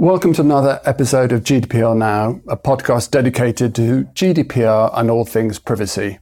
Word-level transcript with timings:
Welcome 0.00 0.32
to 0.32 0.40
another 0.40 0.80
episode 0.86 1.30
of 1.30 1.42
GDPR 1.42 1.94
Now, 1.94 2.40
a 2.48 2.56
podcast 2.56 3.10
dedicated 3.10 3.74
to 3.74 4.04
GDPR 4.14 4.90
and 4.94 5.10
all 5.10 5.26
things 5.26 5.58
privacy. 5.58 6.20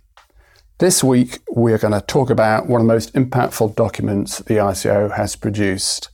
This 0.78 1.04
week, 1.04 1.38
we're 1.48 1.78
going 1.78 1.92
to 1.92 2.00
talk 2.00 2.28
about 2.28 2.66
one 2.66 2.80
of 2.80 2.88
the 2.88 2.92
most 2.92 3.14
impactful 3.14 3.76
documents 3.76 4.38
the 4.38 4.54
ICO 4.54 5.14
has 5.14 5.36
produced. 5.36 6.10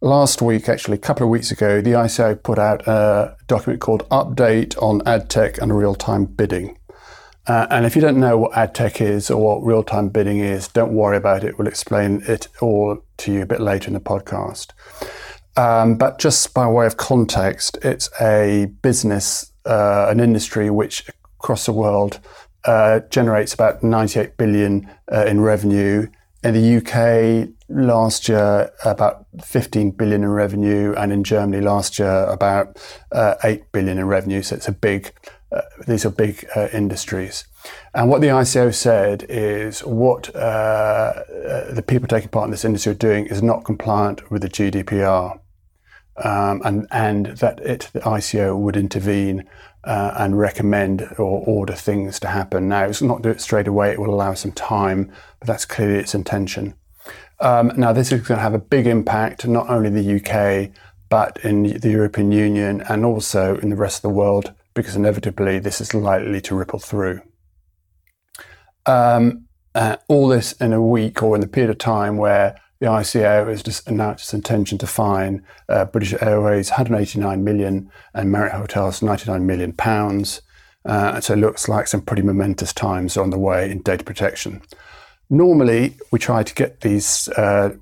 Last 0.00 0.40
week, 0.40 0.70
actually, 0.70 0.94
a 0.94 1.00
couple 1.00 1.24
of 1.24 1.28
weeks 1.28 1.50
ago, 1.50 1.82
the 1.82 1.90
ICO 1.90 2.42
put 2.42 2.58
out 2.58 2.88
a 2.88 3.36
document 3.46 3.82
called 3.82 4.08
Update 4.08 4.82
on 4.82 5.06
Ad 5.06 5.28
Tech 5.28 5.60
and 5.60 5.76
Real 5.76 5.94
Time 5.94 6.24
Bidding. 6.24 6.78
Uh, 7.46 7.66
and 7.68 7.84
if 7.84 7.94
you 7.94 8.00
don't 8.00 8.20
know 8.20 8.38
what 8.38 8.56
ad 8.56 8.74
tech 8.74 9.00
is 9.00 9.28
or 9.28 9.42
what 9.42 9.66
real 9.66 9.82
time 9.82 10.08
bidding 10.08 10.38
is, 10.38 10.68
don't 10.68 10.92
worry 10.92 11.16
about 11.16 11.42
it. 11.42 11.58
We'll 11.58 11.66
explain 11.66 12.22
it 12.28 12.46
all 12.60 13.02
to 13.16 13.32
you 13.32 13.42
a 13.42 13.46
bit 13.46 13.60
later 13.60 13.88
in 13.88 13.94
the 13.94 14.00
podcast. 14.00 14.68
Um, 15.56 15.96
but 15.96 16.18
just 16.18 16.54
by 16.54 16.66
way 16.66 16.86
of 16.86 16.96
context, 16.96 17.78
it's 17.82 18.08
a 18.20 18.66
business, 18.82 19.52
uh, 19.66 20.06
an 20.08 20.20
industry 20.20 20.70
which 20.70 21.08
across 21.38 21.66
the 21.66 21.72
world 21.72 22.20
uh, 22.64 23.00
generates 23.10 23.52
about 23.52 23.82
98 23.82 24.36
billion 24.36 24.88
uh, 25.12 25.24
in 25.26 25.40
revenue. 25.40 26.06
In 26.44 26.54
the 26.54 26.76
UK 26.78 27.50
last 27.68 28.28
year, 28.28 28.72
about 28.84 29.26
15 29.44 29.92
billion 29.92 30.22
in 30.22 30.30
revenue, 30.30 30.94
and 30.96 31.12
in 31.12 31.22
Germany 31.22 31.62
last 31.62 31.98
year, 31.98 32.24
about 32.24 32.80
uh, 33.12 33.34
8 33.44 33.70
billion 33.72 33.98
in 33.98 34.06
revenue. 34.06 34.42
So 34.42 34.56
it's 34.56 34.68
a 34.68 34.72
big, 34.72 35.12
uh, 35.52 35.60
these 35.86 36.04
are 36.04 36.10
big 36.10 36.44
uh, 36.56 36.68
industries. 36.72 37.44
And 37.94 38.08
what 38.08 38.22
the 38.22 38.28
ICO 38.28 38.74
said 38.74 39.24
is 39.28 39.80
what 39.84 40.24
the 40.32 41.84
people 41.86 42.08
taking 42.08 42.28
part 42.28 42.46
in 42.46 42.50
this 42.50 42.64
industry 42.64 42.92
are 42.92 42.96
doing 42.96 43.26
is 43.26 43.42
not 43.42 43.64
compliant 43.64 44.30
with 44.30 44.42
the 44.42 44.48
GDPR 44.48 45.38
um, 46.16 46.62
and 46.64 46.86
and 46.90 47.26
that 47.38 47.60
it 47.60 47.90
the 47.92 48.00
ICO 48.00 48.58
would 48.58 48.76
intervene 48.76 49.44
uh, 49.84 50.14
and 50.16 50.38
recommend 50.38 51.02
or 51.18 51.42
order 51.46 51.74
things 51.74 52.20
to 52.20 52.28
happen. 52.28 52.68
Now, 52.68 52.84
it's 52.84 53.02
not 53.02 53.22
do 53.22 53.30
it 53.30 53.40
straight 53.40 53.68
away; 53.68 53.92
it 53.92 54.00
will 54.00 54.14
allow 54.14 54.34
some 54.34 54.52
time, 54.52 55.10
but 55.40 55.48
that's 55.48 55.64
clearly 55.64 55.98
its 55.98 56.14
intention. 56.14 56.74
Um, 57.40 57.72
now, 57.76 57.92
this 57.92 58.12
is 58.12 58.20
going 58.20 58.38
to 58.38 58.42
have 58.42 58.54
a 58.54 58.58
big 58.58 58.86
impact 58.86 59.46
not 59.46 59.68
only 59.68 59.88
in 59.88 59.94
the 59.94 60.16
UK 60.16 60.70
but 61.12 61.38
in 61.44 61.64
the 61.64 61.90
European 61.90 62.32
Union 62.32 62.82
and 62.88 63.04
also 63.04 63.58
in 63.58 63.68
the 63.68 63.76
rest 63.76 63.98
of 63.98 64.02
the 64.02 64.08
world, 64.08 64.54
because 64.72 64.96
inevitably 64.96 65.58
this 65.58 65.78
is 65.78 65.92
likely 65.92 66.40
to 66.40 66.54
ripple 66.54 66.78
through. 66.78 67.20
Um, 68.86 69.44
uh, 69.74 69.96
all 70.08 70.26
this 70.28 70.52
in 70.52 70.72
a 70.72 70.80
week 70.80 71.22
or 71.22 71.34
in 71.34 71.42
the 71.42 71.46
period 71.46 71.68
of 71.68 71.76
time 71.76 72.16
where 72.16 72.56
the 72.82 72.88
ICO 72.88 73.46
has 73.46 73.62
just 73.62 73.86
announced 73.86 74.24
its 74.24 74.34
intention 74.34 74.76
to 74.76 74.88
fine 74.88 75.46
uh, 75.68 75.84
British 75.84 76.20
Airways 76.20 76.68
189 76.68 77.44
million 77.44 77.88
and 78.12 78.32
Marriott 78.32 78.56
Hotels 78.56 79.02
99 79.02 79.46
million 79.46 79.72
pounds. 79.72 80.42
Uh, 80.84 81.20
so 81.20 81.34
it 81.34 81.36
looks 81.36 81.68
like 81.68 81.86
some 81.86 82.02
pretty 82.02 82.22
momentous 82.22 82.72
times 82.72 83.16
are 83.16 83.22
on 83.22 83.30
the 83.30 83.38
way 83.38 83.70
in 83.70 83.82
data 83.82 84.02
protection. 84.02 84.62
Normally, 85.30 85.94
we 86.10 86.18
try 86.18 86.42
to 86.42 86.54
get 86.54 86.80
these, 86.80 87.28
uh, 87.28 87.76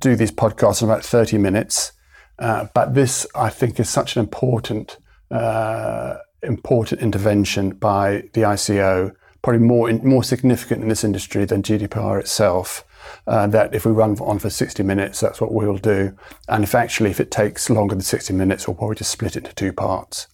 do 0.00 0.14
these 0.14 0.30
podcasts 0.30 0.82
in 0.82 0.90
about 0.90 1.06
30 1.06 1.38
minutes, 1.38 1.92
uh, 2.38 2.66
but 2.74 2.92
this 2.92 3.26
I 3.34 3.48
think 3.48 3.80
is 3.80 3.88
such 3.88 4.14
an 4.14 4.20
important, 4.20 4.98
uh, 5.30 6.16
important 6.42 7.00
intervention 7.00 7.70
by 7.70 8.28
the 8.34 8.42
ICO, 8.42 9.16
probably 9.40 9.66
more 9.66 9.90
more 10.02 10.22
significant 10.22 10.82
in 10.82 10.90
this 10.90 11.02
industry 11.02 11.46
than 11.46 11.62
GDPR 11.62 12.20
itself 12.20 12.84
uh, 13.26 13.46
that 13.48 13.74
if 13.74 13.86
we 13.86 13.92
run 13.92 14.16
on 14.20 14.38
for 14.38 14.50
60 14.50 14.82
minutes, 14.82 15.20
that's 15.20 15.40
what 15.40 15.52
we'll 15.52 15.78
do. 15.78 16.16
And 16.48 16.64
if 16.64 16.74
actually, 16.74 17.10
if 17.10 17.20
it 17.20 17.30
takes 17.30 17.70
longer 17.70 17.94
than 17.94 18.02
60 18.02 18.32
minutes, 18.34 18.66
we'll 18.66 18.76
probably 18.76 18.96
just 18.96 19.10
split 19.10 19.36
it 19.36 19.44
into 19.44 19.54
two 19.54 19.72
parts. 19.72 20.26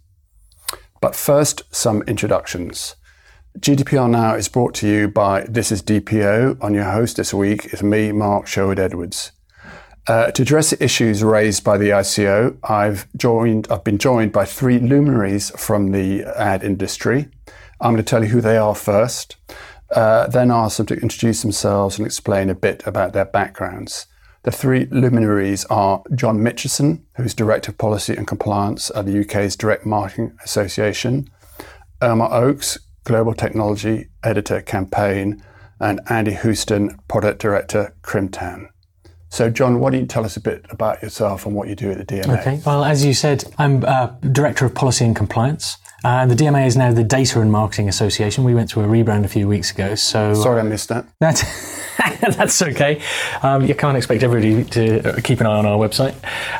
But 1.01 1.17
first, 1.17 1.63
some 1.75 2.03
introductions. 2.03 2.97
GDPR 3.59 4.09
Now 4.09 4.35
is 4.35 4.48
brought 4.48 4.75
to 4.77 4.87
you 4.87 5.09
by 5.09 5.43
This 5.48 5.73
is 5.73 5.83
DPO. 5.83 6.63
On 6.63 6.75
your 6.75 6.85
host 6.85 7.17
this 7.17 7.35
week 7.35 7.73
is 7.73 7.83
me, 7.83 8.13
Mark 8.13 8.47
Sherwood 8.47 8.79
Edwards. 8.79 9.33
Uh, 10.07 10.30
to 10.30 10.42
address 10.42 10.70
the 10.70 10.83
issues 10.83 11.23
raised 11.23 11.63
by 11.63 11.77
the 11.77 11.91
ICO, 11.91 12.57
I've 12.64 13.07
joined. 13.17 13.67
I've 13.70 13.85
been 13.85 13.98
joined 13.98 14.33
by 14.33 14.45
three 14.45 14.79
luminaries 14.79 15.51
from 15.59 15.92
the 15.92 16.23
ad 16.36 16.63
industry. 16.63 17.29
I'm 17.80 17.92
going 17.92 18.05
to 18.05 18.09
tell 18.09 18.23
you 18.23 18.30
who 18.30 18.41
they 18.41 18.57
are 18.57 18.75
first 18.75 19.36
uh, 19.95 20.27
then 20.28 20.51
ask 20.51 20.77
them 20.77 20.86
to 20.86 20.95
introduce 20.95 21.42
themselves 21.42 21.98
and 21.98 22.06
explain 22.06 22.51
a 22.51 22.55
bit 22.55 22.83
about 22.86 23.12
their 23.12 23.24
backgrounds. 23.24 24.06
The 24.42 24.51
three 24.51 24.86
luminaries 24.86 25.67
are 25.67 26.02
John 26.14 26.39
Mitchison, 26.39 27.02
who's 27.17 27.34
Director 27.34 27.73
of 27.73 27.78
Policy 27.78 28.17
and 28.17 28.27
Compliance 28.27 28.90
at 28.95 29.05
the 29.05 29.20
UK's 29.20 29.55
Direct 29.55 29.84
Marketing 29.84 30.36
Association, 30.45 31.29
Omar 32.00 32.33
Oakes, 32.33 32.79
Global 33.05 33.34
Technology 33.34 34.08
Editor 34.23 34.62
Campaign, 34.62 35.42
and 35.79 36.00
Andy 36.08 36.34
Houston, 36.34 36.98
Product 37.08 37.40
Director 37.40 37.95
Crimtan. 38.02 38.68
So, 39.29 39.48
John, 39.48 39.79
why 39.79 39.90
don't 39.90 40.00
you 40.00 40.06
tell 40.06 40.24
us 40.24 40.36
a 40.36 40.40
bit 40.40 40.64
about 40.70 41.02
yourself 41.02 41.46
and 41.46 41.55
what 41.55 41.68
you 41.68 41.77
do 41.77 41.90
at 41.90 41.98
the 41.98 42.05
DMA? 42.05 42.40
Okay. 42.40 42.61
Well, 42.67 42.84
as 42.84 43.05
you 43.05 43.14
said, 43.14 43.45
I'm 43.58 43.84
uh, 43.84 44.08
Director 44.33 44.67
of 44.67 44.74
Policy 44.74 45.05
and 45.05 45.14
Compliance. 45.14 45.77
Uh, 46.02 46.27
the 46.27 46.34
DMA 46.34 46.66
is 46.66 46.77
now 46.77 46.92
the 46.92 47.05
Data 47.05 47.40
and 47.40 47.52
Marketing 47.52 47.88
Association. 47.88 48.44
We 48.44 48.55
went 48.55 48.70
through 48.70 48.84
a 48.84 48.86
rebrand 48.86 49.24
a 49.24 49.28
few 49.28 49.46
weeks 49.46 49.70
ago. 49.70 49.94
So 49.94 50.34
sorry, 50.34 50.61
I 50.61 50.62
missed 50.62 50.88
that. 50.88 51.06
That 51.20 51.42
that's 52.36 52.62
okay. 52.62 53.02
Um, 53.42 53.64
you 53.66 53.74
can't 53.74 53.96
expect 53.96 54.22
everybody 54.22 54.64
to 54.64 55.20
keep 55.22 55.40
an 55.40 55.46
eye 55.46 55.58
on 55.58 55.66
our 55.66 55.77
website, 55.78 56.14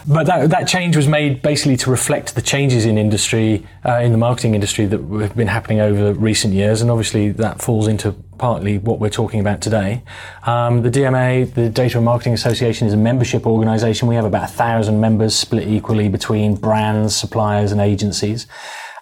but 0.07 0.27
that 0.27 0.51
that 0.51 0.69
change 0.69 0.97
was 0.97 1.09
made 1.09 1.41
basically 1.43 1.77
to 1.79 1.91
reflect 1.91 2.35
the 2.35 2.43
changes 2.43 2.85
in 2.85 2.99
industry, 2.99 3.67
uh, 3.87 4.01
in 4.01 4.13
the 4.13 4.19
marketing 4.19 4.55
industry 4.55 4.87
that 4.87 5.01
have 5.01 5.37
been 5.37 5.49
happening 5.49 5.81
over 5.81 6.13
recent 6.13 6.53
years, 6.53 6.83
and 6.83 6.91
obviously 6.91 7.31
that 7.33 7.63
falls 7.63 7.87
into 7.87 8.13
partly 8.39 8.79
what 8.79 8.99
we're 8.99 9.11
talking 9.11 9.41
about 9.41 9.61
today. 9.61 10.03
Um, 10.45 10.83
the 10.83 10.91
DMA, 10.91 11.53
the 11.53 11.69
Data 11.69 11.99
and 11.99 12.05
Marketing 12.05 12.33
Association, 12.33 12.89
is 12.89 12.95
a 12.95 12.97
membership 12.97 13.47
organisation. 13.47 14.09
We 14.09 14.15
have 14.15 14.25
about 14.25 14.45
a 14.45 14.53
thousand 14.53 15.01
members, 15.01 15.35
split 15.35 15.69
equally 15.69 16.09
between 16.09 16.57
brands, 16.57 17.15
suppliers, 17.15 17.71
and 17.73 17.81
agencies. 17.81 18.47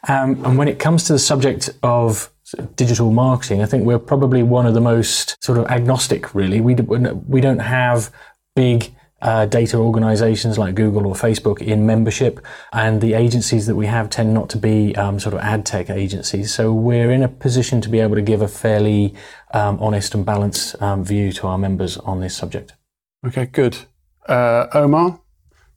Um, 0.06 0.44
and 0.44 0.58
when 0.58 0.68
it 0.68 0.78
comes 0.78 1.04
to 1.04 1.14
the 1.14 1.18
subject 1.18 1.70
of 1.82 2.30
digital 2.76 3.10
marketing, 3.10 3.62
I 3.62 3.66
think 3.66 3.84
we're 3.84 3.98
probably 3.98 4.42
one 4.42 4.66
of 4.66 4.74
the 4.74 4.80
most 4.80 5.42
sort 5.42 5.58
of 5.58 5.66
agnostic, 5.66 6.34
really. 6.34 6.60
We, 6.60 6.74
we 6.74 7.40
don't 7.40 7.58
have 7.58 8.10
big 8.54 8.94
uh, 9.20 9.46
data 9.46 9.76
organizations 9.76 10.58
like 10.58 10.74
Google 10.74 11.06
or 11.06 11.14
Facebook 11.14 11.60
in 11.60 11.86
membership, 11.86 12.40
and 12.72 13.00
the 13.00 13.14
agencies 13.14 13.66
that 13.66 13.74
we 13.74 13.86
have 13.86 14.08
tend 14.10 14.32
not 14.32 14.48
to 14.50 14.58
be 14.58 14.94
um, 14.96 15.18
sort 15.18 15.34
of 15.34 15.40
ad 15.40 15.66
tech 15.66 15.90
agencies. 15.90 16.54
So 16.54 16.72
we're 16.72 17.10
in 17.10 17.22
a 17.22 17.28
position 17.28 17.80
to 17.80 17.88
be 17.88 18.00
able 18.00 18.14
to 18.14 18.22
give 18.22 18.42
a 18.42 18.48
fairly 18.48 19.14
um, 19.52 19.78
honest 19.80 20.14
and 20.14 20.24
balanced 20.24 20.80
um, 20.80 21.04
view 21.04 21.32
to 21.32 21.46
our 21.48 21.58
members 21.58 21.96
on 21.96 22.20
this 22.20 22.36
subject. 22.36 22.74
Okay, 23.26 23.46
good. 23.46 23.76
Uh, 24.28 24.68
Omar? 24.72 25.20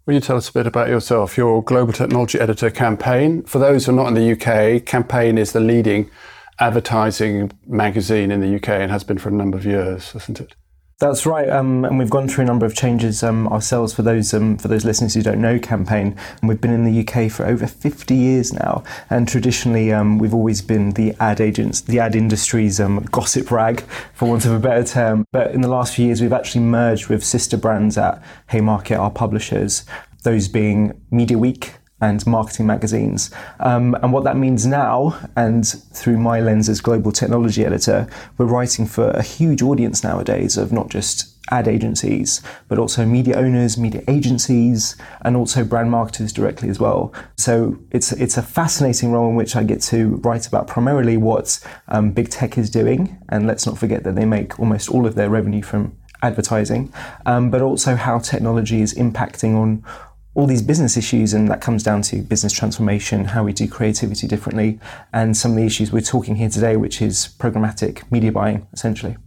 Will 0.07 0.15
you 0.15 0.19
tell 0.19 0.37
us 0.37 0.49
a 0.49 0.53
bit 0.53 0.65
about 0.65 0.89
yourself? 0.89 1.37
Your 1.37 1.63
global 1.63 1.93
technology 1.93 2.39
editor, 2.39 2.71
Campaign. 2.71 3.43
For 3.43 3.59
those 3.59 3.85
who 3.85 3.91
are 3.91 3.95
not 3.95 4.07
in 4.07 4.15
the 4.15 4.31
UK, 4.31 4.83
Campaign 4.83 5.37
is 5.37 5.51
the 5.51 5.59
leading 5.59 6.09
advertising 6.57 7.51
magazine 7.67 8.31
in 8.31 8.41
the 8.41 8.55
UK 8.55 8.69
and 8.69 8.91
has 8.91 9.03
been 9.03 9.19
for 9.19 9.29
a 9.29 9.31
number 9.31 9.59
of 9.59 9.65
years, 9.65 10.15
isn't 10.15 10.39
it? 10.39 10.55
That's 11.01 11.25
right, 11.25 11.49
um, 11.49 11.83
and 11.83 11.97
we've 11.97 12.11
gone 12.11 12.27
through 12.27 12.43
a 12.43 12.45
number 12.45 12.63
of 12.63 12.75
changes 12.75 13.23
um, 13.23 13.47
ourselves. 13.47 13.91
For 13.91 14.03
those 14.03 14.35
um, 14.35 14.55
for 14.59 14.67
those 14.67 14.85
listeners 14.85 15.15
who 15.15 15.23
don't 15.23 15.41
know, 15.41 15.57
campaign, 15.57 16.15
and 16.39 16.47
we've 16.47 16.61
been 16.61 16.71
in 16.71 16.83
the 16.83 16.99
UK 17.01 17.31
for 17.31 17.43
over 17.43 17.65
50 17.65 18.13
years 18.13 18.53
now. 18.53 18.83
And 19.09 19.27
traditionally, 19.27 19.91
um, 19.91 20.19
we've 20.19 20.35
always 20.35 20.61
been 20.61 20.91
the 20.91 21.15
ad 21.19 21.41
agents, 21.41 21.81
the 21.81 21.99
ad 21.99 22.15
industry's 22.15 22.79
um, 22.79 23.03
gossip 23.11 23.49
rag, 23.49 23.81
for 24.13 24.29
want 24.29 24.45
of 24.45 24.51
a 24.51 24.59
better 24.59 24.83
term. 24.83 25.25
But 25.31 25.55
in 25.55 25.61
the 25.61 25.69
last 25.69 25.95
few 25.95 26.05
years, 26.05 26.21
we've 26.21 26.31
actually 26.31 26.65
merged 26.65 27.07
with 27.07 27.23
sister 27.23 27.57
brands 27.57 27.97
at 27.97 28.21
Haymarket, 28.49 28.99
our 28.99 29.09
publishers. 29.09 29.85
Those 30.21 30.47
being 30.47 31.01
Media 31.09 31.39
Week, 31.39 31.73
and 32.01 32.25
marketing 32.25 32.65
magazines. 32.65 33.31
Um, 33.59 33.95
and 34.01 34.11
what 34.11 34.23
that 34.23 34.35
means 34.35 34.65
now, 34.65 35.17
and 35.35 35.65
through 35.67 36.17
my 36.17 36.39
lens 36.39 36.67
as 36.67 36.81
global 36.81 37.11
technology 37.11 37.65
editor, 37.65 38.07
we're 38.37 38.45
writing 38.47 38.85
for 38.85 39.11
a 39.11 39.21
huge 39.21 39.61
audience 39.61 40.03
nowadays 40.03 40.57
of 40.57 40.71
not 40.71 40.89
just 40.89 41.27
ad 41.49 41.67
agencies, 41.67 42.41
but 42.67 42.77
also 42.77 43.05
media 43.05 43.35
owners, 43.35 43.77
media 43.77 44.03
agencies, 44.07 44.95
and 45.21 45.35
also 45.35 45.63
brand 45.63 45.91
marketers 45.91 46.31
directly 46.31 46.69
as 46.69 46.79
well. 46.79 47.13
So 47.37 47.77
it's 47.91 48.11
it's 48.13 48.37
a 48.37 48.41
fascinating 48.41 49.11
role 49.11 49.29
in 49.29 49.35
which 49.35 49.55
I 49.55 49.63
get 49.63 49.81
to 49.83 50.15
write 50.17 50.47
about 50.47 50.67
primarily 50.67 51.17
what 51.17 51.59
um, 51.87 52.11
big 52.11 52.29
tech 52.29 52.57
is 52.57 52.69
doing, 52.69 53.17
and 53.29 53.47
let's 53.47 53.65
not 53.65 53.77
forget 53.77 54.03
that 54.03 54.15
they 54.15 54.25
make 54.25 54.59
almost 54.59 54.89
all 54.89 55.05
of 55.05 55.15
their 55.15 55.29
revenue 55.29 55.61
from 55.61 55.97
advertising, 56.23 56.93
um, 57.25 57.49
but 57.49 57.61
also 57.61 57.95
how 57.95 58.19
technology 58.19 58.81
is 58.81 58.93
impacting 58.93 59.55
on 59.55 59.83
all 60.33 60.47
these 60.47 60.61
business 60.61 60.95
issues, 60.95 61.33
and 61.33 61.49
that 61.49 61.61
comes 61.61 61.83
down 61.83 62.01
to 62.03 62.21
business 62.21 62.53
transformation, 62.53 63.25
how 63.25 63.43
we 63.43 63.53
do 63.53 63.67
creativity 63.67 64.27
differently, 64.27 64.79
and 65.11 65.35
some 65.35 65.51
of 65.51 65.57
the 65.57 65.65
issues 65.65 65.91
we're 65.91 66.01
talking 66.01 66.35
here 66.35 66.49
today, 66.49 66.77
which 66.77 67.01
is 67.01 67.35
programmatic 67.37 68.09
media 68.11 68.31
buying, 68.31 68.67
essentially. 68.73 69.17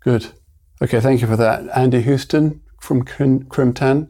Good. 0.00 0.26
Okay, 0.80 1.00
thank 1.00 1.20
you 1.20 1.26
for 1.26 1.36
that. 1.36 1.64
Andy 1.76 2.00
Houston 2.02 2.60
from 2.80 3.04
Crimtan. 3.04 4.08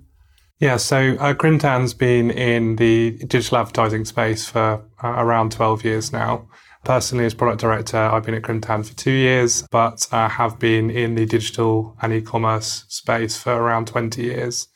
Yeah, 0.59 0.77
so 0.77 1.17
uh, 1.19 1.35
Crimtan's 1.35 1.93
been 1.93 2.31
in 2.31 2.77
the 2.77 3.19
digital 3.27 3.59
advertising 3.59 4.05
space 4.05 4.49
for 4.49 4.85
uh, 5.03 5.09
around 5.09 5.53
12 5.53 5.85
years 5.85 6.13
now. 6.13 6.49
Personally, 6.85 7.25
as 7.25 7.35
product 7.35 7.61
director, 7.61 7.97
I've 7.97 8.25
been 8.25 8.35
at 8.35 8.43
Crimtan 8.43 8.87
for 8.87 8.95
two 8.97 9.13
years, 9.13 9.65
but 9.71 10.07
uh, 10.13 10.29
have 10.29 10.59
been 10.59 10.91
in 10.91 11.15
the 11.15 11.27
digital 11.27 11.97
and 12.01 12.13
e-commerce 12.13 12.85
space 12.89 13.37
for 13.37 13.53
around 13.53 13.87
20 13.87 14.23
years. 14.23 14.69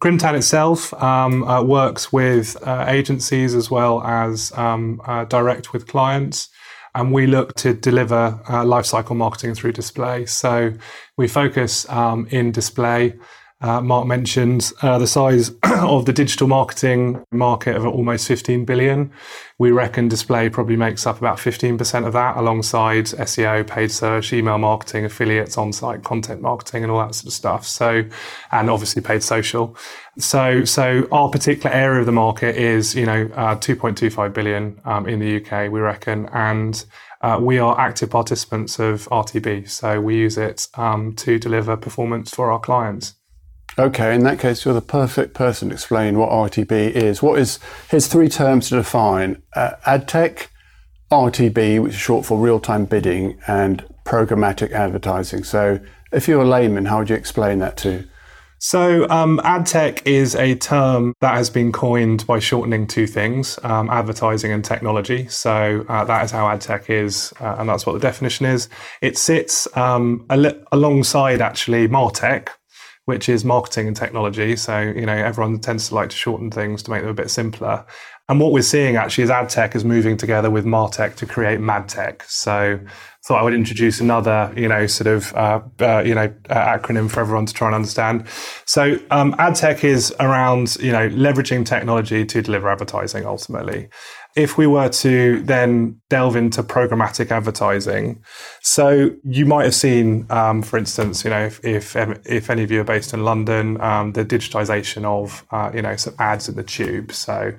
Crimtan 0.00 0.36
itself 0.36 0.94
um, 1.02 1.42
uh, 1.42 1.60
works 1.62 2.12
with 2.12 2.56
uh, 2.64 2.84
agencies 2.86 3.54
as 3.54 3.68
well 3.68 4.00
as 4.02 4.52
um, 4.56 5.00
uh, 5.04 5.24
direct 5.24 5.72
with 5.72 5.88
clients 5.88 6.50
and 6.94 7.12
we 7.12 7.26
look 7.26 7.54
to 7.54 7.74
deliver 7.74 8.40
uh, 8.48 8.64
lifecycle 8.64 9.16
marketing 9.16 9.54
through 9.54 9.72
display. 9.72 10.24
So 10.26 10.72
we 11.16 11.28
focus 11.28 11.88
um, 11.88 12.26
in 12.30 12.52
display 12.52 13.14
uh, 13.60 13.80
Mark 13.80 14.06
mentioned 14.06 14.72
uh, 14.82 14.98
the 14.98 15.06
size 15.06 15.50
of 15.64 16.06
the 16.06 16.12
digital 16.12 16.46
marketing 16.46 17.24
market 17.32 17.74
of 17.74 17.84
almost 17.84 18.28
15 18.28 18.64
billion. 18.64 19.10
We 19.58 19.72
reckon 19.72 20.06
display 20.06 20.48
probably 20.48 20.76
makes 20.76 21.06
up 21.06 21.18
about 21.18 21.38
15% 21.38 22.06
of 22.06 22.12
that, 22.12 22.36
alongside 22.36 23.06
SEO, 23.06 23.66
paid 23.66 23.90
search, 23.90 24.32
email 24.32 24.58
marketing, 24.58 25.04
affiliates, 25.04 25.58
on-site 25.58 26.04
content 26.04 26.40
marketing, 26.40 26.84
and 26.84 26.92
all 26.92 27.00
that 27.00 27.16
sort 27.16 27.26
of 27.26 27.32
stuff. 27.32 27.66
So, 27.66 28.04
and 28.52 28.70
obviously 28.70 29.02
paid 29.02 29.24
social. 29.24 29.76
So, 30.18 30.64
so 30.64 31.08
our 31.10 31.28
particular 31.28 31.74
area 31.74 32.00
of 32.00 32.06
the 32.06 32.12
market 32.12 32.56
is, 32.56 32.94
you 32.94 33.06
know, 33.06 33.28
uh, 33.34 33.56
2.25 33.56 34.32
billion 34.32 34.80
um, 34.84 35.08
in 35.08 35.18
the 35.18 35.36
UK, 35.42 35.72
we 35.72 35.80
reckon, 35.80 36.26
and 36.32 36.84
uh, 37.22 37.38
we 37.42 37.58
are 37.58 37.78
active 37.80 38.10
participants 38.10 38.78
of 38.78 39.08
RTB, 39.08 39.68
so 39.68 40.00
we 40.00 40.16
use 40.16 40.38
it 40.38 40.68
um, 40.74 41.14
to 41.16 41.40
deliver 41.40 41.76
performance 41.76 42.30
for 42.30 42.52
our 42.52 42.60
clients. 42.60 43.17
Okay, 43.78 44.12
in 44.12 44.24
that 44.24 44.40
case, 44.40 44.64
you're 44.64 44.74
the 44.74 44.80
perfect 44.80 45.34
person 45.34 45.68
to 45.68 45.74
explain 45.74 46.18
what 46.18 46.30
RTB 46.30 46.72
is. 46.72 47.22
What 47.22 47.38
is 47.38 47.60
his 47.88 48.08
three 48.08 48.28
terms 48.28 48.70
to 48.70 48.76
define? 48.76 49.40
Uh, 49.54 49.72
ad 49.86 50.08
tech, 50.08 50.50
RTB, 51.12 51.80
which 51.80 51.94
is 51.94 52.00
short 52.00 52.26
for 52.26 52.38
real 52.38 52.58
time 52.58 52.86
bidding, 52.86 53.38
and 53.46 53.84
programmatic 54.04 54.72
advertising. 54.72 55.44
So, 55.44 55.78
if 56.12 56.26
you're 56.26 56.42
a 56.42 56.48
layman, 56.48 56.86
how 56.86 56.98
would 56.98 57.10
you 57.10 57.14
explain 57.14 57.60
that 57.60 57.76
to? 57.78 58.04
So, 58.58 59.08
um, 59.10 59.40
ad 59.44 59.66
tech 59.66 60.04
is 60.04 60.34
a 60.34 60.56
term 60.56 61.14
that 61.20 61.34
has 61.34 61.48
been 61.48 61.70
coined 61.70 62.26
by 62.26 62.40
shortening 62.40 62.88
two 62.88 63.06
things 63.06 63.60
um, 63.62 63.88
advertising 63.90 64.50
and 64.50 64.64
technology. 64.64 65.28
So, 65.28 65.84
uh, 65.88 66.04
that 66.04 66.24
is 66.24 66.32
how 66.32 66.48
ad 66.48 66.62
tech 66.62 66.90
is, 66.90 67.32
uh, 67.40 67.54
and 67.60 67.68
that's 67.68 67.86
what 67.86 67.92
the 67.92 68.00
definition 68.00 68.44
is. 68.46 68.68
It 69.00 69.16
sits 69.16 69.68
um, 69.76 70.26
al- 70.30 70.60
alongside 70.72 71.40
actually 71.40 71.86
MarTech, 71.86 72.48
which 73.08 73.26
is 73.26 73.42
marketing 73.42 73.86
and 73.86 73.96
technology. 73.96 74.54
So, 74.54 74.80
you 74.80 75.06
know, 75.06 75.14
everyone 75.14 75.60
tends 75.60 75.88
to 75.88 75.94
like 75.94 76.10
to 76.10 76.16
shorten 76.16 76.50
things 76.50 76.82
to 76.82 76.90
make 76.90 77.00
them 77.00 77.08
a 77.08 77.14
bit 77.14 77.30
simpler. 77.30 77.86
And 78.28 78.38
what 78.38 78.52
we're 78.52 78.60
seeing 78.60 78.96
actually 78.96 79.24
is 79.24 79.30
ad 79.30 79.48
tech 79.48 79.74
is 79.74 79.82
moving 79.82 80.18
together 80.18 80.50
with 80.50 80.66
martech 80.66 81.16
to 81.16 81.24
create 81.24 81.58
mad 81.58 81.88
tech. 81.88 82.22
So, 82.24 82.78
thought 83.24 83.40
I 83.40 83.42
would 83.42 83.54
introduce 83.54 84.00
another, 84.00 84.52
you 84.54 84.68
know, 84.68 84.86
sort 84.86 85.06
of, 85.06 85.34
uh, 85.34 85.60
uh, 85.80 86.02
you 86.04 86.14
know, 86.14 86.30
uh, 86.50 86.78
acronym 86.78 87.10
for 87.10 87.20
everyone 87.20 87.46
to 87.46 87.54
try 87.54 87.68
and 87.68 87.74
understand. 87.74 88.28
So, 88.66 88.98
um, 89.10 89.34
ad 89.38 89.54
tech 89.54 89.84
is 89.84 90.14
around, 90.20 90.76
you 90.78 90.92
know, 90.92 91.08
leveraging 91.08 91.64
technology 91.64 92.26
to 92.26 92.42
deliver 92.42 92.68
advertising 92.68 93.24
ultimately 93.24 93.88
if 94.38 94.56
we 94.56 94.68
were 94.68 94.88
to 94.88 95.40
then 95.42 96.00
delve 96.10 96.36
into 96.36 96.62
programmatic 96.62 97.32
advertising, 97.32 98.22
so 98.60 99.10
you 99.24 99.44
might 99.44 99.64
have 99.64 99.74
seen, 99.74 100.26
um, 100.30 100.62
for 100.62 100.78
instance, 100.78 101.24
you 101.24 101.30
know, 101.30 101.46
if, 101.46 101.64
if, 101.64 101.96
if 102.24 102.48
any 102.48 102.62
of 102.62 102.70
you 102.70 102.80
are 102.80 102.84
based 102.84 103.12
in 103.12 103.24
London, 103.24 103.80
um, 103.80 104.12
the 104.12 104.24
digitization 104.24 105.04
of 105.04 105.44
uh, 105.50 105.72
you 105.74 105.82
know 105.82 105.96
some 105.96 106.14
ads 106.20 106.48
in 106.48 106.54
the 106.54 106.62
tube. 106.62 107.12
So 107.12 107.52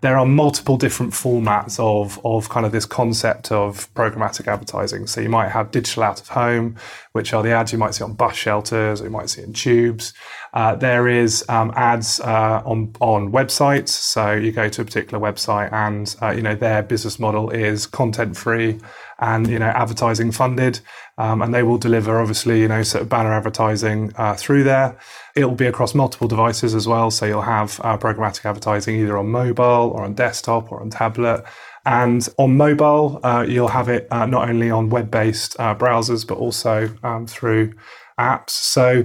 there 0.00 0.18
are 0.18 0.26
multiple 0.26 0.76
different 0.76 1.12
formats 1.12 1.78
of 1.78 2.20
of 2.24 2.48
kind 2.48 2.66
of 2.66 2.72
this 2.72 2.84
concept 2.84 3.52
of 3.52 3.92
programmatic 3.94 4.48
advertising. 4.48 5.06
So 5.06 5.20
you 5.20 5.28
might 5.28 5.50
have 5.50 5.70
digital 5.70 6.02
out 6.02 6.20
of 6.20 6.28
home, 6.28 6.76
which 7.12 7.32
are 7.32 7.44
the 7.44 7.52
ads 7.52 7.72
you 7.72 7.78
might 7.78 7.94
see 7.94 8.02
on 8.02 8.14
bus 8.14 8.34
shelters, 8.34 9.00
or 9.00 9.04
you 9.04 9.10
might 9.10 9.30
see 9.30 9.42
in 9.42 9.52
tubes. 9.52 10.12
Uh, 10.54 10.76
there 10.76 11.08
is 11.08 11.44
um, 11.48 11.72
ads 11.74 12.20
uh, 12.20 12.62
on 12.64 12.94
on 13.00 13.32
websites. 13.32 13.88
So 13.88 14.32
you 14.32 14.52
go 14.52 14.68
to 14.68 14.82
a 14.82 14.84
particular 14.84 15.20
website, 15.20 15.72
and 15.72 16.14
uh, 16.22 16.30
you 16.30 16.42
know 16.42 16.54
their 16.54 16.82
business 16.82 17.18
model 17.18 17.50
is 17.50 17.86
content 17.86 18.36
free 18.36 18.78
and 19.18 19.48
you 19.48 19.58
know 19.58 19.66
advertising 19.66 20.30
funded, 20.30 20.78
um, 21.18 21.42
and 21.42 21.52
they 21.52 21.64
will 21.64 21.76
deliver 21.76 22.20
obviously 22.20 22.60
you 22.60 22.68
know 22.68 22.84
sort 22.84 23.02
of 23.02 23.08
banner 23.08 23.32
advertising 23.32 24.12
uh, 24.16 24.34
through 24.34 24.62
there. 24.62 24.96
It 25.34 25.44
will 25.44 25.56
be 25.56 25.66
across 25.66 25.92
multiple 25.92 26.28
devices 26.28 26.72
as 26.72 26.86
well. 26.86 27.10
So 27.10 27.26
you'll 27.26 27.42
have 27.42 27.80
uh, 27.82 27.98
programmatic 27.98 28.44
advertising 28.44 28.94
either 29.00 29.18
on 29.18 29.26
mobile 29.26 29.90
or 29.92 30.04
on 30.04 30.14
desktop 30.14 30.70
or 30.70 30.80
on 30.80 30.90
tablet. 30.90 31.44
And 31.86 32.26
on 32.38 32.56
mobile, 32.56 33.20
uh, 33.24 33.44
you'll 33.46 33.68
have 33.68 33.90
it 33.90 34.08
not 34.10 34.48
only 34.48 34.70
on 34.70 34.88
web 34.88 35.10
based 35.10 35.58
browsers, 35.58 36.26
but 36.26 36.38
also 36.38 36.88
um, 37.02 37.26
through 37.26 37.74
apps. 38.18 38.50
So 38.50 39.04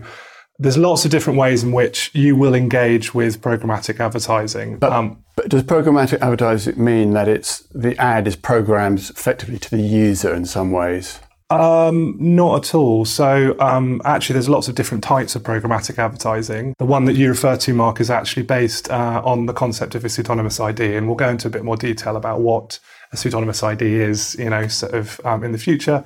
there's 0.59 0.77
lots 0.77 1.05
of 1.05 1.11
different 1.11 1.39
ways 1.39 1.63
in 1.63 1.71
which 1.71 2.11
you 2.13 2.35
will 2.35 2.53
engage 2.53 3.13
with 3.13 3.41
programmatic 3.41 3.99
advertising. 3.99 4.77
But, 4.77 4.91
um, 4.91 5.23
but, 5.35 5.47
does 5.47 5.63
programmatic 5.63 6.19
advertising 6.21 6.83
mean 6.83 7.13
that 7.13 7.29
it's 7.29 7.59
the 7.73 7.97
ad 7.97 8.27
is 8.27 8.35
programmed 8.35 8.99
effectively 8.99 9.57
to 9.57 9.69
the 9.71 9.81
user 9.81 10.33
in 10.33 10.45
some 10.45 10.71
ways? 10.71 11.19
Um, 11.51 12.15
not 12.19 12.67
at 12.67 12.75
all. 12.75 13.05
So, 13.05 13.59
um, 13.59 14.01
actually, 14.05 14.33
there's 14.33 14.49
lots 14.49 14.67
of 14.67 14.75
different 14.75 15.03
types 15.03 15.35
of 15.35 15.41
programmatic 15.41 15.97
advertising. 15.97 16.75
The 16.77 16.85
one 16.85 17.05
that 17.05 17.15
you 17.15 17.29
refer 17.29 17.57
to, 17.57 17.73
Mark, 17.73 17.99
is 17.99 18.11
actually 18.11 18.43
based 18.43 18.91
uh, 18.91 19.21
on 19.25 19.47
the 19.47 19.53
concept 19.53 19.95
of 19.95 20.05
a 20.05 20.09
pseudonymous 20.09 20.59
ID, 20.59 20.95
and 20.95 21.07
we'll 21.07 21.15
go 21.15 21.29
into 21.29 21.47
a 21.47 21.51
bit 21.51 21.63
more 21.63 21.77
detail 21.77 22.17
about 22.17 22.41
what 22.41 22.79
a 23.11 23.17
pseudonymous 23.17 23.63
ID 23.63 23.81
is, 23.81 24.35
you 24.37 24.49
know, 24.49 24.67
sort 24.67 24.93
of 24.93 25.19
um, 25.25 25.43
in 25.43 25.51
the 25.51 25.57
future, 25.57 26.03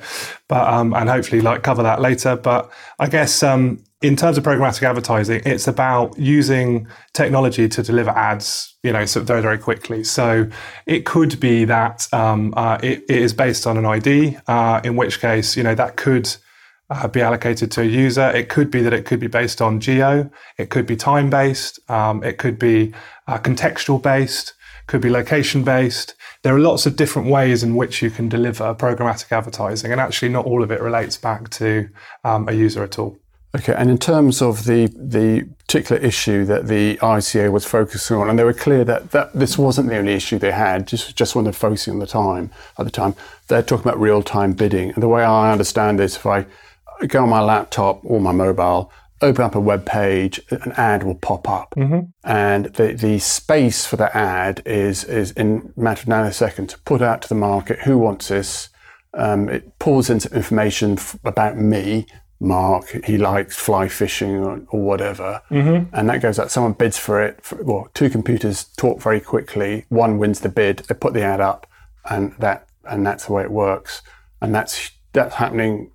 but 0.48 0.66
um, 0.66 0.94
and 0.94 1.10
hopefully 1.10 1.42
like 1.42 1.62
cover 1.62 1.84
that 1.84 2.00
later. 2.00 2.38
But 2.38 2.72
I 3.00 3.08
guess 3.10 3.44
um, 3.44 3.84
in 4.04 4.18
terms 4.18 4.38
of 4.38 4.44
programmatic 4.44 4.84
advertising, 4.84 5.42
it's 5.46 5.66
about 5.66 6.20
using 6.20 6.86
technology 7.14 7.70
to 7.70 7.82
deliver 7.82 8.10
ads, 8.12 8.76
you 8.84 8.92
know, 8.92 9.06
so 9.06 9.22
very, 9.22 9.42
very 9.42 9.58
quickly. 9.58 10.04
So 10.04 10.50
it 10.86 11.06
could 11.06 11.40
be 11.40 11.64
that 11.66 12.14
um, 12.14 12.54
uh, 12.58 12.78
it, 12.84 13.06
it 13.08 13.22
is 13.22 13.34
based 13.34 13.66
on 13.66 13.78
an 13.78 13.86
ID, 13.86 14.38
uh, 14.46 14.82
in 14.84 14.98
which 14.98 15.22
case, 15.22 15.56
you 15.56 15.64
know, 15.64 15.74
that 15.76 15.96
could 15.96 16.36
uh, 16.90 17.08
be 17.08 17.22
allocated 17.22 17.72
to 17.72 17.82
a 17.82 17.86
user. 17.86 18.30
It 18.32 18.50
could 18.50 18.70
be 18.70 18.82
that 18.82 18.92
it 18.92 19.06
could 19.06 19.22
be 19.22 19.28
based 19.28 19.62
on 19.62 19.80
geo. 19.80 20.30
It 20.58 20.70
could 20.70 20.86
be 20.86 20.98
time 20.98 21.30
based. 21.30 21.80
Um, 21.90 22.26
it 22.26 22.38
could 22.38 22.60
be 22.60 22.94
uh, 23.28 23.38
contextual 23.38 24.02
based. 24.04 24.54
Could 24.88 25.00
be 25.00 25.10
location 25.10 25.64
based. 25.64 26.14
There 26.42 26.54
are 26.54 26.60
lots 26.60 26.86
of 26.86 26.98
different 26.98 27.30
ways 27.30 27.64
in 27.64 27.74
which 27.78 28.02
you 28.02 28.12
can 28.12 28.28
deliver 28.28 28.76
programmatic 28.76 29.32
advertising, 29.32 29.94
and 29.94 30.02
actually, 30.02 30.28
not 30.28 30.46
all 30.46 30.62
of 30.62 30.72
it 30.72 30.82
relates 30.82 31.16
back 31.16 31.50
to 31.52 31.88
um, 32.26 32.50
a 32.50 32.52
user 32.52 32.84
at 32.84 33.00
all. 33.00 33.18
Okay, 33.56 33.76
and 33.78 33.92
in 33.92 34.00
terms 34.00 34.42
of 34.42 34.66
the 34.66 34.88
the 34.96 35.48
particular 35.60 36.02
issue 36.02 36.44
that 36.46 36.68
the 36.68 36.98
ICO 36.98 37.52
was 37.52 37.66
focusing 37.66 38.18
on, 38.18 38.30
and 38.30 38.40
they 38.40 38.44
were 38.44 38.54
clear 38.54 38.84
that, 38.84 39.12
that 39.12 39.32
this 39.34 39.60
wasn't 39.60 39.90
the 39.90 39.98
only 39.98 40.14
issue 40.14 40.40
they 40.40 40.52
had, 40.52 40.88
just 40.88 41.16
just 41.16 41.36
when 41.36 41.44
they're 41.44 41.54
focusing 41.54 41.94
on 41.94 42.00
the 42.00 42.08
time 42.08 42.50
at 42.80 42.86
the 42.86 42.92
time, 42.92 43.14
they're 43.48 43.62
talking 43.62 43.88
about 43.88 44.00
real 44.00 44.24
time 44.24 44.54
bidding. 44.54 44.90
And 44.92 45.04
the 45.04 45.08
way 45.08 45.24
I 45.24 45.52
understand 45.52 46.00
this, 46.00 46.16
if 46.16 46.26
I 46.26 46.48
go 47.08 47.24
on 47.24 47.30
my 47.30 47.42
laptop 47.42 48.02
or 48.04 48.20
my 48.20 48.32
mobile, 48.32 48.92
open 49.22 49.46
up 49.46 49.54
a 49.54 49.60
web 49.60 49.86
page, 49.86 50.42
an 50.50 50.72
ad 50.72 51.04
will 51.04 51.16
pop 51.16 51.48
up, 51.48 51.76
mm-hmm. 51.78 52.10
and 52.24 52.66
the 52.66 52.94
the 52.94 53.20
space 53.20 53.86
for 53.86 53.98
the 53.98 54.16
ad 54.18 54.64
is 54.66 55.04
is 55.04 55.30
in 55.32 55.72
a 55.78 55.80
matter 55.80 56.02
of 56.02 56.08
nanoseconds 56.08 56.70
to 56.70 56.80
put 56.80 57.04
out 57.04 57.22
to 57.22 57.30
the 57.30 57.36
market 57.36 57.82
who 57.82 58.00
wants 58.00 58.30
this. 58.30 58.70
Um, 59.16 59.48
it 59.48 59.78
pulls 59.78 60.10
into 60.10 60.28
information 60.36 60.94
f- 60.94 61.20
about 61.24 61.56
me 61.56 62.08
Mark, 62.40 63.06
he 63.06 63.18
likes 63.18 63.56
fly 63.56 63.88
fishing 63.88 64.38
or, 64.38 64.66
or 64.70 64.82
whatever, 64.82 65.42
mm-hmm. 65.50 65.96
and 65.96 66.10
that 66.10 66.22
goes 66.22 66.40
out. 66.40 66.52
Someone 66.52 66.74
bids 66.74 66.98
for 66.98 67.22
it. 67.22 67.44
For, 67.44 67.64
well, 67.64 67.90
two 67.94 68.10
computers 68.10 68.66
talk 68.76 69.02
very 69.02 69.22
quickly. 69.22 69.86
One 69.90 70.18
wins 70.18 70.42
the 70.42 70.50
bid. 70.50 70.80
They 70.80 70.96
put 70.96 71.14
the 71.14 71.24
ad 71.24 71.40
up, 71.40 71.68
and 72.10 72.34
that 72.40 72.68
and 72.90 73.06
that's 73.06 73.28
the 73.28 73.34
way 73.34 73.44
it 73.44 73.52
works. 73.52 74.02
And 74.42 74.54
that's 74.54 74.92
that's 75.14 75.36
happening. 75.36 75.92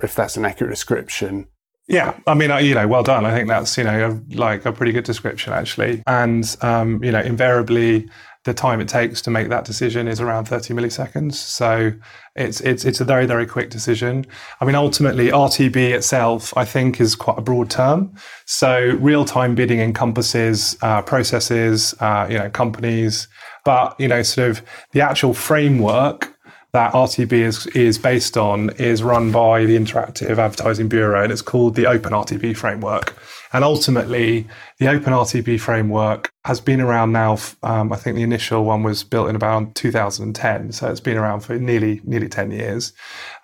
If 0.00 0.14
that's 0.14 0.36
an 0.36 0.44
accurate 0.44 0.70
description, 0.70 1.46
yeah, 1.88 2.18
I 2.26 2.34
mean, 2.34 2.50
you 2.64 2.74
know, 2.74 2.86
well 2.86 3.02
done. 3.02 3.24
I 3.24 3.34
think 3.34 3.48
that's 3.48 3.76
you 3.76 3.84
know 3.84 4.20
like 4.30 4.64
a 4.64 4.72
pretty 4.72 4.92
good 4.92 5.04
description 5.04 5.52
actually, 5.52 6.02
and 6.06 6.56
um, 6.62 7.02
you 7.02 7.10
know, 7.10 7.20
invariably 7.20 8.08
the 8.44 8.52
time 8.52 8.80
it 8.80 8.88
takes 8.88 9.22
to 9.22 9.30
make 9.30 9.48
that 9.48 9.64
decision 9.64 10.08
is 10.08 10.20
around 10.20 10.46
30 10.46 10.74
milliseconds. 10.74 11.34
So 11.34 11.92
it's 12.34 12.60
it's 12.60 12.84
it's 12.84 13.00
a 13.00 13.04
very 13.04 13.26
very 13.26 13.46
quick 13.46 13.70
decision. 13.70 14.26
I 14.60 14.64
mean, 14.64 14.74
ultimately, 14.74 15.28
RTB 15.28 15.76
itself, 15.76 16.56
I 16.56 16.64
think, 16.64 17.00
is 17.00 17.14
quite 17.14 17.38
a 17.38 17.42
broad 17.42 17.70
term. 17.70 18.14
So 18.46 18.96
real 19.00 19.24
time 19.24 19.54
bidding 19.54 19.80
encompasses 19.80 20.76
uh, 20.82 21.02
processes, 21.02 21.94
uh, 22.00 22.26
you 22.28 22.38
know, 22.38 22.50
companies, 22.50 23.28
but 23.64 23.94
you 24.00 24.08
know, 24.08 24.22
sort 24.22 24.50
of 24.50 24.62
the 24.92 25.00
actual 25.00 25.34
framework 25.34 26.31
that 26.72 26.94
RTB 26.94 27.32
is, 27.32 27.66
is 27.68 27.98
based 27.98 28.38
on 28.38 28.70
is 28.70 29.02
run 29.02 29.30
by 29.30 29.66
the 29.66 29.76
Interactive 29.76 30.38
Advertising 30.38 30.88
Bureau 30.88 31.22
and 31.22 31.30
it's 31.30 31.42
called 31.42 31.74
the 31.74 31.86
Open 31.86 32.12
RTB 32.12 32.56
framework. 32.56 33.14
And 33.52 33.62
ultimately, 33.62 34.48
the 34.78 34.88
Open 34.88 35.12
RTB 35.12 35.60
framework 35.60 36.32
has 36.46 36.60
been 36.60 36.80
around 36.80 37.12
now. 37.12 37.36
Um, 37.62 37.92
I 37.92 37.96
think 37.96 38.16
the 38.16 38.22
initial 38.22 38.64
one 38.64 38.82
was 38.82 39.04
built 39.04 39.28
in 39.28 39.36
about 39.36 39.74
2010, 39.74 40.72
so 40.72 40.90
it's 40.90 41.00
been 41.00 41.18
around 41.18 41.40
for 41.40 41.58
nearly 41.58 42.00
nearly 42.04 42.30
10 42.30 42.50
years. 42.50 42.94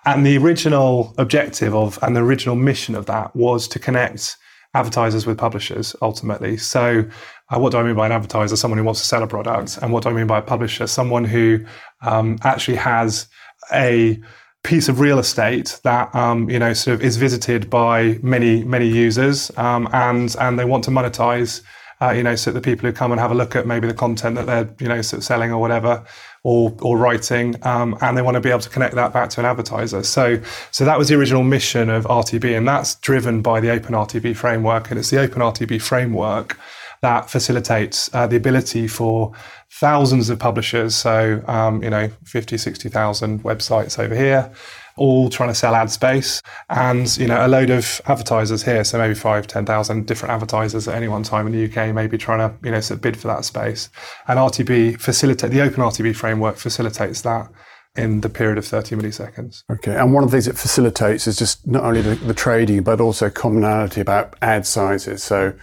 And 0.05 0.25
the 0.25 0.37
original 0.37 1.13
objective 1.19 1.75
of 1.75 1.99
and 2.01 2.15
the 2.15 2.21
original 2.21 2.55
mission 2.55 2.95
of 2.95 3.05
that 3.05 3.35
was 3.35 3.67
to 3.67 3.77
connect 3.77 4.37
advertisers 4.73 5.25
with 5.25 5.37
publishers 5.37 5.95
ultimately. 6.01 6.57
So, 6.57 7.05
uh, 7.49 7.59
what 7.59 7.71
do 7.71 7.79
I 7.79 7.83
mean 7.83 7.95
by 7.95 8.05
an 8.05 8.11
advertiser? 8.11 8.55
Someone 8.55 8.77
who 8.77 8.83
wants 8.83 9.01
to 9.01 9.07
sell 9.07 9.23
a 9.23 9.27
product. 9.27 9.79
And 9.81 9.91
what 9.91 10.03
do 10.03 10.09
I 10.09 10.13
mean 10.13 10.27
by 10.27 10.39
a 10.39 10.41
publisher? 10.43 10.85
Someone 10.87 11.25
who 11.25 11.65
um, 12.01 12.37
actually 12.43 12.77
has 12.77 13.27
a 13.73 14.19
piece 14.63 14.89
of 14.89 14.99
real 14.99 15.19
estate 15.19 15.79
that 15.83 16.13
um, 16.13 16.49
you 16.49 16.59
know 16.59 16.73
sort 16.73 16.95
of 16.95 17.01
is 17.01 17.17
visited 17.17 17.69
by 17.69 18.19
many 18.21 18.63
many 18.65 18.87
users 18.87 19.51
um, 19.57 19.87
and 19.93 20.35
and 20.39 20.59
they 20.59 20.65
want 20.65 20.83
to 20.83 20.91
monetize 20.91 21.61
uh, 22.01 22.11
you 22.11 22.21
know 22.21 22.35
so 22.35 22.51
the 22.51 22.59
people 22.59 22.85
who 22.85 22.93
come 22.93 23.11
and 23.11 23.21
have 23.21 23.31
a 23.31 23.35
look 23.35 23.55
at 23.55 23.65
maybe 23.65 23.87
the 23.87 23.93
content 23.93 24.35
that 24.35 24.45
they're 24.45 24.69
you 24.79 24.87
know 24.87 25.01
sort 25.01 25.19
of 25.19 25.23
selling 25.23 25.51
or 25.51 25.61
whatever 25.61 26.05
or 26.43 26.75
or 26.81 26.97
writing 26.97 27.55
um, 27.65 27.97
and 28.01 28.17
they 28.17 28.21
want 28.21 28.35
to 28.35 28.41
be 28.41 28.49
able 28.49 28.59
to 28.61 28.69
connect 28.69 28.95
that 28.95 29.13
back 29.13 29.29
to 29.31 29.39
an 29.39 29.45
advertiser. 29.45 30.03
So 30.03 30.41
so 30.71 30.85
that 30.85 30.97
was 30.97 31.09
the 31.09 31.15
original 31.15 31.43
mission 31.43 31.89
of 31.89 32.05
RTB 32.05 32.57
and 32.57 32.67
that's 32.67 32.95
driven 32.95 33.41
by 33.41 33.59
the 33.59 33.69
open 33.69 33.93
RTB 33.93 34.35
framework 34.35 34.89
and 34.89 34.99
it's 34.99 35.09
the 35.09 35.19
open 35.19 35.41
RTB 35.41 35.81
framework 35.81 36.57
that 37.01 37.29
facilitates 37.29 38.13
uh, 38.13 38.27
the 38.27 38.35
ability 38.35 38.87
for 38.87 39.31
thousands 39.71 40.29
of 40.29 40.39
publishers, 40.39 40.95
so 40.95 41.41
um, 41.47 41.81
you 41.83 41.89
know, 41.89 42.09
50, 42.25 42.57
60,000 42.57 43.43
websites 43.43 43.97
over 43.97 44.15
here, 44.15 44.51
all 44.99 45.29
trying 45.29 45.49
to 45.49 45.55
sell 45.55 45.73
ad 45.73 45.89
space, 45.89 46.41
and 46.69 47.17
you 47.17 47.27
know, 47.27 47.45
a 47.45 47.47
load 47.47 47.69
of 47.69 48.01
advertisers 48.05 48.63
here, 48.63 48.83
so 48.83 48.97
maybe 48.97 49.15
five, 49.15 49.47
10,000 49.47 50.05
different 50.05 50.33
advertisers 50.33 50.87
at 50.87 50.95
any 50.95 51.07
one 51.07 51.23
time 51.23 51.47
in 51.47 51.53
the 51.53 51.65
UK, 51.65 51.95
maybe 51.95 52.17
trying 52.17 52.39
to 52.39 52.55
you 52.63 52.71
know 52.71 52.81
sort 52.81 52.97
of 52.97 53.01
bid 53.01 53.17
for 53.17 53.27
that 53.27 53.45
space. 53.45 53.89
And 54.27 54.37
RTB 54.37 54.99
facilitate 54.99 55.51
the 55.51 55.61
open 55.61 55.81
RTB 55.81 56.15
framework 56.15 56.57
facilitates 56.57 57.21
that 57.21 57.49
in 57.95 58.21
the 58.21 58.29
period 58.29 58.57
of 58.57 58.65
30 58.65 58.95
milliseconds. 58.95 59.63
Okay, 59.71 59.95
and 59.95 60.13
one 60.13 60.23
of 60.23 60.29
the 60.29 60.35
things 60.35 60.47
it 60.47 60.57
facilitates 60.57 61.27
is 61.27 61.37
just 61.37 61.65
not 61.65 61.83
only 61.83 62.01
the, 62.01 62.15
the 62.15 62.33
trading, 62.33 62.83
but 62.83 63.01
also 63.01 63.29
commonality 63.29 64.01
about 64.01 64.35
ad 64.41 64.65
sizes. 64.65 65.23
So 65.23 65.53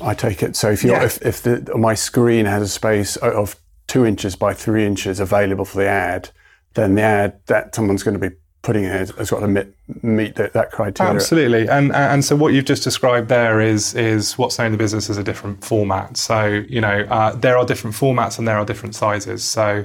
I 0.00 0.14
take 0.14 0.42
it. 0.42 0.56
So 0.56 0.70
if 0.70 0.84
you 0.84 0.92
yeah. 0.92 1.04
if, 1.04 1.20
if 1.22 1.42
the, 1.42 1.76
my 1.76 1.94
screen 1.94 2.46
has 2.46 2.62
a 2.62 2.68
space 2.68 3.16
of 3.16 3.56
two 3.86 4.04
inches 4.04 4.36
by 4.36 4.54
three 4.54 4.86
inches 4.86 5.20
available 5.20 5.64
for 5.64 5.78
the 5.78 5.88
ad, 5.88 6.30
then 6.74 6.94
the 6.94 7.02
ad 7.02 7.40
that 7.46 7.74
someone's 7.74 8.02
going 8.02 8.18
to 8.18 8.30
be 8.30 8.34
putting 8.62 8.84
in 8.84 8.90
has 8.90 9.30
got 9.30 9.40
to 9.40 9.48
meet, 9.48 9.68
meet 10.02 10.36
that, 10.36 10.54
that 10.54 10.72
criteria. 10.72 11.12
Absolutely, 11.14 11.68
and 11.68 11.94
and 11.94 12.24
so 12.24 12.34
what 12.34 12.52
you've 12.52 12.64
just 12.64 12.82
described 12.82 13.28
there 13.28 13.60
is 13.60 13.94
is 13.94 14.38
what's 14.38 14.58
known 14.58 14.66
in 14.66 14.72
the 14.72 14.78
business 14.78 15.10
as 15.10 15.18
a 15.18 15.24
different 15.24 15.64
format. 15.64 16.16
So 16.16 16.64
you 16.68 16.80
know 16.80 17.06
uh, 17.10 17.34
there 17.36 17.56
are 17.58 17.64
different 17.64 17.96
formats 17.96 18.38
and 18.38 18.48
there 18.48 18.58
are 18.58 18.64
different 18.64 18.94
sizes. 18.94 19.44
So 19.44 19.84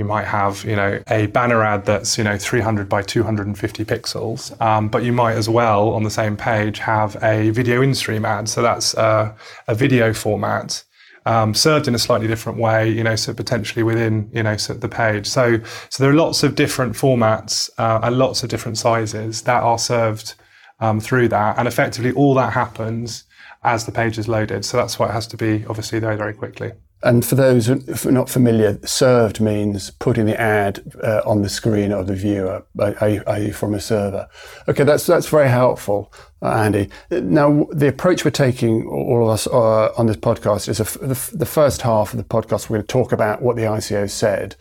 you 0.00 0.06
might 0.06 0.24
have, 0.24 0.64
you 0.64 0.76
know, 0.76 1.02
a 1.08 1.26
banner 1.26 1.62
ad 1.62 1.84
that's, 1.84 2.16
you 2.16 2.24
know, 2.24 2.38
300 2.38 2.88
by 2.88 3.02
250 3.02 3.84
pixels. 3.84 4.58
Um, 4.58 4.88
but 4.88 5.02
you 5.02 5.12
might 5.12 5.34
as 5.34 5.46
well, 5.46 5.90
on 5.90 6.04
the 6.04 6.10
same 6.10 6.38
page, 6.38 6.78
have 6.78 7.22
a 7.22 7.50
video 7.50 7.82
in-stream 7.82 8.24
ad. 8.24 8.48
So 8.48 8.62
that's 8.62 8.94
uh, 8.94 9.34
a 9.68 9.74
video 9.74 10.14
format. 10.14 10.84
Um, 11.26 11.52
served 11.54 11.86
in 11.86 11.94
a 11.94 11.98
slightly 11.98 12.26
different 12.26 12.58
way, 12.58 12.88
you 12.88 13.04
know, 13.04 13.14
so 13.14 13.34
potentially 13.34 13.82
within, 13.82 14.30
you 14.32 14.42
know, 14.42 14.56
so 14.56 14.72
the 14.72 14.88
page. 14.88 15.26
So, 15.26 15.60
so 15.90 16.02
there 16.02 16.10
are 16.10 16.14
lots 16.14 16.42
of 16.42 16.54
different 16.54 16.94
formats 16.94 17.68
uh, 17.76 18.00
and 18.02 18.16
lots 18.16 18.42
of 18.42 18.48
different 18.48 18.78
sizes 18.78 19.42
that 19.42 19.62
are 19.62 19.78
served 19.78 20.34
um, 20.80 20.98
through 20.98 21.28
that, 21.28 21.58
and 21.58 21.68
effectively 21.68 22.12
all 22.12 22.34
that 22.34 22.54
happens 22.54 23.24
as 23.62 23.84
the 23.84 23.92
page 23.92 24.18
is 24.18 24.28
loaded. 24.28 24.64
So 24.64 24.78
that's 24.78 24.98
why 24.98 25.08
it 25.08 25.12
has 25.12 25.26
to 25.28 25.36
be 25.36 25.64
obviously 25.66 25.98
very, 25.98 26.16
very 26.16 26.32
quickly. 26.32 26.72
And 27.02 27.24
for 27.24 27.34
those 27.34 27.66
who 27.66 27.80
are 28.08 28.12
not 28.12 28.28
familiar, 28.28 28.78
served 28.84 29.40
means 29.40 29.90
putting 29.90 30.26
the 30.26 30.38
ad 30.38 30.82
uh, 31.02 31.22
on 31.24 31.40
the 31.40 31.48
screen 31.48 31.92
of 31.92 32.06
the 32.06 32.14
viewer, 32.14 32.64
i.e. 32.78 33.50
from 33.52 33.74
a 33.74 33.80
server. 33.80 34.28
Okay, 34.68 34.84
that's 34.84 35.06
that's 35.06 35.28
very 35.28 35.48
helpful, 35.48 36.12
Andy. 36.42 36.88
Now, 37.10 37.66
the 37.70 37.88
approach 37.88 38.24
we're 38.24 38.30
taking, 38.30 38.86
all 38.86 39.24
of 39.24 39.28
us 39.28 39.46
uh, 39.46 39.92
on 39.96 40.06
this 40.06 40.16
podcast, 40.16 40.68
is 40.68 40.78
the, 40.78 41.46
first 41.46 41.82
half 41.82 42.12
of 42.12 42.16
the 42.16 42.24
podcast 42.24 42.70
we're 42.70 42.78
going 42.78 42.86
to 42.86 42.92
talk 42.92 43.12
about 43.12 43.42
what 43.42 43.56
the 43.56 43.62
ICO 43.62 44.08
said, 44.08 44.56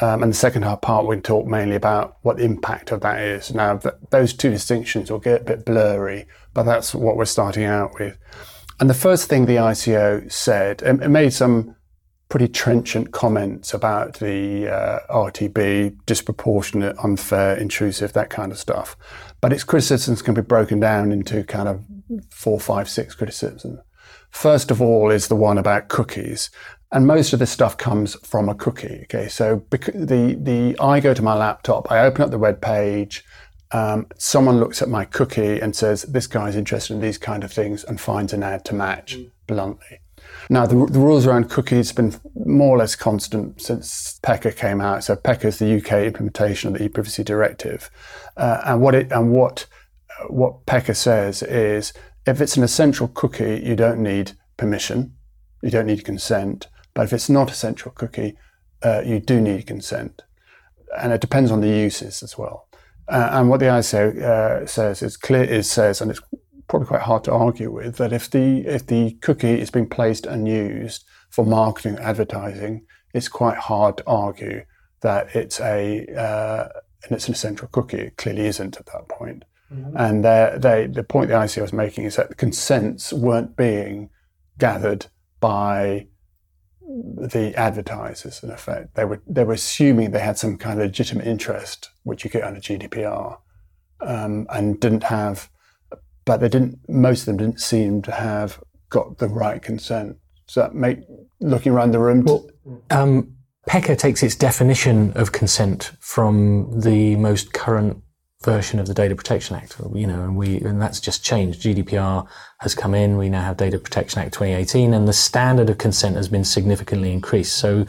um, 0.00 0.22
and 0.22 0.32
the 0.32 0.36
second 0.36 0.62
half 0.62 0.80
part 0.80 1.04
we're 1.04 1.14
going 1.14 1.22
to 1.22 1.28
talk 1.28 1.46
mainly 1.46 1.76
about 1.76 2.16
what 2.22 2.38
the 2.38 2.44
impact 2.44 2.92
of 2.92 3.00
that 3.00 3.20
is. 3.20 3.52
Now, 3.52 3.76
th- 3.76 3.94
those 4.10 4.32
two 4.32 4.50
distinctions 4.50 5.10
will 5.10 5.18
get 5.18 5.42
a 5.42 5.44
bit 5.44 5.64
blurry, 5.66 6.26
but 6.54 6.62
that's 6.62 6.94
what 6.94 7.16
we're 7.16 7.26
starting 7.26 7.64
out 7.64 7.98
with. 7.98 8.16
And 8.80 8.88
the 8.88 8.94
first 8.94 9.28
thing 9.28 9.46
the 9.46 9.56
ICO 9.56 10.30
said, 10.30 10.82
it 10.82 11.08
made 11.08 11.32
some 11.32 11.74
pretty 12.28 12.48
trenchant 12.48 13.10
comments 13.12 13.72
about 13.72 14.14
the 14.14 14.68
uh, 14.68 15.00
RTB, 15.10 15.96
disproportionate, 16.04 16.96
unfair, 17.02 17.56
intrusive, 17.56 18.12
that 18.12 18.28
kind 18.28 18.52
of 18.52 18.58
stuff. 18.58 18.96
But 19.40 19.52
its 19.52 19.64
criticisms 19.64 20.20
can 20.20 20.34
be 20.34 20.42
broken 20.42 20.78
down 20.80 21.10
into 21.10 21.42
kind 21.44 21.68
of 21.68 21.84
four, 22.30 22.60
five, 22.60 22.88
six 22.88 23.14
criticisms. 23.14 23.80
First 24.30 24.70
of 24.70 24.82
all 24.82 25.10
is 25.10 25.28
the 25.28 25.36
one 25.36 25.56
about 25.56 25.88
cookies. 25.88 26.50
And 26.92 27.06
most 27.06 27.32
of 27.32 27.38
this 27.38 27.50
stuff 27.50 27.76
comes 27.76 28.14
from 28.26 28.48
a 28.48 28.54
cookie. 28.54 29.00
Okay, 29.04 29.28
so 29.28 29.62
the, 29.70 30.38
the 30.40 30.76
I 30.80 31.00
go 31.00 31.14
to 31.14 31.22
my 31.22 31.34
laptop, 31.34 31.90
I 31.90 32.00
open 32.00 32.22
up 32.22 32.30
the 32.30 32.38
web 32.38 32.60
page, 32.60 33.24
um, 33.72 34.06
someone 34.16 34.58
looks 34.58 34.80
at 34.80 34.88
my 34.88 35.04
cookie 35.04 35.60
and 35.60 35.76
says, 35.76 36.02
this 36.02 36.26
guy's 36.26 36.56
interested 36.56 36.94
in 36.94 37.00
these 37.00 37.18
kind 37.18 37.44
of 37.44 37.52
things 37.52 37.84
and 37.84 38.00
finds 38.00 38.32
an 38.32 38.42
ad 38.42 38.64
to 38.66 38.74
match 38.74 39.16
mm. 39.16 39.30
bluntly. 39.46 40.00
Now, 40.50 40.66
the, 40.66 40.86
the, 40.86 40.98
rules 40.98 41.26
around 41.26 41.50
cookies 41.50 41.88
have 41.88 41.96
been 41.96 42.14
more 42.34 42.76
or 42.76 42.78
less 42.78 42.96
constant 42.96 43.60
since 43.60 44.18
PECR 44.22 44.56
came 44.56 44.80
out. 44.80 45.04
So 45.04 45.14
PECR 45.14 45.44
is 45.44 45.58
the 45.58 45.76
UK 45.76 46.06
implementation 46.06 46.68
of 46.68 46.78
the 46.78 46.84
e-privacy 46.84 47.22
directive, 47.22 47.90
uh, 48.36 48.62
and 48.64 48.80
what 48.80 48.94
it 48.94 49.12
and 49.12 49.30
what 49.32 49.66
what 50.28 50.64
PECR 50.66 50.96
says 50.96 51.42
is 51.42 51.92
if 52.26 52.40
it's 52.40 52.56
an 52.56 52.62
essential 52.62 53.08
cookie, 53.08 53.62
you 53.64 53.76
don't 53.76 54.02
need 54.02 54.32
permission, 54.56 55.14
you 55.62 55.70
don't 55.70 55.86
need 55.86 56.04
consent. 56.04 56.68
But 56.94 57.04
if 57.04 57.12
it's 57.12 57.28
not 57.28 57.50
a 57.50 57.54
central 57.54 57.92
cookie, 57.94 58.36
uh, 58.82 59.02
you 59.04 59.20
do 59.20 59.40
need 59.40 59.66
consent, 59.66 60.22
and 60.98 61.12
it 61.12 61.20
depends 61.20 61.50
on 61.50 61.60
the 61.60 61.68
uses 61.68 62.22
as 62.22 62.38
well. 62.38 62.68
Uh, 63.06 63.30
and 63.32 63.48
what 63.48 63.60
the 63.60 63.66
ICO 63.66 64.22
uh, 64.22 64.66
says 64.66 65.02
is 65.02 65.16
clear 65.16 65.44
is 65.44 65.70
says, 65.70 66.00
and 66.00 66.10
it's 66.10 66.20
probably 66.68 66.88
quite 66.88 67.02
hard 67.02 67.24
to 67.24 67.32
argue 67.32 67.70
with 67.70 67.96
that 67.96 68.12
if 68.12 68.30
the 68.30 68.66
if 68.66 68.86
the 68.86 69.12
cookie 69.22 69.60
is 69.60 69.70
being 69.70 69.88
placed 69.88 70.26
and 70.26 70.46
used 70.46 71.04
for 71.30 71.44
marketing 71.44 71.98
advertising, 71.98 72.84
it's 73.14 73.28
quite 73.28 73.56
hard 73.56 73.98
to 73.98 74.04
argue 74.06 74.64
that 75.00 75.34
it's 75.34 75.60
a 75.60 76.06
uh, 76.14 76.68
and 77.04 77.12
it's 77.12 77.28
an 77.28 77.34
essential 77.34 77.68
cookie. 77.68 77.98
It 77.98 78.16
clearly 78.16 78.46
isn't 78.46 78.76
at 78.76 78.86
that 78.86 79.08
point. 79.08 79.44
Mm-hmm. 79.72 79.96
And 79.96 80.24
they, 80.24 80.86
the 80.90 81.04
point 81.04 81.28
the 81.28 81.34
ICO 81.34 81.62
was 81.62 81.72
making 81.72 82.04
is 82.04 82.16
that 82.16 82.30
the 82.30 82.34
consents 82.34 83.12
weren't 83.12 83.56
being 83.56 84.08
gathered 84.56 85.06
by 85.40 86.06
the 86.80 87.52
advertisers. 87.54 88.42
In 88.42 88.50
effect, 88.50 88.94
they 88.94 89.04
were 89.04 89.22
they 89.26 89.44
were 89.44 89.54
assuming 89.54 90.10
they 90.10 90.20
had 90.20 90.38
some 90.38 90.56
kind 90.56 90.80
of 90.80 90.86
legitimate 90.86 91.26
interest, 91.26 91.90
which 92.02 92.24
you 92.24 92.30
get 92.30 92.44
under 92.44 92.60
GDPR, 92.60 93.38
um, 94.00 94.46
and 94.50 94.80
didn't 94.80 95.04
have 95.04 95.50
but 96.28 96.40
they 96.40 96.48
didn't. 96.50 96.78
Most 96.90 97.22
of 97.22 97.26
them 97.26 97.38
didn't 97.38 97.58
seem 97.58 98.02
to 98.02 98.12
have 98.12 98.60
got 98.90 99.16
the 99.16 99.28
right 99.28 99.62
consent. 99.62 100.18
So 100.44 100.60
that 100.60 100.74
make 100.74 100.98
looking 101.40 101.72
around 101.72 101.92
the 101.92 102.00
room? 102.00 102.22
Well, 102.22 102.46
um, 102.90 103.34
PECR 103.66 103.96
takes 103.96 104.22
its 104.22 104.36
definition 104.36 105.12
of 105.14 105.32
consent 105.32 105.92
from 106.00 106.80
the 106.80 107.16
most 107.16 107.54
current 107.54 108.02
version 108.42 108.78
of 108.78 108.86
the 108.86 108.92
Data 108.92 109.16
Protection 109.16 109.56
Act. 109.56 109.76
You 109.94 110.06
know, 110.06 110.22
and 110.22 110.36
we 110.36 110.58
and 110.60 110.82
that's 110.82 111.00
just 111.00 111.24
changed. 111.24 111.62
GDPR 111.62 112.28
has 112.60 112.74
come 112.74 112.94
in. 112.94 113.16
We 113.16 113.30
now 113.30 113.42
have 113.42 113.56
Data 113.56 113.78
Protection 113.78 114.20
Act 114.20 114.34
2018, 114.34 114.92
and 114.92 115.08
the 115.08 115.14
standard 115.14 115.70
of 115.70 115.78
consent 115.78 116.16
has 116.16 116.28
been 116.28 116.44
significantly 116.44 117.10
increased. 117.10 117.56
So, 117.56 117.86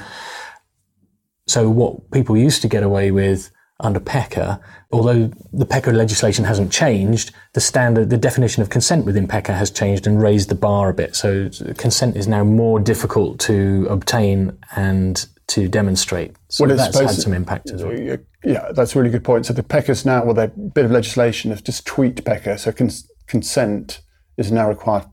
so 1.46 1.70
what 1.70 2.10
people 2.12 2.38
used 2.38 2.62
to 2.62 2.70
get 2.70 2.84
away 2.84 3.12
with 3.12 3.52
under 3.80 4.00
PECR, 4.00 4.60
although 4.92 5.32
the 5.54 5.66
PECR 5.66 5.94
legislation 5.94 6.46
hasn't 6.46 6.72
changed, 6.72 7.32
the 7.54 7.62
standard, 7.62 8.10
the 8.10 8.18
definition 8.18 8.62
of 8.62 8.70
consent 8.70 9.06
within 9.06 9.28
PECR 9.28 9.58
has 9.58 9.72
changed 9.72 10.06
and 10.06 10.22
raised 10.22 10.50
the 10.50 10.56
bar 10.56 10.90
a 10.90 10.94
bit. 10.94 11.16
So 11.16 11.50
consent 11.78 12.18
is 12.18 12.28
now 12.28 12.44
more 12.44 12.80
difficult 12.80 13.40
to 13.42 13.88
obtain 13.90 14.58
and 14.76 15.26
to 15.48 15.68
demonstrate. 15.68 16.36
So 16.50 16.66
well, 16.66 16.76
that's 16.76 16.98
had 16.98 17.10
some 17.12 17.34
impact 17.34 17.72
as 17.72 17.84
well. 17.84 18.18
Yeah, 18.44 18.72
that's 18.74 18.96
a 18.96 19.00
really 19.00 19.12
good 19.12 19.24
point. 19.24 19.46
So 19.46 19.54
the 19.54 19.64
PECR's 19.64 20.06
now, 20.06 20.24
well, 20.24 20.38
a 20.38 20.48
bit 20.48 20.86
of 20.86 20.92
legislation 20.92 21.52
has 21.52 21.62
just 21.62 21.86
tweaked 21.86 22.24
PECR. 22.24 22.60
So 22.60 22.72
cons- 22.72 23.10
consent 23.28 24.02
is 24.38 24.52
now 24.52 24.68
required 24.70 25.06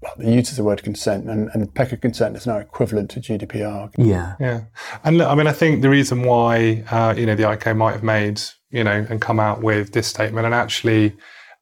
well, 0.00 0.14
the 0.16 0.32
use 0.32 0.50
of 0.50 0.56
the 0.56 0.64
word 0.64 0.82
consent, 0.82 1.28
and, 1.28 1.50
and 1.52 1.72
PECR 1.74 2.00
consent 2.00 2.36
is 2.36 2.46
now 2.46 2.58
equivalent 2.58 3.10
to 3.10 3.20
GDPR. 3.20 3.92
Yeah, 3.98 4.34
yeah. 4.40 4.62
And 5.04 5.18
look, 5.18 5.28
I 5.28 5.34
mean, 5.34 5.46
I 5.46 5.52
think 5.52 5.82
the 5.82 5.90
reason 5.90 6.22
why 6.22 6.84
uh, 6.90 7.14
you 7.16 7.26
know 7.26 7.34
the 7.34 7.42
ICO 7.42 7.76
might 7.76 7.92
have 7.92 8.02
made 8.02 8.40
you 8.70 8.82
know 8.82 9.06
and 9.08 9.20
come 9.20 9.38
out 9.38 9.62
with 9.62 9.92
this 9.92 10.06
statement, 10.06 10.46
and 10.46 10.54
actually 10.54 11.16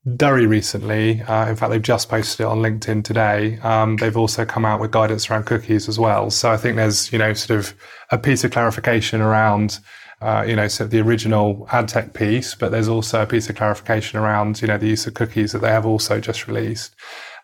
very 0.04 0.46
recently, 0.46 1.20
uh, 1.22 1.48
in 1.48 1.56
fact, 1.56 1.70
they've 1.70 1.82
just 1.82 2.08
posted 2.08 2.44
it 2.44 2.46
on 2.46 2.58
LinkedIn 2.58 3.04
today. 3.04 3.58
Um, 3.58 3.96
they've 3.96 4.16
also 4.16 4.44
come 4.44 4.64
out 4.64 4.80
with 4.80 4.92
guidance 4.92 5.28
around 5.28 5.44
cookies 5.44 5.88
as 5.88 5.98
well. 5.98 6.30
So 6.30 6.50
I 6.50 6.56
think 6.56 6.76
there's 6.76 7.12
you 7.12 7.18
know 7.18 7.32
sort 7.32 7.58
of 7.58 7.74
a 8.10 8.18
piece 8.18 8.44
of 8.44 8.52
clarification 8.52 9.20
around 9.20 9.80
uh, 10.20 10.44
you 10.46 10.56
know, 10.56 10.66
so 10.66 10.84
the 10.84 11.00
original 11.00 11.66
ad 11.70 11.88
tech 11.88 12.12
piece, 12.12 12.54
but 12.54 12.72
there's 12.72 12.88
also 12.88 13.22
a 13.22 13.26
piece 13.26 13.48
of 13.48 13.56
clarification 13.56 14.18
around, 14.18 14.60
you 14.60 14.66
know, 14.66 14.76
the 14.76 14.88
use 14.88 15.06
of 15.06 15.14
cookies 15.14 15.52
that 15.52 15.60
they 15.60 15.68
have 15.68 15.86
also 15.86 16.18
just 16.18 16.48
released. 16.48 16.94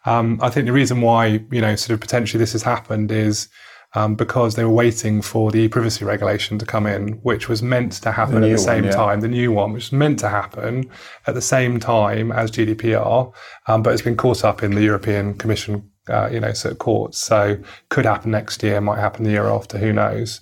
Um, 0.04 0.38
I 0.42 0.50
think 0.50 0.66
the 0.66 0.73
reason 0.73 1.00
why, 1.00 1.44
you 1.50 1.61
know, 1.61 1.75
sort 1.76 1.94
of 1.94 2.00
potentially 2.00 2.38
this 2.38 2.52
has 2.52 2.62
happened 2.62 3.11
is 3.11 3.49
um, 3.94 4.16
because 4.16 4.56
they 4.56 4.64
were 4.64 4.70
waiting 4.70 5.23
for 5.23 5.50
the 5.50 5.68
privacy 5.68 6.04
regulation 6.04 6.58
to 6.58 6.66
come 6.66 6.87
in, 6.87 7.12
which 7.23 7.49
was 7.49 7.62
meant 7.62 7.92
to 7.92 8.11
happen 8.11 8.40
the 8.40 8.49
at 8.49 8.52
the 8.52 8.58
same 8.58 8.82
one, 8.82 8.84
yeah. 8.84 8.96
time, 8.96 9.20
the 9.20 9.28
new 9.28 9.52
one, 9.52 9.73
which 9.73 9.84
was 9.84 9.92
meant 9.92 10.18
to 10.20 10.28
happen 10.28 10.90
at 11.26 11.34
the 11.34 11.40
same 11.40 11.78
time 11.78 12.32
as 12.32 12.50
GDPR, 12.50 13.32
um, 13.68 13.82
but 13.82 13.92
it's 13.92 14.02
been 14.02 14.16
caught 14.16 14.44
up 14.44 14.62
in 14.62 14.75
the 14.75 14.82
European 14.82 15.34
Commission, 15.34 15.88
uh, 16.08 16.28
you 16.30 16.40
know, 16.40 16.52
sort 16.52 16.73
of 16.73 16.78
courts. 16.78 17.18
So 17.18 17.56
could 17.88 18.04
happen 18.04 18.32
next 18.32 18.62
year, 18.62 18.80
might 18.80 18.99
happen 18.99 19.25
the 19.25 19.30
year 19.30 19.46
after, 19.46 19.78
who 19.78 19.92
knows? 19.92 20.40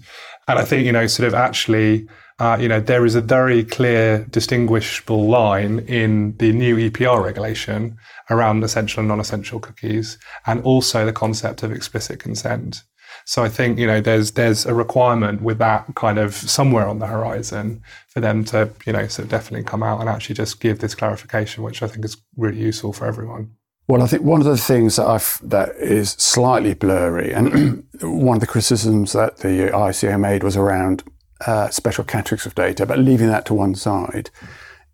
And 0.49 0.59
I 0.59 0.65
think, 0.65 0.87
you 0.87 0.93
know, 0.93 1.07
sort 1.07 1.29
of 1.29 1.35
actually, 1.35 2.09
uh, 2.39 2.57
you 2.61 2.69
know, 2.69 2.81
there 2.81 3.05
is 3.05 3.15
a 3.15 3.21
very 3.21 3.65
clear 3.65 4.25
distinguishable 4.31 5.29
line 5.29 5.81
in 5.81 6.37
the 6.39 6.53
new 6.53 6.77
EPR 6.77 7.23
regulation 7.23 7.97
around 8.31 8.65
essential 8.65 9.01
and 9.01 9.09
non-essential 9.09 9.61
cookies, 9.61 10.19
and 10.47 10.63
also 10.63 11.05
the 11.05 11.13
concept 11.13 11.63
of 11.63 11.73
explicit 11.73 12.19
consent. 12.19 12.83
So 13.25 13.45
I 13.45 13.49
think 13.49 13.79
you 13.79 13.87
know 13.87 14.01
there's 14.01 14.33
there's 14.33 14.67
a 14.67 14.75
requirement 14.75 15.43
with 15.43 15.59
that 15.59 15.95
kind 15.95 16.19
of 16.19 16.35
somewhere 16.35 16.89
on 16.89 16.99
the 16.99 17.07
horizon 17.07 17.83
for 18.09 18.21
them 18.21 18.45
to 18.47 18.71
you 18.87 18.93
know 18.93 19.07
sort 19.07 19.25
of 19.25 19.31
definitely 19.31 19.65
come 19.65 19.83
out 19.83 20.01
and 20.01 20.09
actually 20.09 20.35
just 20.35 20.61
give 20.61 20.81
this 20.81 20.95
clarification, 20.95 21.63
which 21.63 21.83
I 21.83 21.87
think 21.87 22.05
is 22.05 22.17
really 22.37 22.61
useful 22.61 22.93
for 22.93 23.07
everyone. 23.07 23.53
Well, 23.89 24.03
I 24.03 24.07
think 24.07 24.23
one 24.23 24.41
of 24.41 24.47
the 24.47 24.57
things 24.57 24.97
that 24.97 25.07
I've, 25.07 25.41
that 25.43 25.75
is 25.77 26.11
slightly 26.13 26.73
blurry, 26.73 27.33
and 27.33 27.85
one 28.01 28.37
of 28.37 28.41
the 28.41 28.47
criticisms 28.47 29.13
that 29.13 29.39
the 29.39 29.71
ICO 29.73 30.19
made 30.19 30.45
was 30.45 30.57
around 30.57 31.03
uh, 31.47 31.71
special 31.71 32.05
categories 32.05 32.47
of 32.47 32.55
data, 32.55 32.87
but 32.87 32.99
leaving 32.99 33.29
that 33.29 33.47
to 33.47 33.55
one 33.55 33.75
side, 33.75 34.31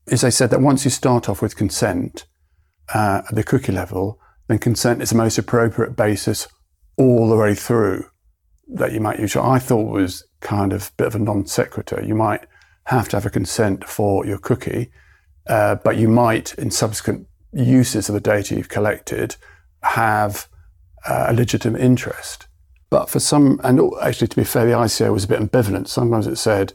is 0.07 0.23
they 0.23 0.31
said 0.31 0.51
that 0.51 0.61
once 0.61 0.85
you 0.85 0.91
start 0.91 1.29
off 1.29 1.43
with 1.43 1.57
consent 1.57 2.27
uh, 2.95 3.23
at 3.29 3.35
the 3.35 3.45
cookie 3.45 3.73
level, 3.73 4.19
then 4.49 4.59
consent 4.59 5.03
is 5.03 5.11
the 5.11 5.17
most 5.17 5.39
appropriate 5.39 5.97
basis 5.97 6.49
all 6.97 7.29
the 7.29 7.37
way 7.37 7.55
through 7.55 8.07
that 8.67 8.93
you 8.93 9.01
might 9.01 9.21
use. 9.21 9.37
What 9.37 9.45
I 9.45 9.59
thought 9.59 9.93
was 9.93 10.25
kind 10.41 10.73
of 10.73 10.89
a 10.89 10.93
bit 10.97 11.07
of 11.07 11.15
a 11.15 11.19
non 11.19 11.47
sequitur. 11.47 12.03
You 12.05 12.15
might 12.15 12.47
have 12.85 13.09
to 13.11 13.17
have 13.17 13.27
a 13.27 13.31
consent 13.31 13.85
for 13.85 14.27
your 14.27 14.39
cookie, 14.39 14.91
uh, 15.47 15.77
but 15.77 15.97
you 15.97 16.09
might, 16.09 16.55
in 16.55 16.71
subsequent 16.71 17.27
uses 17.53 18.09
of 18.09 18.15
the 18.15 18.21
data 18.21 18.55
you've 18.55 18.69
collected, 18.69 19.37
have 19.83 20.49
uh, 21.07 21.27
a 21.29 21.33
legitimate 21.33 21.81
interest. 21.81 22.48
But 22.91 23.11
for 23.11 23.21
some, 23.21 23.61
and 23.63 23.81
actually 24.01 24.29
to 24.29 24.37
be 24.37 24.45
fair, 24.45 24.65
the 24.65 24.73
ICO 24.73 25.13
was 25.13 25.25
a 25.25 25.29
bit 25.29 25.41
ambivalent. 25.41 25.89
Sometimes 25.89 26.27
it 26.27 26.37
said, 26.37 26.73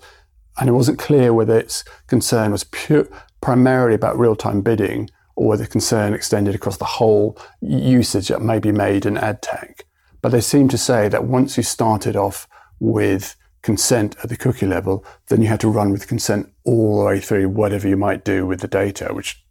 and 0.60 0.70
it 0.70 0.74
wasn't 0.74 1.00
clear 1.00 1.34
whether 1.34 1.58
its 1.58 1.84
concern 2.08 2.51
was 2.51 2.63
pure, 2.65 3.08
primarily 3.41 3.96
about 3.96 4.20
real 4.20 4.36
time 4.36 4.62
bidding 4.62 5.10
or 5.36 5.48
whether 5.48 5.65
concern 5.65 6.13
extended 6.13 6.53
across 6.53 6.77
the 6.77 6.86
whole 6.86 7.38
usage 7.62 8.27
that 8.27 8.41
may 8.41 8.60
be 8.60 8.72
made 8.72 9.05
in 9.05 9.17
ad 9.17 9.41
tech. 9.41 9.86
But 10.22 10.32
they 10.32 10.41
seem 10.41 10.70
to 10.70 10.77
say 10.77 11.10
that 11.10 11.25
once 11.25 11.58
you 11.58 11.63
started 11.63 12.15
off 12.15 12.48
with 12.79 13.36
consent 13.63 14.15
at 14.22 14.29
the 14.29 14.38
cookie 14.38 14.67
level, 14.67 15.03
then 15.27 15.41
you 15.41 15.48
had 15.48 15.60
to 15.62 15.70
run 15.70 15.91
with 15.91 16.08
consent 16.08 16.53
all 16.63 17.00
the 17.00 17.05
way 17.05 17.20
through 17.20 17.50
whatever 17.50 17.88
you 17.88 17.98
might 17.98 18.24
do 18.24 18.46
with 18.46 18.60
the 18.60 18.67
data, 18.67 19.13
which 19.13 19.43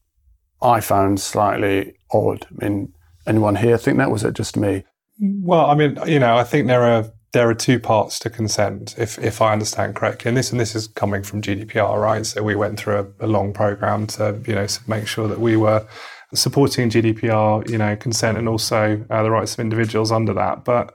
I 0.60 0.80
found 0.80 1.20
slightly 1.20 1.94
odd. 2.12 2.46
I 2.50 2.64
mean, 2.64 2.94
anyone 3.26 3.56
here 3.56 3.76
think 3.76 3.98
that 3.98 4.10
was 4.10 4.22
it 4.22 4.34
just 4.34 4.56
me? 4.56 4.84
Well, 5.20 5.66
I 5.66 5.74
mean, 5.74 5.98
you 6.06 6.18
know, 6.18 6.36
I 6.36 6.44
think 6.44 6.66
there 6.66 6.82
are 6.82 7.10
there 7.32 7.48
are 7.48 7.54
two 7.54 7.80
parts 7.80 8.18
to 8.20 8.30
consent, 8.30 8.94
if 8.98 9.18
if 9.18 9.40
I 9.40 9.52
understand 9.52 9.94
correctly, 9.94 10.28
and 10.28 10.36
this 10.36 10.50
and 10.50 10.60
this 10.60 10.74
is 10.74 10.88
coming 10.88 11.22
from 11.22 11.40
GDPR, 11.40 12.00
right? 12.00 12.26
So 12.26 12.42
we 12.42 12.54
went 12.54 12.78
through 12.78 13.14
a, 13.20 13.26
a 13.26 13.28
long 13.28 13.52
program 13.52 14.06
to 14.08 14.40
you 14.46 14.54
know 14.54 14.66
make 14.86 15.06
sure 15.06 15.28
that 15.28 15.40
we 15.40 15.56
were 15.56 15.86
supporting 16.34 16.90
GDPR, 16.90 17.68
you 17.68 17.78
know, 17.78 17.94
consent 17.96 18.38
and 18.38 18.48
also 18.48 19.04
uh, 19.10 19.22
the 19.22 19.30
rights 19.30 19.54
of 19.54 19.60
individuals 19.60 20.10
under 20.10 20.32
that, 20.34 20.64
but 20.64 20.94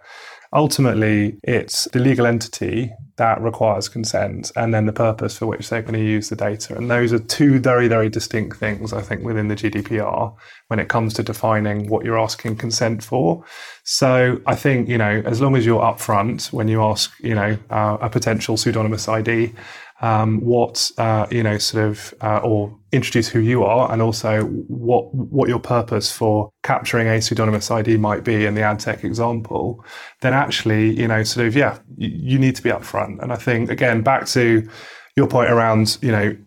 ultimately 0.54 1.38
it's 1.44 1.86
the 1.92 2.00
legal 2.00 2.26
entity 2.26 2.92
that 3.18 3.42
requires 3.42 3.90
consent 3.90 4.52
and 4.56 4.74
then 4.74 4.86
the 4.86 4.94
purpose 4.94 5.38
for 5.38 5.48
which 5.48 5.70
they're 5.70 5.82
going 5.82 5.94
to 5.94 6.00
use 6.00 6.30
the 6.30 6.36
data. 6.36 6.76
And 6.76 6.90
those 6.90 7.12
are 7.12 7.20
two 7.20 7.60
very, 7.60 7.88
very 7.88 8.10
distinct 8.10 8.58
things, 8.58 8.94
I 8.94 9.02
think, 9.02 9.24
within 9.24 9.48
the 9.48 9.56
GDPR 9.56 10.36
when 10.68 10.80
it 10.80 10.88
comes 10.88 11.16
to 11.16 11.24
defining 11.24 11.90
what 11.90 12.06
you're 12.06 12.20
asking 12.20 12.58
consent 12.58 13.04
for. 13.04 13.44
So 13.84 14.40
I 14.46 14.56
think, 14.56 14.88
you 14.88 15.00
know, 15.00 15.24
as 15.26 15.42
long 15.42 15.56
as 15.56 15.66
you're 15.66 15.82
upfront 15.82 16.54
when 16.54 16.68
you 16.68 16.84
ask, 16.84 17.12
you 17.20 17.34
know, 17.34 17.58
uh, 17.72 17.98
a 18.00 18.10
potential 18.10 18.56
pseudonymous 18.56 19.08
ID, 19.08 19.54
um, 20.02 20.42
what 20.42 20.92
uh, 20.98 21.26
you 21.32 21.42
know, 21.42 21.58
sort 21.58 21.86
of, 21.86 22.14
uh, 22.22 22.38
or 22.44 22.78
introduce 22.92 23.28
who 23.28 23.40
you 23.40 23.64
are, 23.64 23.92
and 23.92 24.02
also 24.02 24.44
what 24.44 25.14
what 25.14 25.50
your 25.50 25.60
purpose 25.60 26.12
for 26.12 26.52
capturing 26.64 27.08
a 27.08 27.22
pseudonymous 27.22 27.72
ID 27.72 27.98
might 27.98 28.24
be 28.24 28.46
in 28.46 28.54
the 28.54 28.62
ad 28.62 28.80
tech 28.80 29.04
example. 29.04 29.84
Then 30.22 30.34
actually, 30.34 31.00
you 31.00 31.08
know, 31.08 31.24
sort 31.24 31.48
of, 31.48 31.56
yeah, 31.56 31.80
you, 31.98 32.10
you 32.10 32.40
need 32.40 32.56
to 32.56 32.62
be 32.62 32.70
upfront. 32.70 33.22
And 33.22 33.34
I 33.34 33.38
think 33.38 33.72
again, 33.72 34.02
back 34.02 34.28
to 34.28 34.68
your 35.16 35.28
point 35.28 35.50
around, 35.50 35.98
you 36.02 36.12
know, 36.12 36.38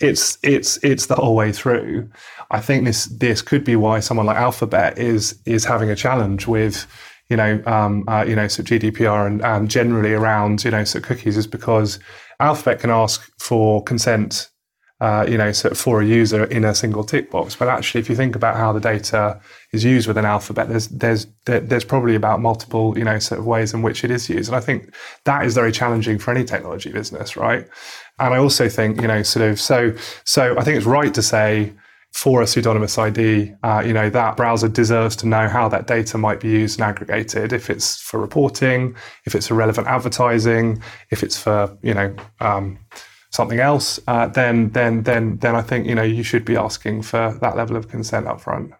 it's 0.00 0.38
it's 0.42 0.78
it's 0.82 1.06
the 1.06 1.16
whole 1.16 1.34
way 1.34 1.52
through. 1.52 2.08
I 2.50 2.60
think 2.60 2.84
this 2.84 3.06
this 3.06 3.42
could 3.42 3.64
be 3.64 3.76
why 3.76 4.00
someone 4.00 4.26
like 4.26 4.36
Alphabet 4.36 4.98
is 4.98 5.38
is 5.44 5.64
having 5.64 5.90
a 5.90 5.96
challenge 5.96 6.46
with 6.46 6.86
you 7.28 7.36
know 7.36 7.62
um, 7.66 8.04
uh, 8.08 8.24
you 8.26 8.36
know 8.36 8.48
so 8.48 8.62
GDPR 8.62 9.26
and, 9.26 9.42
and 9.42 9.70
generally 9.70 10.12
around 10.12 10.64
you 10.64 10.70
know 10.70 10.84
so 10.84 11.00
cookies 11.00 11.36
is 11.36 11.46
because 11.46 11.98
Alphabet 12.40 12.80
can 12.80 12.90
ask 12.90 13.30
for 13.38 13.82
consent, 13.82 14.50
uh, 15.00 15.26
you 15.28 15.36
know, 15.36 15.52
for 15.52 16.00
a 16.00 16.06
user 16.06 16.44
in 16.44 16.64
a 16.64 16.74
single 16.74 17.04
tick 17.04 17.30
box. 17.30 17.56
But 17.56 17.68
actually, 17.68 18.00
if 18.00 18.08
you 18.08 18.16
think 18.16 18.36
about 18.36 18.56
how 18.56 18.72
the 18.72 18.80
data 18.80 19.40
is 19.72 19.84
used 19.84 20.06
within 20.08 20.24
Alphabet, 20.24 20.68
there's 20.68 20.88
there's 20.88 21.26
there's 21.44 21.84
probably 21.84 22.14
about 22.14 22.40
multiple, 22.40 22.96
you 22.98 23.04
know, 23.04 23.18
sort 23.18 23.38
of 23.38 23.46
ways 23.46 23.74
in 23.74 23.82
which 23.82 24.04
it 24.04 24.10
is 24.10 24.28
used. 24.28 24.48
And 24.48 24.56
I 24.56 24.60
think 24.60 24.94
that 25.24 25.44
is 25.44 25.54
very 25.54 25.72
challenging 25.72 26.18
for 26.18 26.30
any 26.30 26.44
technology 26.44 26.90
business, 26.92 27.36
right? 27.36 27.66
And 28.18 28.32
I 28.32 28.38
also 28.38 28.68
think, 28.68 29.00
you 29.00 29.08
know, 29.08 29.22
sort 29.22 29.48
of 29.50 29.60
so 29.60 29.94
so 30.24 30.58
I 30.58 30.64
think 30.64 30.76
it's 30.76 30.86
right 30.86 31.12
to 31.14 31.22
say 31.22 31.72
for 32.14 32.40
a 32.40 32.46
pseudonymous 32.46 32.96
ID, 32.96 33.52
uh, 33.64 33.82
you 33.84 33.92
know, 33.92 34.08
that 34.08 34.36
browser 34.36 34.68
deserves 34.68 35.16
to 35.16 35.26
know 35.26 35.48
how 35.48 35.68
that 35.68 35.88
data 35.88 36.16
might 36.16 36.38
be 36.38 36.48
used 36.48 36.78
and 36.78 36.88
aggregated. 36.88 37.52
If 37.52 37.68
it's 37.68 38.00
for 38.00 38.20
reporting, 38.20 38.94
if 39.24 39.34
it's 39.34 39.48
for 39.48 39.54
relevant 39.54 39.88
advertising, 39.88 40.80
if 41.10 41.24
it's 41.24 41.36
for, 41.36 41.76
you 41.82 41.92
know, 41.92 42.14
um, 42.38 42.78
something 43.30 43.58
else, 43.58 43.98
uh, 44.06 44.28
then 44.28 44.70
then 44.70 45.02
then 45.02 45.38
then 45.38 45.56
I 45.56 45.62
think 45.62 45.86
you 45.88 45.94
know 45.96 46.04
you 46.04 46.22
should 46.22 46.44
be 46.44 46.56
asking 46.56 47.02
for 47.02 47.36
that 47.40 47.56
level 47.56 47.76
of 47.76 47.88
consent 47.88 48.26
upfront. 48.26 48.70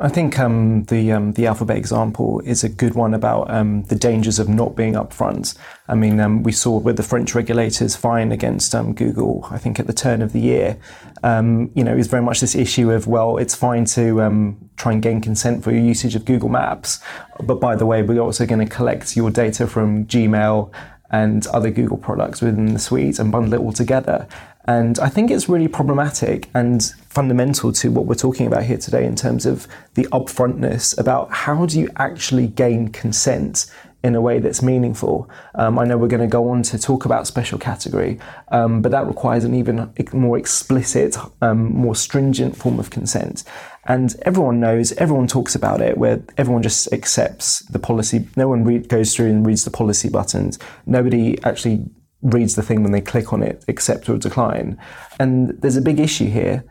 I 0.00 0.08
think 0.08 0.40
um, 0.40 0.84
the 0.84 1.12
um, 1.12 1.32
the 1.32 1.46
alphabet 1.46 1.76
example 1.76 2.40
is 2.40 2.64
a 2.64 2.68
good 2.68 2.94
one 2.94 3.14
about 3.14 3.48
um, 3.48 3.84
the 3.84 3.94
dangers 3.94 4.40
of 4.40 4.48
not 4.48 4.74
being 4.74 4.94
upfront. 4.94 5.56
I 5.86 5.94
mean, 5.94 6.18
um, 6.18 6.42
we 6.42 6.50
saw 6.50 6.78
with 6.78 6.96
the 6.96 7.04
French 7.04 7.34
regulators 7.34 7.94
fine 7.94 8.32
against 8.32 8.74
um, 8.74 8.92
Google. 8.94 9.46
I 9.50 9.58
think 9.58 9.78
at 9.78 9.86
the 9.86 9.92
turn 9.92 10.20
of 10.20 10.32
the 10.32 10.40
year, 10.40 10.78
um, 11.22 11.70
you 11.74 11.84
know, 11.84 11.96
is 11.96 12.08
very 12.08 12.22
much 12.22 12.40
this 12.40 12.56
issue 12.56 12.90
of 12.90 13.06
well, 13.06 13.36
it's 13.36 13.54
fine 13.54 13.84
to 13.86 14.56
try 14.76 14.92
and 14.92 15.00
gain 15.00 15.20
consent 15.20 15.62
for 15.62 15.70
your 15.70 15.82
usage 15.82 16.16
of 16.16 16.24
Google 16.24 16.48
Maps, 16.48 16.98
but 17.44 17.60
by 17.60 17.76
the 17.76 17.86
way, 17.86 18.02
we're 18.02 18.18
also 18.18 18.46
going 18.46 18.66
to 18.66 18.74
collect 18.74 19.16
your 19.16 19.30
data 19.30 19.68
from 19.68 20.06
Gmail 20.06 20.72
and 21.10 21.46
other 21.48 21.70
Google 21.70 21.96
products 21.96 22.42
within 22.42 22.72
the 22.72 22.80
suite 22.80 23.20
and 23.20 23.30
bundle 23.30 23.54
it 23.54 23.60
all 23.60 23.72
together. 23.72 24.26
And 24.66 24.98
I 24.98 25.08
think 25.08 25.30
it's 25.30 25.48
really 25.48 25.68
problematic 25.68 26.48
and 26.54 26.82
fundamental 27.08 27.72
to 27.72 27.90
what 27.90 28.06
we're 28.06 28.14
talking 28.14 28.46
about 28.46 28.64
here 28.64 28.78
today 28.78 29.04
in 29.04 29.14
terms 29.14 29.46
of 29.46 29.68
the 29.94 30.04
upfrontness 30.04 30.98
about 30.98 31.30
how 31.32 31.66
do 31.66 31.78
you 31.78 31.90
actually 31.96 32.46
gain 32.46 32.88
consent 32.88 33.66
in 34.02 34.14
a 34.14 34.20
way 34.20 34.38
that's 34.38 34.62
meaningful. 34.62 35.30
Um, 35.54 35.78
I 35.78 35.84
know 35.84 35.96
we're 35.96 36.08
going 36.08 36.20
to 36.20 36.26
go 36.26 36.50
on 36.50 36.62
to 36.64 36.78
talk 36.78 37.06
about 37.06 37.26
special 37.26 37.58
category, 37.58 38.20
um, 38.48 38.82
but 38.82 38.92
that 38.92 39.06
requires 39.06 39.44
an 39.44 39.54
even 39.54 39.90
more 40.12 40.36
explicit, 40.36 41.16
um, 41.40 41.72
more 41.72 41.96
stringent 41.96 42.54
form 42.54 42.78
of 42.78 42.90
consent. 42.90 43.44
And 43.86 44.14
everyone 44.22 44.60
knows, 44.60 44.92
everyone 44.92 45.26
talks 45.26 45.54
about 45.54 45.80
it, 45.80 45.96
where 45.96 46.22
everyone 46.36 46.62
just 46.62 46.92
accepts 46.92 47.60
the 47.60 47.78
policy. 47.78 48.28
No 48.36 48.48
one 48.48 48.64
re- 48.64 48.78
goes 48.78 49.16
through 49.16 49.30
and 49.30 49.46
reads 49.46 49.64
the 49.64 49.70
policy 49.70 50.10
buttons. 50.10 50.58
Nobody 50.84 51.42
actually 51.42 51.86
reads 52.24 52.56
the 52.56 52.62
thing 52.62 52.82
when 52.82 52.90
they 52.92 53.00
click 53.00 53.32
on 53.32 53.42
it, 53.42 53.64
accept 53.68 54.08
or 54.08 54.18
decline. 54.18 54.76
And 55.20 55.50
there's 55.60 55.76
a 55.76 55.82
big 55.82 56.00
issue 56.00 56.26
here. 56.28 56.64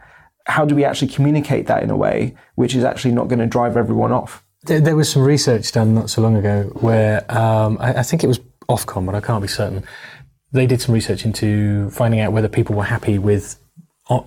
How 0.47 0.65
do 0.65 0.75
we 0.75 0.83
actually 0.83 1.07
communicate 1.07 1.67
that 1.67 1.83
in 1.83 1.89
a 1.89 1.95
way 1.95 2.35
which 2.55 2.75
is 2.75 2.83
actually 2.83 3.13
not 3.13 3.29
going 3.29 3.39
to 3.39 3.45
drive 3.47 3.77
everyone 3.77 4.11
off? 4.11 4.43
There, 4.63 4.81
there 4.81 4.95
was 4.95 5.09
some 5.09 5.21
research 5.23 5.71
done 5.71 5.93
not 5.93 6.09
so 6.09 6.21
long 6.21 6.35
ago 6.35 6.63
where 6.81 7.23
um, 7.31 7.77
I, 7.79 7.99
I 7.99 8.03
think 8.03 8.23
it 8.23 8.27
was 8.27 8.39
Ofcom, 8.69 9.05
but 9.05 9.15
I 9.15 9.21
can't 9.21 9.41
be 9.41 9.47
certain. 9.47 9.83
They 10.51 10.65
did 10.65 10.81
some 10.81 10.93
research 10.93 11.23
into 11.25 11.89
finding 11.91 12.19
out 12.19 12.33
whether 12.33 12.47
people 12.49 12.75
were 12.75 12.83
happy 12.83 13.17
with 13.17 13.57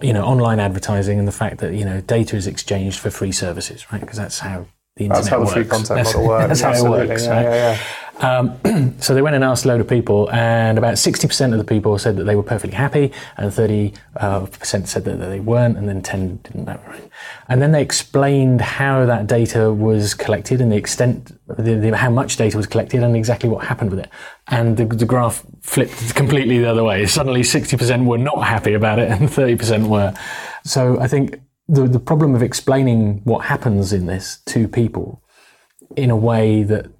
you 0.00 0.12
know 0.12 0.24
online 0.24 0.58
advertising 0.58 1.18
and 1.18 1.28
the 1.28 1.32
fact 1.32 1.58
that 1.58 1.74
you 1.74 1.84
know 1.84 2.00
data 2.00 2.34
is 2.36 2.46
exchanged 2.46 2.98
for 2.98 3.10
free 3.10 3.30
services, 3.32 3.90
right? 3.92 4.00
Because 4.00 4.16
that's 4.16 4.38
how 4.40 4.66
the 4.96 5.04
internet 5.04 5.08
works. 5.08 5.18
That's 5.18 5.28
how 5.28 5.36
the 5.38 5.44
works. 5.44 5.52
free 5.52 5.64
content 5.64 5.88
That's- 5.88 6.14
model 6.14 6.28
works. 6.28 6.48
That's 6.48 6.60
how 6.62 6.70
Absolutely. 6.70 7.04
it 7.04 7.08
works, 7.08 7.24
Yeah, 7.26 7.30
right? 7.34 7.42
yeah, 7.44 7.54
yeah. 7.54 7.78
Um, 8.20 8.96
so 8.98 9.14
they 9.14 9.22
went 9.22 9.34
and 9.34 9.44
asked 9.44 9.64
a 9.64 9.68
load 9.68 9.80
of 9.80 9.88
people, 9.88 10.30
and 10.30 10.78
about 10.78 10.94
60% 10.94 11.52
of 11.52 11.58
the 11.58 11.64
people 11.64 11.98
said 11.98 12.16
that 12.16 12.24
they 12.24 12.34
were 12.34 12.42
perfectly 12.42 12.76
happy, 12.76 13.12
and 13.36 13.50
30% 13.50 13.94
uh, 14.16 14.46
said 14.56 15.04
that 15.04 15.16
they 15.16 15.40
weren't, 15.40 15.76
and 15.76 15.88
then 15.88 16.02
10 16.02 16.36
didn't 16.36 16.64
know. 16.64 16.80
Right? 16.86 17.10
And 17.48 17.60
then 17.60 17.72
they 17.72 17.82
explained 17.82 18.60
how 18.60 19.04
that 19.06 19.26
data 19.26 19.72
was 19.72 20.14
collected 20.14 20.60
and 20.60 20.72
the 20.72 20.76
extent, 20.76 21.38
the, 21.46 21.74
the, 21.74 21.96
how 21.96 22.10
much 22.10 22.36
data 22.36 22.56
was 22.56 22.66
collected, 22.66 23.02
and 23.02 23.16
exactly 23.16 23.48
what 23.48 23.64
happened 23.64 23.90
with 23.90 24.00
it. 24.00 24.08
And 24.48 24.76
the, 24.76 24.86
the 24.86 25.06
graph 25.06 25.44
flipped 25.60 26.14
completely 26.14 26.58
the 26.58 26.70
other 26.70 26.84
way. 26.84 27.06
Suddenly, 27.06 27.42
60% 27.42 28.06
were 28.06 28.18
not 28.18 28.46
happy 28.46 28.74
about 28.74 28.98
it, 28.98 29.10
and 29.10 29.28
30% 29.28 29.88
were. 29.88 30.14
So 30.64 30.98
I 31.00 31.08
think 31.08 31.40
the, 31.68 31.86
the 31.86 32.00
problem 32.00 32.34
of 32.34 32.42
explaining 32.42 33.20
what 33.24 33.44
happens 33.44 33.92
in 33.92 34.06
this 34.06 34.38
to 34.46 34.68
people 34.68 35.22
in 35.96 36.10
a 36.10 36.16
way 36.16 36.62
that 36.62 36.95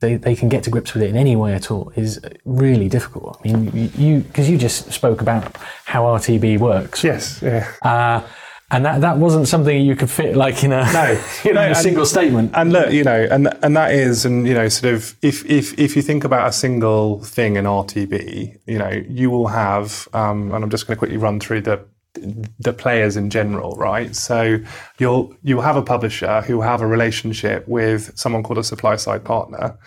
they, 0.00 0.16
they 0.16 0.34
can 0.34 0.48
get 0.48 0.62
to 0.64 0.70
grips 0.70 0.94
with 0.94 1.02
it 1.02 1.10
in 1.10 1.16
any 1.16 1.36
way 1.36 1.54
at 1.54 1.70
all 1.70 1.92
is 1.96 2.20
really 2.44 2.88
difficult. 2.88 3.38
I 3.44 3.48
mean, 3.52 3.90
you 3.96 4.20
because 4.20 4.48
you 4.50 4.58
just 4.58 4.90
spoke 4.92 5.20
about 5.20 5.56
how 5.84 6.04
RTB 6.04 6.58
works, 6.58 7.04
Yes, 7.04 7.40
yeah. 7.42 7.70
uh, 7.82 8.26
and 8.72 8.84
that 8.84 9.00
that 9.00 9.18
wasn't 9.18 9.48
something 9.48 9.84
you 9.84 9.96
could 9.96 10.10
fit 10.10 10.36
like 10.36 10.62
in 10.64 10.72
a 10.72 10.84
No, 10.92 11.20
you 11.44 11.52
know, 11.52 11.60
no, 11.60 11.66
a 11.66 11.68
and- 11.70 11.76
single 11.76 12.06
statement. 12.06 12.52
And 12.54 12.72
look, 12.72 12.92
you 12.92 13.04
know, 13.04 13.26
and 13.30 13.48
and 13.62 13.76
that 13.76 13.92
is, 13.92 14.24
and 14.24 14.46
you 14.46 14.54
know, 14.54 14.68
sort 14.68 14.94
of, 14.94 15.16
if 15.22 15.44
if 15.44 15.78
if 15.78 15.96
you 15.96 16.02
think 16.02 16.24
about 16.24 16.48
a 16.48 16.52
single 16.52 17.22
thing 17.24 17.56
in 17.56 17.64
RTB, 17.64 18.58
you 18.66 18.78
know, 18.78 18.90
you 19.08 19.28
will 19.30 19.48
have, 19.48 20.08
um, 20.12 20.52
and 20.54 20.62
I'm 20.64 20.70
just 20.70 20.86
going 20.86 20.96
to 20.96 20.98
quickly 20.98 21.16
run 21.18 21.40
through 21.40 21.62
the 21.62 21.84
the 22.14 22.72
players 22.72 23.16
in 23.16 23.30
general, 23.30 23.76
right? 23.76 24.14
So 24.16 24.58
you'll 24.98 25.34
you'll 25.42 25.62
have 25.62 25.76
a 25.76 25.82
publisher 25.82 26.42
who 26.42 26.60
have 26.60 26.80
a 26.80 26.86
relationship 26.86 27.66
with 27.68 28.16
someone 28.18 28.42
called 28.42 28.58
a 28.58 28.64
supply 28.64 28.96
side 28.96 29.24
partner. 29.24 29.78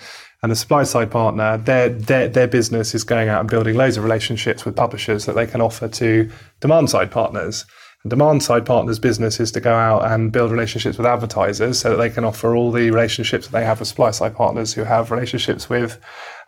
And 0.42 0.52
the 0.52 0.58
supply 0.58 0.84
side 0.84 1.10
partner, 1.10 1.58
their, 1.58 1.90
their 1.90 2.28
their 2.28 2.48
business 2.48 2.94
is 2.94 3.04
going 3.04 3.30
out 3.30 3.40
and 3.40 3.50
building 3.50 3.76
loads 3.76 3.98
of 3.98 4.04
relationships 4.04 4.66
with 4.66 4.76
publishers 4.76 5.26
that 5.26 5.36
they 5.36 5.48
can 5.48 5.62
offer 5.62 5.88
to 5.88 6.30
demand 6.60 6.90
side 6.90 7.12
partners. 7.12 7.66
And 8.04 8.10
demand 8.10 8.44
side 8.44 8.66
partners' 8.66 9.00
business 9.00 9.40
is 9.40 9.52
to 9.54 9.62
go 9.62 9.74
out 9.74 10.12
and 10.12 10.32
build 10.32 10.52
relationships 10.52 10.98
with 10.98 11.08
advertisers 11.08 11.80
so 11.80 11.92
that 11.92 11.96
they 11.96 12.10
can 12.10 12.26
offer 12.26 12.56
all 12.56 12.72
the 12.72 12.92
relationships 12.92 13.48
that 13.48 13.58
they 13.58 13.64
have 13.64 13.80
with 13.80 13.88
supply 13.88 14.12
side 14.12 14.36
partners 14.36 14.74
who 14.74 14.84
have 14.84 15.12
relationships 15.12 15.70
with 15.70 16.00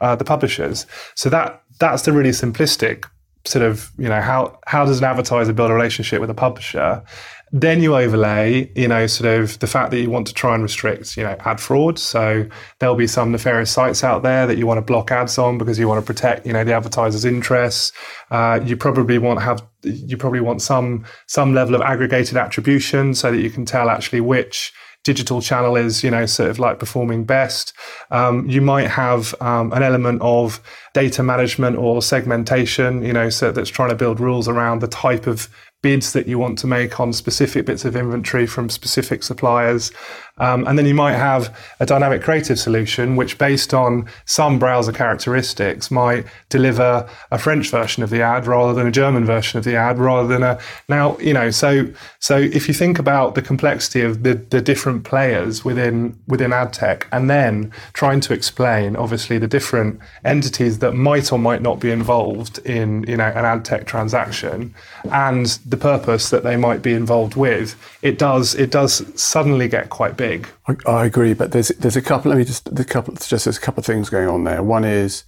uh, 0.01 0.15
the 0.15 0.25
publishers. 0.25 0.85
So 1.15 1.29
that 1.29 1.63
that's 1.79 2.03
the 2.03 2.11
really 2.11 2.31
simplistic 2.31 3.05
sort 3.45 3.63
of 3.63 3.91
you 3.97 4.09
know 4.09 4.21
how 4.21 4.59
how 4.65 4.85
does 4.85 4.99
an 4.99 5.05
advertiser 5.05 5.53
build 5.53 5.71
a 5.71 5.73
relationship 5.73 6.21
with 6.21 6.29
a 6.29 6.33
publisher? 6.33 7.03
Then 7.51 7.81
you 7.81 7.95
overlay 7.95 8.71
you 8.75 8.87
know 8.87 9.07
sort 9.07 9.39
of 9.39 9.59
the 9.59 9.67
fact 9.67 9.91
that 9.91 9.99
you 9.99 10.09
want 10.09 10.27
to 10.27 10.33
try 10.33 10.53
and 10.55 10.63
restrict 10.63 11.15
you 11.15 11.23
know 11.23 11.37
ad 11.41 11.59
fraud. 11.59 11.99
So 11.99 12.47
there'll 12.79 12.95
be 12.95 13.07
some 13.07 13.31
nefarious 13.31 13.71
sites 13.71 14.03
out 14.03 14.23
there 14.23 14.47
that 14.47 14.57
you 14.57 14.67
want 14.67 14.79
to 14.79 14.81
block 14.81 15.11
ads 15.11 15.37
on 15.37 15.57
because 15.57 15.79
you 15.79 15.87
want 15.87 16.03
to 16.03 16.05
protect 16.05 16.45
you 16.45 16.53
know 16.53 16.63
the 16.63 16.73
advertiser's 16.73 17.25
interests. 17.25 17.91
Uh, 18.31 18.59
you 18.63 18.75
probably 18.75 19.17
want 19.17 19.41
have 19.41 19.65
you 19.83 20.17
probably 20.17 20.41
want 20.41 20.61
some 20.61 21.05
some 21.27 21.53
level 21.53 21.75
of 21.75 21.81
aggregated 21.81 22.37
attribution 22.37 23.13
so 23.13 23.31
that 23.31 23.39
you 23.39 23.49
can 23.49 23.65
tell 23.65 23.89
actually 23.89 24.21
which 24.21 24.73
digital 25.05 25.39
channel 25.39 25.77
is, 25.77 26.03
you 26.03 26.11
know, 26.11 26.25
sort 26.25 26.49
of 26.49 26.59
like 26.59 26.79
performing 26.79 27.23
best. 27.23 27.71
Um, 28.11 28.49
you 28.49 28.59
might 28.59 28.89
have 28.89 29.33
um, 29.39 29.71
an 29.71 29.83
element 29.83 30.21
of 30.21 30.59
data 30.93 31.23
management 31.23 31.77
or 31.77 32.01
segmentation, 32.01 33.03
you 33.03 33.13
know, 33.13 33.29
so 33.29 33.51
that's 33.51 33.69
trying 33.69 33.89
to 33.89 33.95
build 33.95 34.19
rules 34.19 34.49
around 34.49 34.81
the 34.81 34.87
type 34.87 35.27
of 35.27 35.47
bids 35.81 36.13
that 36.13 36.27
you 36.27 36.39
want 36.39 36.57
to 36.57 36.65
make 36.65 36.99
on 36.99 37.13
specific 37.13 37.67
bits 37.67 37.85
of 37.85 37.95
inventory 37.95 38.47
from 38.47 38.69
specific 38.69 39.21
suppliers. 39.21 39.91
Um, 40.37 40.67
and 40.67 40.77
then 40.77 40.85
you 40.85 40.93
might 40.93 41.15
have 41.15 41.55
a 41.79 41.85
dynamic 41.85 42.21
creative 42.21 42.59
solution, 42.59 43.15
which 43.15 43.37
based 43.37 43.73
on 43.73 44.05
some 44.25 44.59
browser 44.59 44.91
characteristics 44.91 45.89
might 45.89 46.25
deliver 46.49 47.07
a 47.31 47.37
French 47.37 47.69
version 47.69 48.03
of 48.03 48.09
the 48.09 48.21
ad 48.21 48.45
rather 48.45 48.73
than 48.73 48.85
a 48.85 48.91
German 48.91 49.23
version 49.23 49.57
of 49.57 49.63
the 49.63 49.77
ad 49.77 49.97
rather 49.97 50.27
than 50.27 50.43
a 50.43 50.59
now, 50.89 51.17
you 51.19 51.33
know, 51.33 51.51
so 51.51 51.87
so 52.19 52.37
if 52.37 52.67
you 52.67 52.73
think 52.73 52.99
about 52.99 53.35
the 53.35 53.41
complexity 53.41 54.01
of 54.01 54.23
the, 54.23 54.33
the 54.33 54.61
different 54.61 55.05
players 55.05 55.63
within 55.63 56.19
within 56.27 56.51
ad 56.51 56.73
tech 56.73 57.07
and 57.13 57.29
then 57.29 57.71
trying 57.93 58.19
to 58.19 58.33
explain 58.33 58.97
obviously 58.97 59.37
the 59.37 59.47
different 59.47 59.99
entities 60.25 60.79
that 60.79 60.93
might 60.93 61.31
or 61.31 61.39
might 61.39 61.61
not 61.61 61.79
be 61.79 61.91
involved 61.91 62.57
in, 62.65 63.03
you 63.07 63.15
know, 63.15 63.27
an 63.27 63.45
ad 63.45 63.63
tech 63.63 63.85
transaction 63.85 64.75
and 65.05 65.45
the 65.65 65.77
purpose 65.77 66.29
that 66.29 66.43
they 66.43 66.57
might 66.57 66.81
be 66.81 66.91
involved 66.91 67.35
with, 67.35 67.75
it 68.01 68.17
does 68.17 68.53
it 68.55 68.69
does 68.69 69.01
suddenly 69.21 69.69
get 69.69 69.89
quite 69.89 70.17
big. 70.17 70.24
I, 70.67 70.75
I 70.87 71.05
agree, 71.05 71.33
but 71.33 71.51
there's 71.51 71.69
there's 71.69 71.95
a 71.95 72.01
couple. 72.01 72.29
Let 72.29 72.37
me 72.37 72.45
just 72.45 72.73
the 72.73 72.85
couple 72.85 73.13
just 73.15 73.45
there's 73.45 73.57
a 73.57 73.61
couple 73.61 73.81
of 73.81 73.85
things 73.85 74.09
going 74.09 74.27
on 74.27 74.43
there. 74.43 74.61
One 74.63 74.83
is 74.83 75.23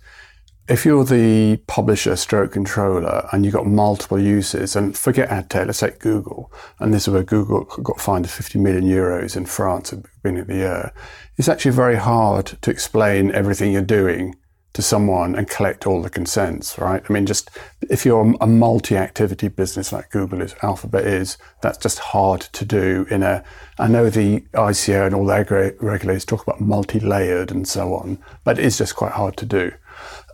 if 0.68 0.86
you're 0.86 1.06
the 1.06 1.58
publisher 1.68 2.16
stroke 2.16 2.52
controller 2.52 3.28
and 3.32 3.46
you've 3.46 3.54
got 3.54 3.66
multiple 3.66 4.20
uses, 4.20 4.76
and 4.76 4.98
forget 4.98 5.30
ad 5.30 5.50
tech, 5.50 5.68
let's 5.68 5.80
take 5.80 6.00
Google, 6.00 6.52
and 6.80 6.94
this 6.94 7.08
is 7.08 7.14
where 7.14 7.24
Google 7.24 7.64
got 7.64 8.02
fined 8.02 8.30
50 8.30 8.60
million 8.60 8.84
euros 8.84 9.38
in 9.38 9.46
France 9.46 9.94
at 9.94 10.04
the 10.04 10.10
beginning 10.22 10.42
of 10.42 10.48
the 10.48 10.56
year. 10.56 10.94
It's 11.38 11.48
actually 11.48 11.72
very 11.72 11.96
hard 11.96 12.58
to 12.62 12.72
explain 12.72 13.32
everything 13.32 13.72
you're 13.72 13.82
doing 13.82 14.36
to 14.78 14.84
someone 14.84 15.34
and 15.34 15.50
collect 15.50 15.88
all 15.88 16.04
the 16.04 16.10
consents, 16.10 16.78
right? 16.78 17.02
I 17.10 17.12
mean, 17.12 17.26
just 17.26 17.50
if 17.90 18.06
you're 18.06 18.36
a 18.40 18.46
multi-activity 18.46 19.48
business 19.48 19.92
like 19.92 20.12
Google 20.12 20.40
is, 20.40 20.54
Alphabet 20.62 21.04
is, 21.04 21.40
that's 21.63 21.80
just 21.80 21.98
hard 21.98 22.42
to 22.42 22.63
do 22.63 23.08
in 23.10 23.24
a, 23.24 23.44
I 23.80 23.88
know 23.88 24.12
the 24.12 24.42
ICO 24.54 25.08
and 25.08 25.16
all 25.16 25.26
the 25.26 25.76
regulators 25.80 26.26
talk 26.26 26.44
about 26.44 26.62
multi-layered 26.62 27.50
and 27.50 27.68
so 27.68 27.96
on, 27.96 28.20
but 28.44 28.60
it 28.60 28.66
is 28.66 28.78
just 28.78 28.96
quite 28.96 29.13
hard 29.13 29.36
to 29.38 29.48
do. 29.48 29.72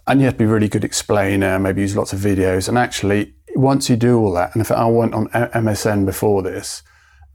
And 0.08 0.20
you 0.20 0.26
have 0.26 0.34
to 0.34 0.40
be 0.40 0.44
a 0.44 0.50
really 0.50 0.68
good 0.68 0.84
explainer, 0.84 1.58
maybe 1.58 1.80
use 1.80 1.96
lots 1.96 2.12
of 2.12 2.20
videos. 2.20 2.68
And 2.68 2.78
actually, 2.78 3.36
once 3.56 3.90
you 3.90 3.96
do 3.96 4.20
all 4.20 4.34
that, 4.34 4.54
and 4.56 4.62
if 4.62 4.74
I 4.74 4.84
went 4.88 5.14
on 5.14 5.30
MSN 5.30 6.06
before 6.06 6.44
this, 6.44 6.84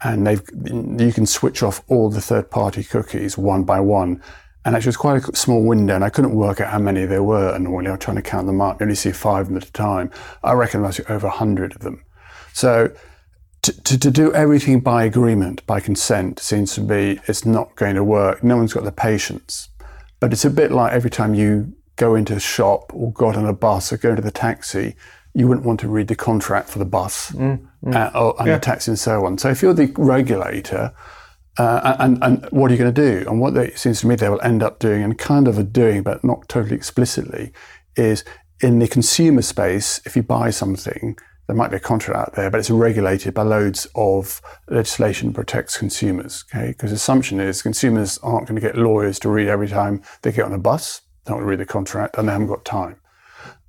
and 0.03 0.27
they've, 0.27 0.43
you 0.67 1.11
can 1.15 1.25
switch 1.25 1.63
off 1.63 1.83
all 1.89 2.11
the 2.11 2.21
third-party 2.21 2.85
cookies 2.85 3.39
one 3.39 3.65
by 3.65 3.81
one, 3.81 4.23
and 4.65 4.75
actually, 4.75 4.89
it 4.89 4.91
was 4.91 4.97
quite 4.97 5.29
a 5.29 5.37
small 5.37 5.65
window, 5.65 5.95
and 5.95 6.05
I 6.05 6.11
couldn't 6.11 6.35
work 6.35 6.61
out 6.61 6.71
how 6.71 6.79
many 6.79 7.07
there 7.07 7.23
were. 7.23 7.55
And 7.55 7.65
normally, 7.65 7.89
I 7.89 7.93
was 7.93 8.01
trying 8.01 8.17
to 8.17 8.23
count 8.23 8.47
them 8.47 8.61
up. 8.61 8.81
You 8.81 8.85
only 8.85 8.97
see 8.97 9.13
five 9.13 9.43
of 9.43 9.49
them 9.49 9.57
at 9.57 9.67
a 9.67 9.73
time. 9.73 10.11
I 10.43 10.53
reckon 10.53 10.83
there 10.83 10.89
was 10.89 11.01
over 11.09 11.27
a 11.27 11.31
hundred 11.31 11.75
of 11.77 11.81
them. 11.81 12.05
So, 12.53 12.93
to, 13.63 13.83
to, 13.83 13.99
to 13.99 14.11
do 14.11 14.33
everything 14.35 14.81
by 14.81 15.05
agreement, 15.05 15.65
by 15.67 15.81
consent, 15.81 16.41
seems 16.41 16.75
to 16.75 16.81
be 16.81 17.21
it's 17.29 17.45
not 17.45 17.77
going 17.77 17.95
to 17.95 18.05
work. 18.05 18.43
No 18.43 18.57
one's 18.57 18.73
got 18.73 18.85
the 18.85 18.93
patience. 18.93 19.69
But 20.21 20.33
it's 20.33 20.45
a 20.45 20.51
bit 20.51 20.73
like 20.73 20.93
every 20.93 21.11
time 21.11 21.35
you 21.35 21.75
go 21.97 22.15
into 22.15 22.35
a 22.35 22.41
shop 22.41 22.93
or 22.93 23.13
got 23.13 23.37
on 23.37 23.47
a 23.47 23.53
bus 23.53 23.93
or 23.93 23.97
go 23.97 24.11
into 24.11 24.23
the 24.23 24.31
taxi, 24.31 24.97
you 25.35 25.47
wouldn't 25.47 25.67
want 25.67 25.81
to 25.81 25.89
read 25.89 26.09
the 26.09 26.17
contract 26.17 26.69
for 26.69 26.81
the 26.81 26.85
bus 26.85 27.33
uh, 27.95 28.11
or, 28.15 28.35
and 28.41 28.49
the 28.57 28.59
taxi 28.59 28.91
and 28.91 28.99
so 28.99 29.25
on. 29.25 29.39
So, 29.39 29.49
if 29.51 29.63
you're 29.63 29.75
the 29.75 29.93
regulator, 29.97 30.93
uh, 31.59 31.97
and, 31.99 32.23
and 32.23 32.47
what 32.51 32.71
are 32.71 32.75
you 32.75 32.79
going 32.79 32.95
to 32.95 33.11
do? 33.11 33.29
And 33.29 33.41
what 33.41 33.55
they, 33.55 33.69
it 33.69 33.79
seems 33.79 34.01
to 34.01 34.07
me 34.07 34.15
they 34.15 34.29
will 34.29 34.41
end 34.43 34.63
up 34.63 34.79
doing, 34.79 35.03
and 35.03 35.19
kind 35.19 35.49
of 35.49 35.59
are 35.59 35.65
doing, 35.65 36.03
but 36.03 36.23
not 36.23 36.49
totally 36.49 36.77
explicitly, 36.77 37.53
is 37.97 38.25
in 38.61 38.79
the 38.79 38.89
consumer 38.89 39.43
space, 39.43 40.01
if 40.05 40.17
you 40.17 40.23
buy 40.23 40.51
something, 40.51 41.17
there 41.47 41.57
might 41.57 41.71
be 41.71 41.79
a 41.79 41.81
contract 41.81 42.29
out 42.29 42.35
there, 42.37 42.51
but 42.51 42.61
it's 42.61 42.71
regulated 42.71 43.33
by 43.33 43.43
loads 43.43 43.89
of 43.95 44.41
legislation 44.69 45.29
that 45.29 45.35
protects 45.35 45.79
consumers. 45.79 46.45
Okay, 46.55 46.69
because 46.69 46.91
the 46.91 46.97
assumption 46.97 47.41
is 47.41 47.63
consumers 47.63 48.19
aren't 48.19 48.47
going 48.47 48.61
to 48.61 48.67
get 48.67 48.77
lawyers 48.77 49.19
to 49.21 49.31
read 49.31 49.49
every 49.49 49.69
time 49.69 50.03
they 50.23 50.31
get 50.31 50.45
on 50.45 50.53
a 50.53 50.59
bus. 50.59 51.01
They 51.25 51.33
don't 51.33 51.45
read 51.45 51.59
the 51.59 51.67
contract, 51.67 52.17
and 52.19 52.29
they 52.29 52.33
haven't 52.33 52.49
got 52.49 52.65
time. 52.65 53.01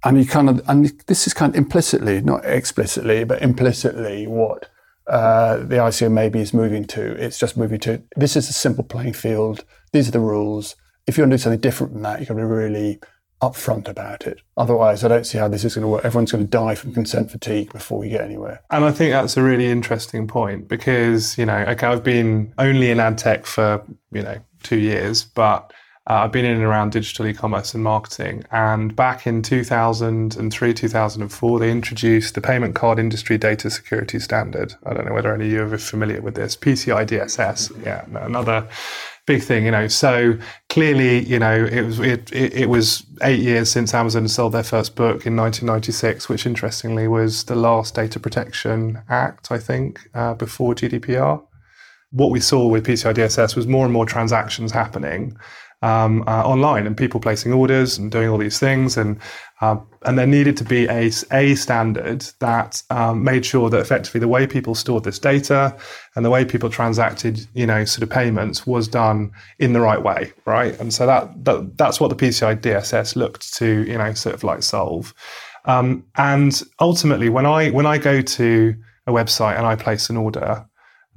And 0.04 0.18
you 0.18 0.26
kind 0.26 0.50
of, 0.50 0.62
and 0.68 1.02
this 1.08 1.26
is 1.26 1.34
kind 1.34 1.54
of 1.54 1.58
implicitly, 1.58 2.22
not 2.22 2.46
explicitly, 2.46 3.24
but 3.24 3.42
implicitly, 3.42 4.28
what 4.28 4.70
uh, 5.10 5.58
the 5.58 5.76
ICO 5.76 6.12
maybe 6.12 6.40
is 6.40 6.54
moving 6.54 6.86
to. 6.86 7.02
It's 7.24 7.40
just 7.40 7.58
moving 7.58 7.80
to 7.82 8.02
this 8.16 8.36
is 8.36 8.50
a 8.50 8.54
simple 8.54 8.84
playing 8.84 9.14
field. 9.14 9.66
These 9.92 10.08
are 10.08 10.12
the 10.12 10.20
rules. 10.20 10.76
If 11.08 11.18
you 11.18 11.24
want 11.24 11.32
to 11.32 11.38
do 11.38 11.42
something 11.42 11.60
different 11.60 11.94
than 11.94 12.04
that, 12.04 12.20
you've 12.20 12.30
got 12.30 12.36
to 12.36 12.42
be 12.42 12.44
really 12.44 13.00
upfront 13.42 13.88
about 13.88 14.28
it. 14.28 14.42
Otherwise, 14.58 15.04
I 15.04 15.08
don't 15.08 15.26
see 15.26 15.38
how 15.38 15.48
this 15.48 15.64
is 15.64 15.76
going 15.76 15.84
to 15.84 15.88
work. 15.88 16.06
Everyone's 16.06 16.32
going 16.32 16.44
to 16.44 16.50
die 16.50 16.76
from 16.76 16.94
consent 16.94 17.32
fatigue 17.32 17.72
before 17.72 17.98
we 17.98 18.10
get 18.10 18.22
anywhere. 18.22 18.62
And 18.70 18.84
I 18.84 18.92
think 18.92 19.14
that's 19.14 19.38
a 19.38 19.44
really 19.44 19.68
interesting 19.68 20.28
point 20.28 20.68
because, 20.68 21.38
you 21.38 21.46
know, 21.46 21.58
okay, 21.70 21.88
I've 21.88 22.04
been 22.04 22.54
only 22.58 22.92
in 22.92 23.00
ad 23.00 23.18
tech 23.18 23.46
for, 23.46 23.84
you 24.12 24.22
know, 24.22 24.38
two 24.64 24.78
years, 24.78 25.24
but 25.24 25.74
uh, 26.08 26.24
I've 26.24 26.32
been 26.32 26.46
in 26.46 26.56
and 26.56 26.64
around 26.64 26.92
digital 26.92 27.28
e-commerce 27.28 27.74
and 27.76 27.84
marketing. 27.84 28.44
And 28.52 28.96
back 28.96 29.28
in 29.28 29.44
2003, 29.44 30.74
2004, 30.74 31.60
they 31.60 31.72
introduced 31.72 32.34
the 32.34 32.42
Payment 32.42 32.74
Card 32.74 32.98
Industry 32.98 33.38
Data 33.38 33.70
Security 33.70 34.20
Standard. 34.20 34.74
I 34.86 34.94
don't 34.94 35.06
know 35.06 35.14
whether 35.14 35.34
any 35.34 35.46
of 35.46 35.52
you 35.52 35.62
are 35.62 35.78
familiar 35.78 36.22
with 36.22 36.36
this. 36.36 36.56
PCI 36.56 37.06
DSS, 37.06 37.86
yeah, 37.86 38.06
another 38.26 38.68
big 39.28 39.44
thing, 39.44 39.66
you 39.66 39.72
know. 39.72 39.88
So 39.88 40.40
clearly, 40.70 41.24
you 41.26 41.38
know, 41.38 41.64
it 41.64 41.84
was 41.84 42.00
it, 42.00 42.34
it, 42.34 42.54
it, 42.54 42.70
was 42.70 43.06
eight 43.22 43.42
years 43.42 43.70
since 43.70 43.94
Amazon 43.94 44.28
sold 44.28 44.54
their 44.54 44.64
first 44.64 44.96
book 44.96 45.28
in 45.28 45.36
1996, 45.36 46.28
which 46.28 46.48
interestingly 46.48 47.08
was 47.08 47.44
the 47.44 47.56
last 47.56 47.94
Data 47.94 48.20
Protection 48.20 49.04
Act, 49.10 49.52
I 49.52 49.60
think, 49.60 50.10
uh, 50.16 50.34
before 50.34 50.74
GDPR. 50.74 51.46
What 52.12 52.32
we 52.32 52.40
saw 52.40 52.66
with 52.68 52.88
PCI 52.88 53.14
DSS 53.14 53.56
was 53.56 53.68
more 53.68 53.86
and 53.86 53.94
more 53.94 54.08
transactions 54.08 54.72
happening 54.72 55.38
um, 55.82 56.24
uh, 56.28 56.44
online 56.44 56.86
and 56.86 56.98
people 56.98 57.20
placing 57.20 57.54
orders 57.54 57.98
and 57.98 58.12
doing 58.12 58.30
all 58.30 58.38
these 58.38 58.60
things. 58.60 58.98
And 58.98 59.20
uh, 59.62 59.78
and 60.04 60.18
there 60.18 60.26
needed 60.26 60.56
to 60.58 60.64
be 60.64 60.86
a, 60.88 61.12
a 61.34 61.56
standard 61.56 62.22
that 62.40 62.82
um, 62.90 63.24
made 63.24 63.46
sure 63.46 63.70
that 63.70 63.80
effectively 63.80 64.20
the 64.20 64.28
way 64.28 64.48
people 64.48 64.74
stored 64.74 65.04
this 65.04 65.20
data 65.20 65.76
and 66.16 66.24
the 66.24 66.30
way 66.30 66.46
people 66.46 66.70
transacted, 66.70 67.46
you 67.54 67.66
know, 67.66 67.84
sort 67.84 68.04
of 68.04 68.10
payments 68.10 68.66
was 68.66 68.88
done 68.88 69.32
in 69.60 69.74
the 69.74 69.82
right 69.82 70.02
way, 70.02 70.32
right? 70.46 70.80
And 70.80 70.94
so 70.94 71.06
that, 71.06 71.44
that 71.44 71.78
that's 71.78 72.00
what 72.00 72.08
the 72.08 72.16
PCI 72.16 72.62
DSS 72.62 73.18
looked 73.18 73.54
to, 73.56 73.84
you 73.86 73.98
know, 73.98 74.14
sort 74.14 74.34
of 74.34 74.46
like 74.46 74.64
solve. 74.64 75.14
Um, 75.66 76.06
and 76.16 76.62
ultimately, 76.80 77.28
when 77.28 77.46
I 77.46 77.70
when 77.72 77.86
I 77.86 77.98
go 77.98 78.22
to 78.22 78.76
a 79.08 79.12
website 79.12 79.58
and 79.58 79.66
I 79.66 79.76
place 79.76 80.10
an 80.10 80.16
order 80.16 80.66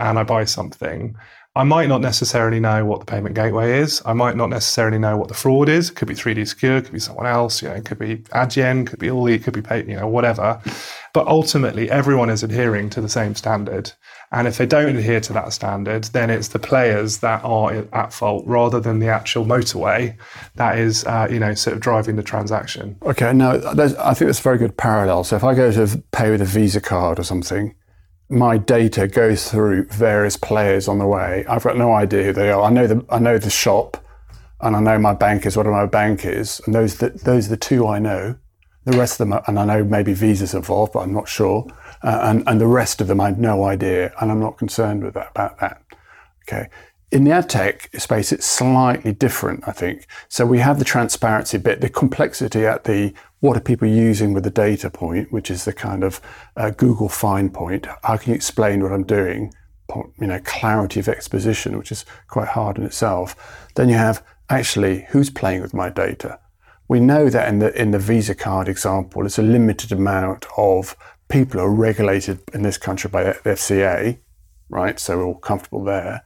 and 0.00 0.18
I 0.18 0.24
buy 0.24 0.44
something, 0.44 1.16
I 1.54 1.64
might 1.64 1.86
not 1.86 2.00
necessarily 2.00 2.60
know 2.60 2.86
what 2.86 3.00
the 3.00 3.06
payment 3.06 3.34
gateway 3.34 3.78
is. 3.78 4.00
I 4.06 4.14
might 4.14 4.36
not 4.36 4.48
necessarily 4.48 4.98
know 4.98 5.18
what 5.18 5.28
the 5.28 5.34
fraud 5.34 5.68
is. 5.68 5.90
It 5.90 5.96
could 5.96 6.08
be 6.08 6.14
3D 6.14 6.48
Secure, 6.48 6.78
it 6.78 6.84
could 6.84 6.94
be 6.94 6.98
someone 6.98 7.26
else. 7.26 7.60
You 7.60 7.68
know, 7.68 7.74
it 7.74 7.84
could 7.84 7.98
be 7.98 8.18
Adyen, 8.32 8.86
could 8.86 8.98
be 8.98 9.06
Uli, 9.08 9.38
could 9.38 9.52
be 9.52 9.60
pay, 9.60 9.84
you 9.84 9.96
know, 9.96 10.08
whatever. 10.08 10.62
But 11.12 11.26
ultimately, 11.26 11.90
everyone 11.90 12.30
is 12.30 12.42
adhering 12.42 12.88
to 12.90 13.02
the 13.02 13.08
same 13.08 13.34
standard. 13.34 13.92
And 14.30 14.48
if 14.48 14.56
they 14.56 14.64
don't 14.64 14.96
adhere 14.96 15.20
to 15.20 15.34
that 15.34 15.52
standard, 15.52 16.04
then 16.04 16.30
it's 16.30 16.48
the 16.48 16.58
players 16.58 17.18
that 17.18 17.44
are 17.44 17.84
at 17.92 18.14
fault 18.14 18.44
rather 18.46 18.80
than 18.80 18.98
the 18.98 19.08
actual 19.08 19.44
motorway 19.44 20.16
that 20.54 20.78
is, 20.78 21.04
uh, 21.04 21.28
you 21.30 21.38
know, 21.38 21.52
sort 21.52 21.76
of 21.76 21.82
driving 21.82 22.16
the 22.16 22.22
transaction. 22.22 22.96
Okay, 23.02 23.30
now 23.34 23.56
I 23.56 23.60
think 24.14 24.28
that's 24.28 24.40
a 24.40 24.42
very 24.42 24.56
good 24.56 24.78
parallel. 24.78 25.24
So 25.24 25.36
if 25.36 25.44
I 25.44 25.54
go 25.54 25.70
to 25.70 26.02
pay 26.12 26.30
with 26.30 26.40
a 26.40 26.46
Visa 26.46 26.80
card 26.80 27.18
or 27.18 27.24
something, 27.24 27.74
my 28.32 28.56
data 28.56 29.06
goes 29.06 29.50
through 29.50 29.84
various 29.88 30.38
players 30.38 30.88
on 30.88 30.98
the 30.98 31.06
way. 31.06 31.44
I've 31.48 31.62
got 31.62 31.76
no 31.76 31.92
idea 31.92 32.24
who 32.24 32.32
they 32.32 32.50
are. 32.50 32.62
I 32.62 32.70
know 32.70 32.86
the 32.86 33.04
I 33.10 33.18
know 33.18 33.36
the 33.36 33.50
shop, 33.50 34.02
and 34.60 34.74
I 34.74 34.80
know 34.80 34.98
my 34.98 35.12
bank 35.12 35.44
is 35.44 35.56
what 35.56 35.66
my 35.66 35.84
bank 35.86 36.24
is, 36.24 36.60
and 36.64 36.74
those 36.74 36.96
the, 36.96 37.10
those 37.10 37.46
are 37.46 37.50
the 37.50 37.56
two 37.58 37.86
I 37.86 37.98
know. 37.98 38.36
The 38.84 38.96
rest 38.96 39.20
of 39.20 39.28
them, 39.28 39.34
are, 39.34 39.44
and 39.46 39.60
I 39.60 39.64
know 39.64 39.84
maybe 39.84 40.12
Visa's 40.14 40.54
involved, 40.54 40.94
but 40.94 41.00
I'm 41.00 41.12
not 41.12 41.28
sure. 41.28 41.66
Uh, 42.02 42.20
and 42.22 42.42
and 42.48 42.60
the 42.60 42.66
rest 42.66 43.00
of 43.02 43.06
them, 43.06 43.20
I 43.20 43.28
have 43.28 43.38
no 43.38 43.64
idea, 43.64 44.12
and 44.20 44.30
I'm 44.30 44.40
not 44.40 44.56
concerned 44.56 45.04
with 45.04 45.14
that 45.14 45.30
about 45.30 45.60
that. 45.60 45.82
Okay. 46.48 46.68
In 47.12 47.24
the 47.24 47.30
ad 47.32 47.50
tech 47.50 47.90
space, 47.98 48.32
it's 48.32 48.46
slightly 48.46 49.12
different, 49.12 49.68
I 49.68 49.72
think. 49.72 50.06
So 50.28 50.46
we 50.46 50.60
have 50.60 50.78
the 50.78 50.84
transparency 50.86 51.58
bit, 51.58 51.82
the 51.82 51.90
complexity 51.90 52.64
at 52.64 52.84
the 52.84 53.12
what 53.42 53.56
are 53.56 53.60
people 53.60 53.88
using 53.88 54.32
with 54.32 54.44
the 54.44 54.50
data 54.50 54.88
point, 54.88 55.32
which 55.32 55.50
is 55.50 55.64
the 55.64 55.72
kind 55.72 56.04
of 56.04 56.20
uh, 56.56 56.70
Google 56.70 57.08
find 57.08 57.52
point. 57.52 57.86
How 58.04 58.16
can 58.16 58.30
you 58.30 58.36
explain 58.36 58.80
what 58.80 58.92
I'm 58.92 59.02
doing? 59.02 59.52
You 60.20 60.28
know, 60.28 60.40
clarity 60.44 61.00
of 61.00 61.08
exposition, 61.08 61.76
which 61.76 61.90
is 61.90 62.04
quite 62.28 62.46
hard 62.46 62.78
in 62.78 62.84
itself. 62.84 63.34
Then 63.74 63.88
you 63.88 63.96
have 63.96 64.24
actually 64.48 65.06
who's 65.10 65.28
playing 65.28 65.60
with 65.60 65.74
my 65.74 65.90
data. 65.90 66.38
We 66.86 67.00
know 67.00 67.28
that 67.30 67.48
in 67.48 67.58
the 67.58 67.74
in 67.80 67.90
the 67.90 67.98
Visa 67.98 68.36
card 68.36 68.68
example, 68.68 69.26
it's 69.26 69.40
a 69.40 69.42
limited 69.42 69.90
amount 69.90 70.46
of 70.56 70.96
people 71.28 71.58
who 71.58 71.66
are 71.66 71.74
regulated 71.74 72.38
in 72.54 72.62
this 72.62 72.78
country 72.78 73.10
by 73.10 73.24
the 73.24 73.32
FCA, 73.44 74.20
right? 74.68 75.00
So 75.00 75.18
we're 75.18 75.26
all 75.26 75.34
comfortable 75.34 75.82
there. 75.82 76.22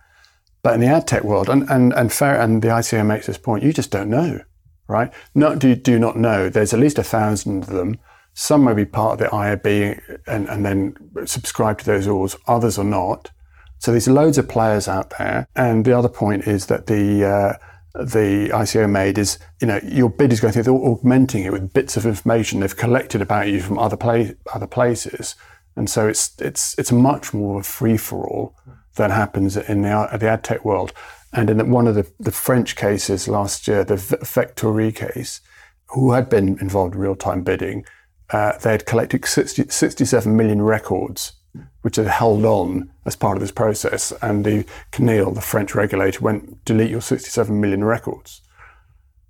But 0.63 0.75
in 0.75 0.81
the 0.81 0.89
ad 0.89 1.09
tech 1.09 1.25
world, 1.25 1.49
and, 1.49 1.67
and, 1.71 1.95
and 1.95 2.13
fair, 2.13 2.39
and 2.39 2.61
the 2.61 2.69
ICO 2.69 3.07
makes 3.07 3.27
this 3.27 3.39
point, 3.39 3.65
you 3.65 3.73
just 3.73 3.91
don't 3.91 4.11
know, 4.11 4.41
right? 4.89 5.13
Not 5.35 5.59
do, 5.59 5.75
do 5.75 5.99
not 5.99 6.17
know. 6.17 6.49
There's 6.49 6.73
at 6.73 6.81
least 6.81 6.99
a 6.99 7.03
thousand 7.03 7.65
of 7.65 7.71
them. 7.71 7.99
Some 8.35 8.65
may 8.65 8.75
be 8.75 8.85
part 8.85 9.15
of 9.15 9.19
the 9.19 9.35
IAB 9.35 10.19
and, 10.27 10.49
and 10.49 10.65
then 10.65 10.97
subscribe 11.27 11.79
to 11.79 11.85
those 11.85 12.07
rules. 12.07 12.37
Others 12.47 12.79
are 12.79 12.85
not. 12.85 13.31
So 13.79 13.91
there's 13.91 14.09
loads 14.09 14.39
of 14.39 14.49
players 14.49 14.89
out 14.89 15.15
there. 15.19 15.49
And 15.57 15.85
the 15.85 15.97
other 15.97 16.09
point 16.09 16.47
is 16.47 16.67
that 16.67 16.87
the, 16.87 17.25
uh, 17.25 17.53
the 17.95 18.51
ICO 18.53 18.89
made 18.91 19.19
is, 19.19 19.39
you 19.61 19.67
know, 19.67 19.81
your 19.83 20.11
bid 20.11 20.33
is 20.33 20.41
going 20.41 20.53
through, 20.53 20.65
they're 20.65 20.75
augmenting 20.75 21.45
it 21.45 21.53
with 21.53 21.73
bits 21.73 21.97
of 21.97 22.05
information 22.05 22.61
they've 22.61 22.77
collected 22.77 23.23
about 23.23 23.49
you 23.49 23.61
from 23.61 23.79
other, 23.79 23.97
play, 23.97 24.35
other 24.53 24.67
places. 24.67 25.35
And 25.77 25.89
so 25.89 26.09
it's, 26.09 26.35
it's, 26.41 26.79
it's 26.79 26.93
much 26.93 27.33
more 27.33 27.61
of 27.61 27.67
a 27.67 27.69
free 27.69 27.97
for 27.97 28.27
all 28.27 28.55
that 28.97 29.11
happens 29.11 29.57
in 29.57 29.83
the, 29.83 30.09
the 30.19 30.29
ad 30.29 30.43
tech 30.43 30.65
world. 30.65 30.93
And 31.37 31.51
in 31.51 31.71
one 31.71 31.87
of 31.87 31.95
the, 31.95 32.11
the 32.19 32.33
French 32.33 32.77
cases 32.77 33.29
last 33.29 33.69
year, 33.69 33.85
the 33.85 33.97
Vectaury 33.97 34.97
case, 34.97 35.43
who 35.91 36.13
had 36.13 36.31
been 36.31 36.59
involved 36.61 36.95
in 36.95 37.01
real 37.01 37.15
time 37.15 37.43
bidding, 37.43 37.85
uh, 38.31 38.59
they 38.59 38.73
had 38.73 38.87
collected 38.87 39.25
60, 39.25 39.69
67 39.69 40.35
million 40.35 40.63
records, 40.63 41.35
which 41.83 41.97
had 41.97 42.07
held 42.07 42.45
on 42.47 42.91
as 43.05 43.15
part 43.15 43.37
of 43.37 43.43
this 43.43 43.53
process. 43.53 44.15
And 44.23 44.47
the 44.47 44.65
CNIL, 44.93 45.35
the 45.35 45.43
French 45.43 45.75
regulator, 45.75 46.21
went, 46.23 46.65
delete 46.65 46.91
your 46.91 47.03
67 47.03 47.61
million 47.61 47.85
records. 47.85 48.41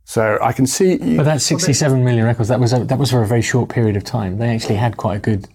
So 0.04 0.38
I 0.40 0.52
can 0.52 0.68
see. 0.68 1.02
You, 1.02 1.16
but 1.16 1.24
that 1.24 1.42
67 1.42 2.04
million 2.04 2.24
records, 2.24 2.48
that 2.48 2.60
was, 2.60 2.72
a, 2.72 2.84
that 2.84 2.98
was 3.00 3.10
for 3.10 3.22
a 3.22 3.26
very 3.26 3.42
short 3.42 3.68
period 3.68 3.96
of 3.96 4.04
time. 4.04 4.38
They 4.38 4.54
actually 4.54 4.76
had 4.76 4.96
quite 4.96 5.16
a 5.16 5.20
good. 5.20 5.48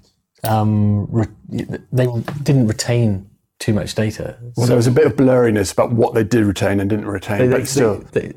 Um, 0.44 1.06
re, 1.06 1.28
they 1.48 2.08
didn't 2.44 2.68
retain 2.68 3.31
too 3.62 3.74
much 3.74 3.94
data. 3.94 4.36
Well, 4.42 4.66
so 4.66 4.66
there 4.66 4.76
was 4.76 4.88
a 4.88 4.92
bit 4.92 5.06
of 5.06 5.16
blurriness 5.16 5.72
about 5.72 5.94
what 5.94 6.16
they 6.16 6.24
did 6.24 6.46
retain 6.46 6.80
and 6.80 6.90
didn't 6.90 7.06
retain, 7.06 7.50
they, 7.50 7.60
but 7.60 7.68
still, 7.68 8.00
they, 8.12 8.34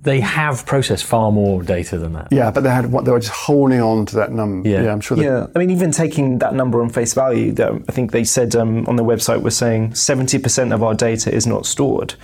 they, 0.00 0.20
have 0.20 0.64
processed 0.64 1.04
far 1.04 1.30
more 1.30 1.62
data 1.62 1.98
than 1.98 2.14
that. 2.14 2.28
Yeah, 2.30 2.50
but 2.50 2.62
they 2.62 2.70
had 2.70 2.90
what 2.90 3.04
they 3.04 3.12
were 3.12 3.20
just 3.20 3.32
holding 3.32 3.80
on 3.80 4.06
to 4.06 4.16
that 4.16 4.32
number. 4.32 4.68
Yeah, 4.68 4.84
yeah 4.84 4.92
I'm 4.92 5.02
sure. 5.02 5.18
Yeah, 5.18 5.46
I 5.54 5.58
mean, 5.58 5.70
even 5.70 5.92
taking 5.92 6.38
that 6.38 6.54
number 6.54 6.80
on 6.80 6.88
face 6.88 7.12
value, 7.12 7.54
I 7.60 7.92
think 7.92 8.12
they 8.12 8.24
said 8.24 8.56
um, 8.56 8.86
on 8.88 8.96
their 8.96 9.06
website 9.06 9.42
was 9.42 9.56
saying 9.56 9.94
seventy 9.94 10.38
percent 10.38 10.72
of 10.72 10.82
our 10.82 10.94
data 10.94 11.32
is 11.32 11.46
not 11.46 11.66
stored. 11.66 12.14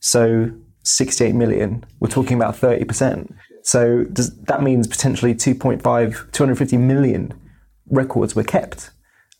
So 0.00 0.50
sixty-eight 0.82 1.36
million. 1.36 1.84
We're 2.00 2.10
talking 2.10 2.36
about 2.36 2.56
thirty 2.56 2.84
percent. 2.84 3.32
So 3.62 4.02
does, 4.04 4.36
that 4.46 4.60
means 4.60 4.88
potentially 4.88 5.36
2.5, 5.36 6.32
250 6.32 6.76
million 6.78 7.32
records 7.90 8.34
were 8.34 8.42
kept 8.42 8.90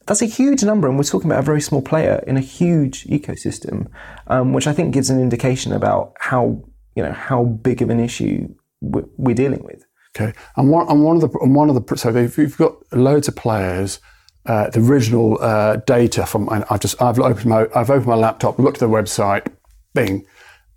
that's 0.06 0.22
a 0.22 0.26
huge 0.26 0.62
number, 0.64 0.88
and 0.88 0.96
we're 0.96 1.04
talking 1.04 1.30
about 1.30 1.40
a 1.40 1.46
very 1.46 1.60
small 1.60 1.82
player 1.82 2.22
in 2.26 2.36
a 2.36 2.40
huge 2.40 3.04
ecosystem, 3.04 3.88
um, 4.26 4.52
which 4.52 4.66
I 4.66 4.72
think 4.72 4.94
gives 4.94 5.10
an 5.10 5.20
indication 5.20 5.72
about 5.72 6.14
how 6.18 6.62
you 6.94 7.02
know 7.02 7.12
how 7.12 7.44
big 7.44 7.82
of 7.82 7.90
an 7.90 8.00
issue 8.00 8.54
we're 8.80 9.34
dealing 9.34 9.62
with. 9.64 9.84
Okay, 10.14 10.36
and 10.56 10.70
one, 10.70 10.88
and 10.88 11.04
one 11.04 11.16
of 11.16 11.22
the 11.22 11.38
and 11.40 11.54
one 11.54 11.70
of 11.70 11.74
the 11.74 11.96
so 11.96 12.14
if 12.14 12.36
you've 12.36 12.58
got 12.58 12.74
loads 12.92 13.28
of 13.28 13.36
players, 13.36 14.00
uh, 14.46 14.70
the 14.70 14.80
original 14.80 15.38
uh, 15.40 15.76
data 15.76 16.26
from 16.26 16.48
I've 16.50 16.80
just 16.80 17.00
I've 17.00 17.18
opened 17.18 17.46
my 17.46 17.66
I've 17.74 17.90
opened 17.90 18.08
my 18.08 18.14
laptop, 18.14 18.58
looked 18.58 18.82
at 18.82 18.88
the 18.88 18.94
website, 18.94 19.46
Bing, 19.94 20.26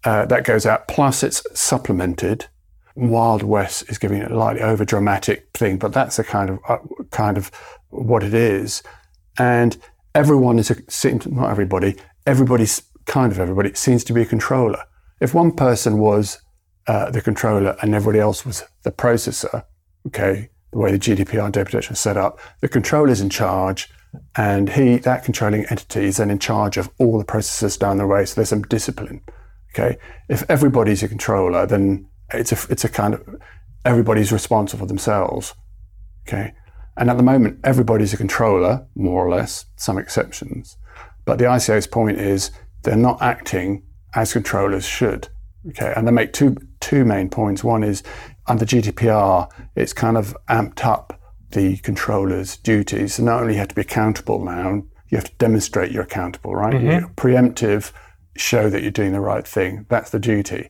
uh, 0.03 0.25
that 0.25 0.43
goes 0.43 0.65
out. 0.65 0.87
Plus, 0.87 1.23
it's 1.23 1.43
supplemented. 1.59 2.45
Wild 2.97 3.43
West 3.43 3.89
is 3.89 3.97
giving 3.97 4.21
it 4.21 4.31
a 4.31 4.35
slightly 4.35 4.61
over 4.61 4.85
dramatic 4.85 5.49
thing, 5.53 5.77
but 5.77 5.91
that's 5.91 6.17
a 6.17 6.23
kind 6.23 6.51
of 6.51 6.59
uh, 6.69 6.77
kind 7.11 7.37
of 7.37 7.51
what 7.89 8.23
it 8.23 8.33
is 8.33 8.83
and 9.37 9.77
everyone 10.13 10.59
is 10.59 10.71
a, 10.71 11.29
not 11.29 11.49
everybody, 11.49 11.95
everybody's 12.25 12.81
kind 13.05 13.31
of 13.31 13.39
everybody 13.39 13.73
seems 13.73 14.03
to 14.05 14.13
be 14.13 14.21
a 14.21 14.25
controller. 14.25 14.83
If 15.21 15.33
one 15.33 15.51
person 15.51 15.97
was 15.99 16.39
uh, 16.87 17.11
the 17.11 17.21
controller 17.21 17.75
and 17.81 17.95
everybody 17.95 18.19
else 18.19 18.45
was 18.45 18.63
the 18.83 18.91
processor, 18.91 19.65
okay, 20.07 20.49
the 20.71 20.77
way 20.77 20.91
the 20.91 20.99
GDPR 20.99 21.51
data 21.51 21.65
protection 21.65 21.93
is 21.93 21.99
set 21.99 22.17
up, 22.17 22.39
the 22.61 22.67
controller 22.67 23.09
is 23.09 23.21
in 23.21 23.29
charge, 23.29 23.89
and 24.35 24.69
he 24.69 24.97
that 24.97 25.23
controlling 25.23 25.65
entity 25.65 26.05
is 26.05 26.17
then 26.17 26.29
in 26.29 26.39
charge 26.39 26.77
of 26.77 26.89
all 26.99 27.17
the 27.17 27.25
processes 27.25 27.77
down 27.77 27.97
the 27.97 28.07
way. 28.07 28.25
So 28.25 28.35
there's 28.35 28.49
some 28.49 28.63
discipline. 28.63 29.21
Okay, 29.73 29.97
if 30.29 30.49
everybody's 30.49 31.03
a 31.03 31.07
controller, 31.07 31.65
then 31.65 32.07
it's 32.33 32.51
a 32.51 32.71
it's 32.71 32.85
a 32.85 32.89
kind 32.89 33.13
of 33.13 33.41
everybody's 33.83 34.31
responsible 34.31 34.85
for 34.85 34.87
themselves. 34.87 35.53
Okay, 36.27 36.53
and 36.97 37.09
at 37.09 37.17
the 37.17 37.23
moment, 37.23 37.59
everybody's 37.63 38.13
a 38.13 38.17
controller, 38.17 38.87
more 38.95 39.25
or 39.25 39.29
less, 39.29 39.65
some 39.75 39.97
exceptions. 39.97 40.77
But 41.25 41.39
the 41.39 41.45
ICO's 41.45 41.87
point 41.87 42.19
is 42.19 42.51
they're 42.83 42.95
not 42.95 43.21
acting 43.21 43.83
as 44.13 44.33
controllers 44.33 44.85
should. 44.85 45.29
Okay, 45.69 45.91
and 45.95 46.07
they 46.07 46.11
make 46.11 46.31
two 46.31 46.55
two 46.79 47.03
main 47.03 47.29
points. 47.29 47.63
One 47.63 47.83
is 47.83 48.03
under 48.47 48.65
GDPR, 48.65 49.49
it's 49.75 49.93
kind 49.93 50.17
of 50.17 50.37
amped 50.47 50.85
up 50.85 51.19
the 51.51 51.77
controller's 51.77 52.57
duties. 52.57 53.15
So 53.15 53.23
not 53.23 53.41
only 53.41 53.53
you 53.53 53.59
have 53.59 53.69
to 53.69 53.75
be 53.75 53.81
accountable 53.81 54.43
now, 54.43 54.83
you 55.09 55.17
have 55.17 55.25
to 55.25 55.35
demonstrate 55.37 55.91
you're 55.91 56.03
accountable, 56.03 56.53
right? 56.53 56.73
Mm-hmm. 56.73 57.13
Preemptive, 57.13 57.91
show 58.35 58.69
that 58.69 58.81
you're 58.81 58.91
doing 58.91 59.13
the 59.13 59.19
right 59.19 59.47
thing. 59.47 59.85
That's 59.89 60.11
the 60.11 60.19
duty. 60.19 60.69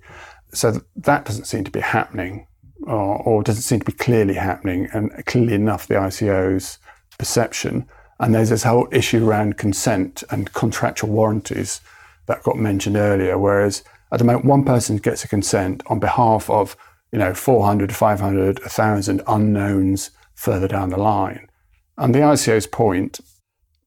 So 0.54 0.82
that 0.96 1.26
doesn't 1.26 1.46
seem 1.46 1.64
to 1.66 1.72
be 1.72 1.82
happening 1.82 2.48
or, 2.84 3.44
doesn't 3.44 3.64
seem 3.64 3.80
to 3.80 3.86
be 3.86 3.92
clearly 3.92 4.36
happening 4.36 4.88
and 4.94 5.12
clearly 5.26 5.54
enough 5.54 5.88
the 5.88 5.96
ICO's 5.96 6.78
perception. 7.18 7.88
And 8.20 8.34
there's 8.34 8.50
this 8.50 8.64
whole 8.64 8.88
issue 8.92 9.28
around 9.28 9.58
consent 9.58 10.24
and 10.30 10.52
contractual 10.54 11.10
warranties 11.10 11.82
that 12.28 12.44
got 12.44 12.58
mentioned 12.58 12.98
earlier. 12.98 13.38
Whereas 13.38 13.84
At 14.12 14.20
the 14.20 14.26
moment, 14.26 14.46
one 14.46 14.64
person 14.64 14.98
gets 14.98 15.24
a 15.24 15.28
consent 15.28 15.84
on 15.88 16.00
behalf 16.00 16.50
of, 16.50 16.78
you 17.12 17.20
know, 17.20 17.34
400, 17.34 17.94
500, 17.94 18.60
1,000 18.60 19.22
unknowns 19.28 20.12
further 20.36 20.68
down 20.68 20.90
the 20.90 20.98
line. 20.98 21.50
And 21.98 22.14
the 22.14 22.20
ICO's 22.20 22.68
point, 22.68 23.20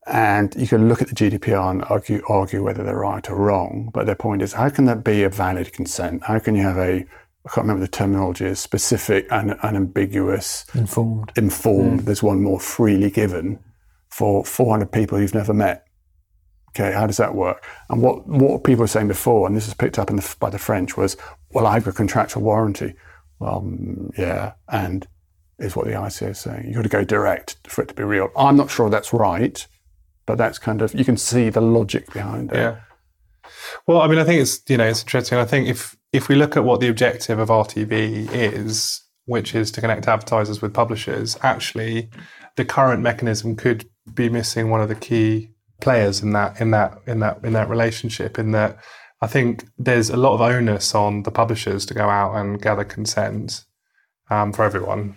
and 0.07 0.55
you 0.57 0.67
can 0.67 0.89
look 0.89 1.01
at 1.01 1.09
the 1.09 1.15
GDPR 1.15 1.71
and 1.71 1.85
argue, 1.85 2.23
argue 2.29 2.63
whether 2.63 2.83
they're 2.83 2.99
right 2.99 3.29
or 3.31 3.37
wrong, 3.37 3.91
but 3.95 4.07
their 4.07 4.15
point 4.15 4.43
is 4.43 4.55
how 4.55 4.71
can 4.71 4.87
that 4.87 5.05
be 5.05 5.23
a 5.23 5.29
valid 5.29 5.73
consent? 5.73 6.25
How 6.25 6.39
can 6.39 6.55
you 6.55 6.63
have 6.63 6.79
a 6.79 7.07
I 7.49 7.55
can't 7.55 7.65
remember 7.65 7.81
the 7.81 7.91
terminology, 7.91 8.45
is 8.45 8.61
specific 8.61 9.27
and 9.31 9.55
unambiguous, 9.63 10.67
informed. 10.75 11.33
Informed. 11.35 12.03
Mm. 12.03 12.05
There's 12.05 12.23
one 12.23 12.43
more 12.43 12.61
freely 12.61 13.11
given 13.11 13.59
for 14.11 14.45
400 14.45 14.93
people 14.93 15.19
you've 15.19 15.35
never 15.35 15.55
met. 15.55 15.87
Okay, 16.71 16.93
how 16.93 17.07
does 17.07 17.17
that 17.17 17.35
work? 17.35 17.65
And 17.89 18.03
what, 18.03 18.27
what 18.29 18.65
people 18.65 18.81
were 18.81 18.87
saying 18.87 19.09
before, 19.09 19.47
and 19.47 19.57
this 19.57 19.65
was 19.65 19.73
picked 19.73 19.99
up 19.99 20.09
the, 20.09 20.37
by 20.39 20.51
the 20.51 20.59
French, 20.59 20.99
was, 20.99 21.17
well, 21.51 21.67
I've 21.67 21.85
got 21.85 21.95
contractual 21.95 22.43
warranty. 22.43 22.93
Well, 23.39 23.63
mm, 23.63 24.11
yeah, 24.19 24.53
and 24.69 25.09
is 25.59 25.75
what 25.75 25.87
the 25.87 25.93
ICO 25.93 26.31
is 26.33 26.39
saying. 26.39 26.67
You've 26.67 26.77
got 26.77 26.83
to 26.83 26.89
go 26.91 27.05
direct 27.05 27.57
for 27.67 27.81
it 27.81 27.89
to 27.89 27.95
be 27.95 28.03
real. 28.03 28.29
I'm 28.37 28.57
not 28.59 28.71
sure 28.71 28.91
that's 28.91 29.15
right, 29.15 29.67
but 30.27 30.37
that's 30.37 30.59
kind 30.59 30.83
of, 30.83 30.95
you 30.95 31.07
can 31.07 31.17
see 31.17 31.49
the 31.49 31.63
logic 31.63 32.13
behind 32.13 32.53
it. 32.53 32.57
Yeah. 32.57 32.81
Well, 33.87 34.03
I 34.03 34.07
mean, 34.07 34.19
I 34.19 34.25
think 34.25 34.43
it's, 34.43 34.61
you 34.69 34.77
know, 34.77 34.85
it's 34.85 35.01
interesting. 35.01 35.39
I 35.39 35.47
think 35.47 35.67
if, 35.67 35.97
if 36.13 36.29
we 36.29 36.35
look 36.35 36.57
at 36.57 36.65
what 36.65 36.81
the 36.81 36.89
objective 36.89 37.39
of 37.39 37.49
RTB 37.49 38.33
is, 38.33 39.03
which 39.27 39.55
is 39.55 39.71
to 39.73 39.81
connect 39.81 40.09
advertisers 40.09 40.63
with 40.63 40.73
publishers, 40.75 41.37
actually 41.43 42.09
the 42.57 42.65
current 42.65 43.03
mechanism 43.03 43.57
could 43.57 43.89
be 44.15 44.29
missing 44.29 44.71
one 44.71 44.81
of 44.81 44.89
the 44.89 44.95
key 44.95 45.51
players 45.81 46.23
in 46.23 46.33
that 46.33 46.61
in 46.61 46.71
that 46.73 46.99
in 47.07 47.21
that 47.21 47.45
in 47.45 47.53
that 47.53 47.69
relationship 47.69 48.37
in 48.37 48.51
that 48.51 48.77
I 49.21 49.27
think 49.27 49.65
there's 49.77 50.11
a 50.11 50.17
lot 50.17 50.35
of 50.35 50.41
onus 50.41 50.95
on 50.95 51.25
the 51.25 51.31
publishers 51.31 51.85
to 51.87 51.95
go 51.95 52.09
out 52.09 52.37
and 52.37 52.61
gather 52.61 52.85
consent 52.85 53.65
um, 54.31 54.53
for 54.53 54.65
everyone, 54.65 55.17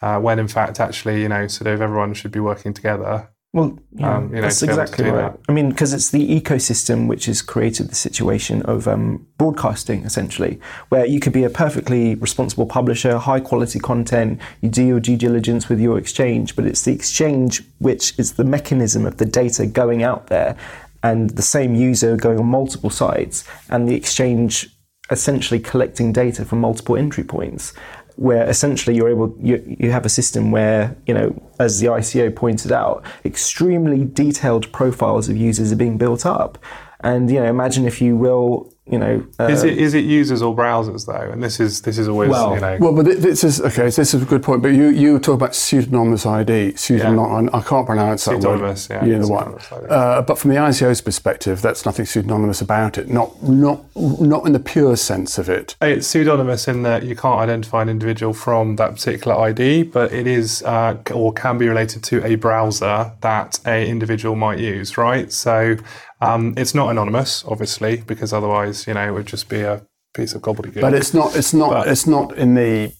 uh, 0.00 0.18
when 0.18 0.38
in 0.38 0.48
fact, 0.48 0.80
actually, 0.80 1.22
you 1.22 1.28
know, 1.28 1.46
sort 1.46 1.66
of 1.66 1.82
everyone 1.82 2.14
should 2.14 2.32
be 2.32 2.40
working 2.40 2.72
together 2.72 3.30
well, 3.56 3.78
yeah, 3.92 4.18
um, 4.18 4.28
you 4.28 4.34
know, 4.34 4.42
that's 4.42 4.62
exactly 4.62 5.08
right. 5.08 5.32
That. 5.32 5.40
I 5.48 5.52
mean, 5.52 5.70
because 5.70 5.94
it's 5.94 6.10
the 6.10 6.40
ecosystem 6.40 7.08
which 7.08 7.24
has 7.24 7.40
created 7.40 7.88
the 7.88 7.94
situation 7.94 8.60
of 8.64 8.86
um, 8.86 9.26
broadcasting, 9.38 10.04
essentially, 10.04 10.60
where 10.90 11.06
you 11.06 11.20
could 11.20 11.32
be 11.32 11.42
a 11.42 11.48
perfectly 11.48 12.16
responsible 12.16 12.66
publisher, 12.66 13.16
high 13.16 13.40
quality 13.40 13.78
content, 13.78 14.42
you 14.60 14.68
do 14.68 14.84
your 14.84 15.00
due 15.00 15.16
diligence 15.16 15.70
with 15.70 15.80
your 15.80 15.96
exchange, 15.96 16.54
but 16.54 16.66
it's 16.66 16.82
the 16.82 16.92
exchange 16.92 17.62
which 17.78 18.12
is 18.18 18.34
the 18.34 18.44
mechanism 18.44 19.06
of 19.06 19.16
the 19.16 19.24
data 19.24 19.64
going 19.64 20.02
out 20.02 20.26
there 20.26 20.54
and 21.02 21.30
the 21.30 21.42
same 21.42 21.74
user 21.74 22.14
going 22.14 22.38
on 22.38 22.44
multiple 22.44 22.90
sites 22.90 23.42
and 23.70 23.88
the 23.88 23.94
exchange 23.94 24.68
essentially 25.10 25.60
collecting 25.60 26.12
data 26.12 26.44
from 26.44 26.60
multiple 26.60 26.96
entry 26.96 27.24
points 27.24 27.72
where 28.16 28.48
essentially 28.48 28.96
you're 28.96 29.08
able 29.08 29.36
you, 29.40 29.62
you 29.78 29.92
have 29.92 30.04
a 30.04 30.08
system 30.08 30.50
where 30.50 30.96
you 31.06 31.14
know 31.14 31.34
as 31.58 31.80
the 31.80 31.86
ICO 31.86 32.34
pointed 32.34 32.72
out 32.72 33.04
extremely 33.24 34.04
detailed 34.04 34.70
profiles 34.72 35.28
of 35.28 35.36
users 35.36 35.72
are 35.72 35.76
being 35.76 35.98
built 35.98 36.26
up. 36.26 36.58
And 37.00 37.30
you 37.30 37.40
know 37.40 37.46
imagine 37.46 37.86
if 37.86 38.00
you 38.00 38.16
will 38.16 38.72
you 38.88 38.98
know, 39.00 39.26
uh, 39.40 39.46
is 39.46 39.64
it 39.64 39.78
is 39.78 39.94
it 39.94 40.04
users 40.04 40.42
or 40.42 40.54
browsers 40.54 41.06
though? 41.06 41.32
And 41.32 41.42
this 41.42 41.58
is 41.58 41.82
this 41.82 41.98
is 41.98 42.06
always 42.06 42.30
well, 42.30 42.54
you 42.54 42.60
know. 42.60 42.76
Well, 42.80 42.94
but 42.94 43.06
this 43.20 43.42
is 43.42 43.60
okay. 43.60 43.90
So 43.90 44.02
this 44.02 44.14
is 44.14 44.22
a 44.22 44.24
good 44.24 44.44
point. 44.44 44.62
But 44.62 44.68
you 44.68 44.84
you 44.90 45.18
talk 45.18 45.34
about 45.34 45.56
pseudonymous 45.56 46.24
ID. 46.24 46.74
Pseudonymous. 46.76 47.50
Yeah. 47.52 47.58
I 47.58 47.62
can't 47.62 47.84
pronounce 47.84 48.24
that 48.26 48.40
pseudonymous, 48.40 48.88
word. 48.88 49.06
Yeah, 49.08 49.18
the 49.18 49.28
one. 49.28 49.58
Uh, 49.90 50.22
but 50.22 50.38
from 50.38 50.50
the 50.50 50.56
ICO's 50.56 51.00
perspective, 51.00 51.62
that's 51.62 51.84
nothing 51.84 52.06
pseudonymous 52.06 52.60
about 52.60 52.96
it. 52.96 53.08
Not 53.08 53.42
not 53.42 53.84
not 53.96 54.46
in 54.46 54.52
the 54.52 54.60
pure 54.60 54.94
sense 54.96 55.36
of 55.36 55.48
it. 55.48 55.74
It's 55.80 56.06
pseudonymous 56.06 56.68
in 56.68 56.82
that 56.84 57.02
you 57.02 57.16
can't 57.16 57.40
identify 57.40 57.82
an 57.82 57.88
individual 57.88 58.34
from 58.34 58.76
that 58.76 58.92
particular 58.92 59.36
ID, 59.36 59.82
but 59.82 60.12
it 60.12 60.28
is 60.28 60.62
uh, 60.62 60.96
or 61.12 61.32
can 61.32 61.58
be 61.58 61.66
related 61.66 62.04
to 62.04 62.24
a 62.24 62.36
browser 62.36 63.12
that 63.20 63.58
a 63.66 63.88
individual 63.88 64.36
might 64.36 64.60
use. 64.60 64.96
Right. 64.96 65.32
So 65.32 65.76
um, 66.20 66.54
it's 66.56 66.74
not 66.74 66.90
anonymous, 66.90 67.44
obviously, 67.46 67.98
because 67.98 68.32
otherwise, 68.32 68.86
you 68.86 68.94
know, 68.94 69.06
it 69.06 69.10
would 69.10 69.26
just 69.26 69.48
be 69.48 69.60
a 69.60 69.86
piece 70.14 70.34
of 70.34 70.42
gobbledygook. 70.42 70.80
But 70.80 70.94
it's 70.94 71.12
not. 71.12 71.36
It's 71.36 71.52
not. 71.52 71.70
But, 71.70 71.88
it's 71.88 72.06
not 72.06 72.36
in 72.36 72.54
the. 72.54 72.92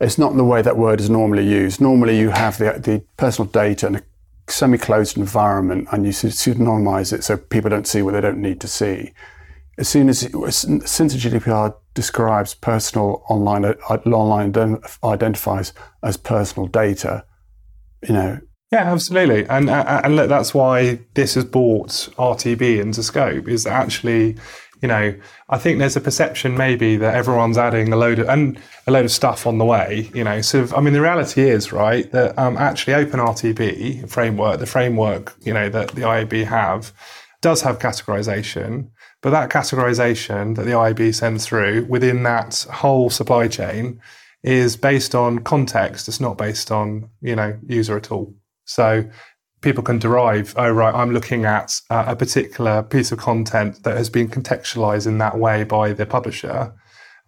It's 0.00 0.18
not 0.18 0.32
in 0.32 0.38
the 0.38 0.44
way 0.44 0.62
that 0.62 0.76
word 0.76 1.00
is 1.00 1.10
normally 1.10 1.46
used. 1.46 1.80
Normally, 1.80 2.18
you 2.18 2.30
have 2.30 2.58
the 2.58 2.72
the 2.78 3.04
personal 3.16 3.50
data 3.50 3.88
in 3.88 3.96
a 3.96 4.02
semi-closed 4.48 5.16
environment, 5.16 5.88
and 5.90 6.04
you 6.06 6.12
pseudonymize 6.12 7.12
it 7.12 7.24
so 7.24 7.36
people 7.36 7.70
don't 7.70 7.86
see 7.86 8.02
what 8.02 8.12
they 8.12 8.20
don't 8.20 8.40
need 8.40 8.60
to 8.60 8.68
see. 8.68 9.12
As 9.78 9.88
soon 9.88 10.08
as 10.08 10.20
since 10.20 11.14
the 11.14 11.18
GDPR 11.18 11.74
describes 11.94 12.54
personal 12.54 13.24
online 13.28 13.64
uh, 13.64 13.74
online 14.06 14.78
identifies 15.02 15.72
as 16.02 16.16
personal 16.16 16.68
data, 16.68 17.24
you 18.06 18.14
know 18.14 18.40
yeah, 18.72 18.90
absolutely, 18.90 19.46
and 19.48 19.68
and 19.68 20.16
look, 20.16 20.30
that's 20.30 20.54
why 20.54 20.98
this 21.12 21.34
has 21.34 21.44
brought 21.44 21.90
RTB 22.16 22.80
into 22.80 23.02
scope. 23.02 23.46
Is 23.46 23.66
actually, 23.66 24.36
you 24.80 24.88
know, 24.88 25.14
I 25.50 25.58
think 25.58 25.78
there's 25.78 25.94
a 25.94 26.00
perception 26.00 26.56
maybe 26.56 26.96
that 26.96 27.14
everyone's 27.14 27.58
adding 27.58 27.92
a 27.92 27.96
load 27.96 28.18
of 28.18 28.30
and 28.30 28.58
a 28.86 28.90
load 28.90 29.04
of 29.04 29.10
stuff 29.10 29.46
on 29.46 29.58
the 29.58 29.66
way. 29.66 30.10
You 30.14 30.24
know, 30.24 30.40
so 30.40 30.66
I 30.74 30.80
mean, 30.80 30.94
the 30.94 31.02
reality 31.02 31.42
is 31.42 31.70
right 31.70 32.10
that 32.12 32.38
um, 32.38 32.56
actually 32.56 32.94
Open 32.94 33.20
RTB 33.20 34.08
framework, 34.08 34.58
the 34.58 34.66
framework 34.66 35.36
you 35.42 35.52
know 35.52 35.68
that 35.68 35.88
the 35.88 36.02
IAB 36.02 36.46
have, 36.46 36.94
does 37.42 37.60
have 37.60 37.78
categorization, 37.78 38.88
but 39.20 39.30
that 39.32 39.50
categorization 39.50 40.56
that 40.56 40.64
the 40.64 40.72
IAB 40.72 41.14
sends 41.14 41.44
through 41.46 41.84
within 41.90 42.22
that 42.22 42.64
whole 42.72 43.10
supply 43.10 43.48
chain 43.48 44.00
is 44.42 44.78
based 44.78 45.14
on 45.14 45.40
context. 45.40 46.08
It's 46.08 46.20
not 46.20 46.38
based 46.38 46.70
on 46.70 47.10
you 47.20 47.36
know 47.36 47.58
user 47.66 47.98
at 47.98 48.10
all. 48.10 48.34
So 48.74 49.04
people 49.60 49.82
can 49.82 49.98
derive, 49.98 50.54
oh, 50.56 50.70
right, 50.70 50.94
I'm 50.94 51.12
looking 51.12 51.44
at 51.44 51.80
uh, 51.90 52.04
a 52.08 52.16
particular 52.16 52.82
piece 52.82 53.12
of 53.12 53.18
content 53.18 53.82
that 53.84 53.96
has 53.96 54.10
been 54.10 54.28
contextualized 54.28 55.06
in 55.06 55.18
that 55.18 55.38
way 55.38 55.64
by 55.64 55.92
the 55.92 56.06
publisher. 56.06 56.74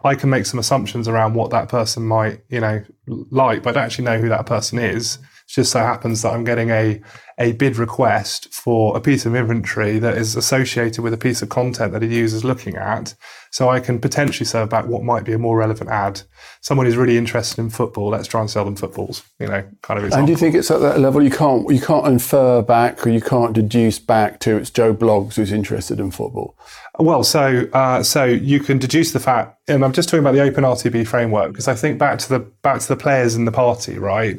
I 0.05 0.15
can 0.15 0.29
make 0.29 0.45
some 0.45 0.59
assumptions 0.59 1.09
around 1.09 1.35
what 1.35 1.51
that 1.51 1.69
person 1.69 2.07
might, 2.07 2.41
you 2.49 2.61
know, 2.61 2.83
like, 3.07 3.63
but 3.63 3.71
I 3.71 3.73
don't 3.73 3.85
actually 3.85 4.05
know 4.05 4.19
who 4.19 4.29
that 4.29 4.47
person 4.47 4.79
is. 4.79 5.17
It 5.17 5.53
just 5.53 5.73
so 5.73 5.79
happens 5.79 6.23
that 6.23 6.33
I'm 6.33 6.45
getting 6.45 6.71
a, 6.71 7.01
a 7.39 7.53
bid 7.53 7.77
request 7.77 8.53
for 8.53 8.97
a 8.97 9.01
piece 9.01 9.27
of 9.27 9.35
inventory 9.35 9.99
that 9.99 10.17
is 10.17 10.37
associated 10.37 11.03
with 11.03 11.13
a 11.13 11.19
piece 11.19 11.43
of 11.43 11.49
content 11.49 11.93
that 11.93 12.03
a 12.03 12.07
user 12.07 12.37
is 12.37 12.45
looking 12.45 12.77
at. 12.77 13.15
So 13.51 13.69
I 13.69 13.79
can 13.79 14.01
potentially 14.01 14.47
serve 14.47 14.69
back 14.69 14.87
what 14.87 15.05
might 15.05 15.25
be 15.25 15.33
a 15.33 15.39
more 15.39 15.57
relevant 15.57 15.89
ad. 15.89 16.23
Someone 16.61 16.87
who's 16.87 16.97
really 16.97 17.17
interested 17.17 17.61
in 17.61 17.71
football, 17.71 18.09
let's 18.09 18.27
try 18.27 18.41
and 18.41 18.51
sell 18.51 18.65
them 18.65 18.75
footballs, 18.75 19.23
you 19.39 19.47
know, 19.47 19.65
kind 19.83 19.99
of 19.99 20.05
example. 20.05 20.19
And 20.19 20.27
do 20.27 20.33
you 20.33 20.37
think 20.37 20.57
it's 20.57 20.71
at 20.73 20.81
that 20.81 20.99
level 20.99 21.23
you 21.23 21.31
can't 21.31 21.71
you 21.71 21.81
can't 21.81 22.07
infer 22.07 22.63
back 22.63 23.07
or 23.07 23.11
you 23.11 23.21
can't 23.21 23.53
deduce 23.53 24.01
back 24.01 24.41
to 24.41 24.57
it's 24.57 24.71
Joe 24.71 24.93
Bloggs 24.93 25.35
who's 25.35 25.53
interested 25.53 26.01
in 26.01 26.11
football? 26.11 26.57
Well, 26.99 27.25
so 27.25 27.69
uh, 27.73 28.03
so 28.03 28.25
you 28.25 28.61
can 28.61 28.79
deduce 28.79 29.13
the 29.13 29.21
fact, 29.21 29.59
and 29.67 29.85
I'm 29.85 29.93
just 29.93 30.09
talking 30.09 30.21
about 30.21 30.35
the 30.35 30.43
Open 30.43 30.63
RTB 30.63 31.07
framework 31.07 31.51
because 31.53 31.67
I 31.67 31.75
think 31.75 31.99
back 31.99 32.19
to 32.21 32.29
the 32.29 32.39
back 32.39 32.81
to 32.81 32.89
the 32.89 32.97
players 32.97 33.35
in 33.35 33.47
the 33.47 33.53
party, 33.53 33.99
right? 33.99 34.39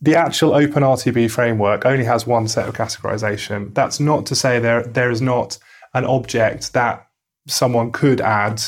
The 0.00 0.14
actual 0.14 0.54
Open 0.54 0.82
RTB 0.84 1.30
framework 1.30 1.84
only 1.84 2.04
has 2.12 2.26
one 2.26 2.46
set 2.48 2.68
of 2.68 2.74
categorization. 2.74 3.74
That's 3.74 3.98
not 3.98 4.26
to 4.26 4.34
say 4.34 4.58
there 4.58 4.82
there 4.84 5.10
is 5.10 5.20
not 5.20 5.58
an 5.94 6.04
object 6.04 6.72
that 6.72 7.06
someone 7.46 7.92
could 7.92 8.20
add 8.20 8.62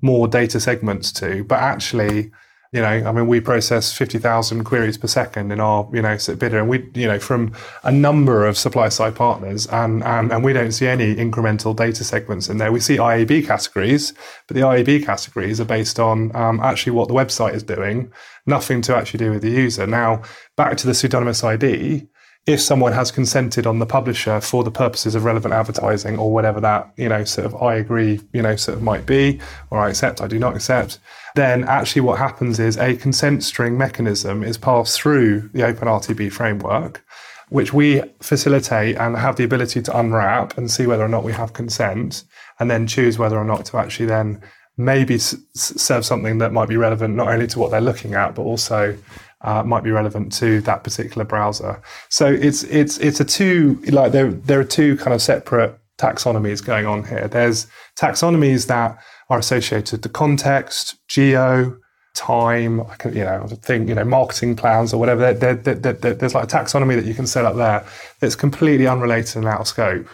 more 0.00 0.28
data 0.28 0.60
segments 0.60 1.12
to, 1.12 1.44
but 1.44 1.58
actually, 1.60 2.30
you 2.72 2.80
know, 2.80 2.88
I 2.88 3.12
mean, 3.12 3.26
we 3.26 3.40
process 3.40 3.92
50,000 3.96 4.64
queries 4.64 4.98
per 4.98 5.06
second 5.06 5.52
in 5.52 5.60
our, 5.60 5.88
you 5.92 6.02
know, 6.02 6.16
bidder, 6.38 6.58
and 6.58 6.68
we, 6.68 6.90
you 6.94 7.06
know, 7.06 7.18
from 7.18 7.52
a 7.84 7.92
number 7.92 8.44
of 8.46 8.58
supply 8.58 8.88
side 8.88 9.14
partners, 9.14 9.66
and, 9.68 10.02
and, 10.02 10.32
and 10.32 10.44
we 10.44 10.52
don't 10.52 10.72
see 10.72 10.86
any 10.86 11.14
incremental 11.14 11.74
data 11.74 12.04
segments 12.04 12.48
in 12.48 12.58
there. 12.58 12.72
We 12.72 12.80
see 12.80 12.96
IAB 12.96 13.46
categories, 13.46 14.12
but 14.48 14.56
the 14.56 14.62
IAB 14.62 15.06
categories 15.06 15.60
are 15.60 15.64
based 15.64 16.00
on 16.00 16.34
um, 16.34 16.60
actually 16.60 16.92
what 16.92 17.08
the 17.08 17.14
website 17.14 17.54
is 17.54 17.62
doing, 17.62 18.12
nothing 18.44 18.82
to 18.82 18.96
actually 18.96 19.18
do 19.18 19.30
with 19.30 19.42
the 19.42 19.50
user. 19.50 19.86
Now, 19.86 20.22
back 20.56 20.76
to 20.78 20.86
the 20.86 20.94
pseudonymous 20.94 21.44
ID, 21.44 22.08
if 22.46 22.60
someone 22.60 22.92
has 22.92 23.10
consented 23.10 23.66
on 23.66 23.78
the 23.78 23.86
publisher 23.86 24.40
for 24.40 24.64
the 24.64 24.70
purposes 24.70 25.14
of 25.14 25.24
relevant 25.24 25.54
advertising 25.54 26.18
or 26.18 26.32
whatever 26.32 26.60
that, 26.60 26.92
you 26.96 27.08
know, 27.08 27.24
sort 27.24 27.46
of 27.46 27.54
I 27.62 27.76
agree, 27.76 28.20
you 28.32 28.42
know, 28.42 28.54
sort 28.56 28.76
of 28.76 28.82
might 28.82 29.06
be, 29.06 29.40
or 29.70 29.78
I 29.78 29.88
accept, 29.88 30.20
I 30.20 30.26
do 30.26 30.38
not 30.38 30.54
accept, 30.54 30.98
then 31.34 31.64
actually 31.64 32.02
what 32.02 32.18
happens 32.18 32.60
is 32.60 32.76
a 32.76 32.96
consent 32.96 33.44
string 33.44 33.78
mechanism 33.78 34.44
is 34.44 34.58
passed 34.58 35.00
through 35.00 35.48
the 35.54 35.62
OpenRTB 35.62 36.30
framework, 36.32 37.02
which 37.48 37.72
we 37.72 38.02
facilitate 38.20 38.96
and 38.96 39.16
have 39.16 39.36
the 39.36 39.44
ability 39.44 39.80
to 39.80 39.98
unwrap 39.98 40.58
and 40.58 40.70
see 40.70 40.86
whether 40.86 41.04
or 41.04 41.08
not 41.08 41.24
we 41.24 41.32
have 41.32 41.54
consent 41.54 42.24
and 42.60 42.70
then 42.70 42.86
choose 42.86 43.18
whether 43.18 43.38
or 43.38 43.44
not 43.44 43.64
to 43.66 43.78
actually 43.78 44.06
then 44.06 44.40
maybe 44.76 45.14
s- 45.14 45.36
serve 45.54 46.04
something 46.04 46.38
that 46.38 46.52
might 46.52 46.68
be 46.68 46.76
relevant 46.76 47.14
not 47.14 47.28
only 47.28 47.46
to 47.46 47.58
what 47.58 47.70
they're 47.70 47.80
looking 47.80 48.14
at, 48.14 48.34
but 48.34 48.42
also 48.42 48.96
uh, 49.44 49.62
might 49.62 49.84
be 49.84 49.90
relevant 49.90 50.32
to 50.32 50.60
that 50.62 50.82
particular 50.82 51.24
browser. 51.24 51.80
So 52.08 52.26
it's 52.26 52.64
it's 52.64 52.98
it's 52.98 53.20
a 53.20 53.24
two 53.24 53.80
like 53.88 54.12
there 54.12 54.30
there 54.30 54.58
are 54.58 54.64
two 54.64 54.96
kind 54.96 55.14
of 55.14 55.22
separate 55.22 55.78
taxonomies 55.98 56.64
going 56.64 56.86
on 56.86 57.04
here. 57.04 57.28
There's 57.28 57.66
taxonomies 57.96 58.66
that 58.66 58.98
are 59.30 59.38
associated 59.38 60.02
to 60.02 60.08
context, 60.08 60.96
geo, 61.08 61.78
time. 62.14 62.80
I 62.80 62.96
can, 62.96 63.14
you 63.14 63.24
know, 63.24 63.46
think, 63.46 63.88
you 63.88 63.94
know, 63.94 64.04
marketing 64.04 64.56
plans 64.56 64.92
or 64.92 64.98
whatever. 64.98 65.32
There, 65.32 65.54
there, 65.54 65.74
there, 65.74 66.14
there's 66.14 66.34
like 66.34 66.44
a 66.44 66.46
taxonomy 66.46 66.96
that 66.96 67.04
you 67.04 67.14
can 67.14 67.26
set 67.26 67.44
up 67.44 67.56
there 67.56 67.84
that's 68.20 68.36
completely 68.36 68.86
unrelated 68.86 69.36
and 69.36 69.46
out 69.46 69.60
of 69.60 69.68
scope 69.68 70.08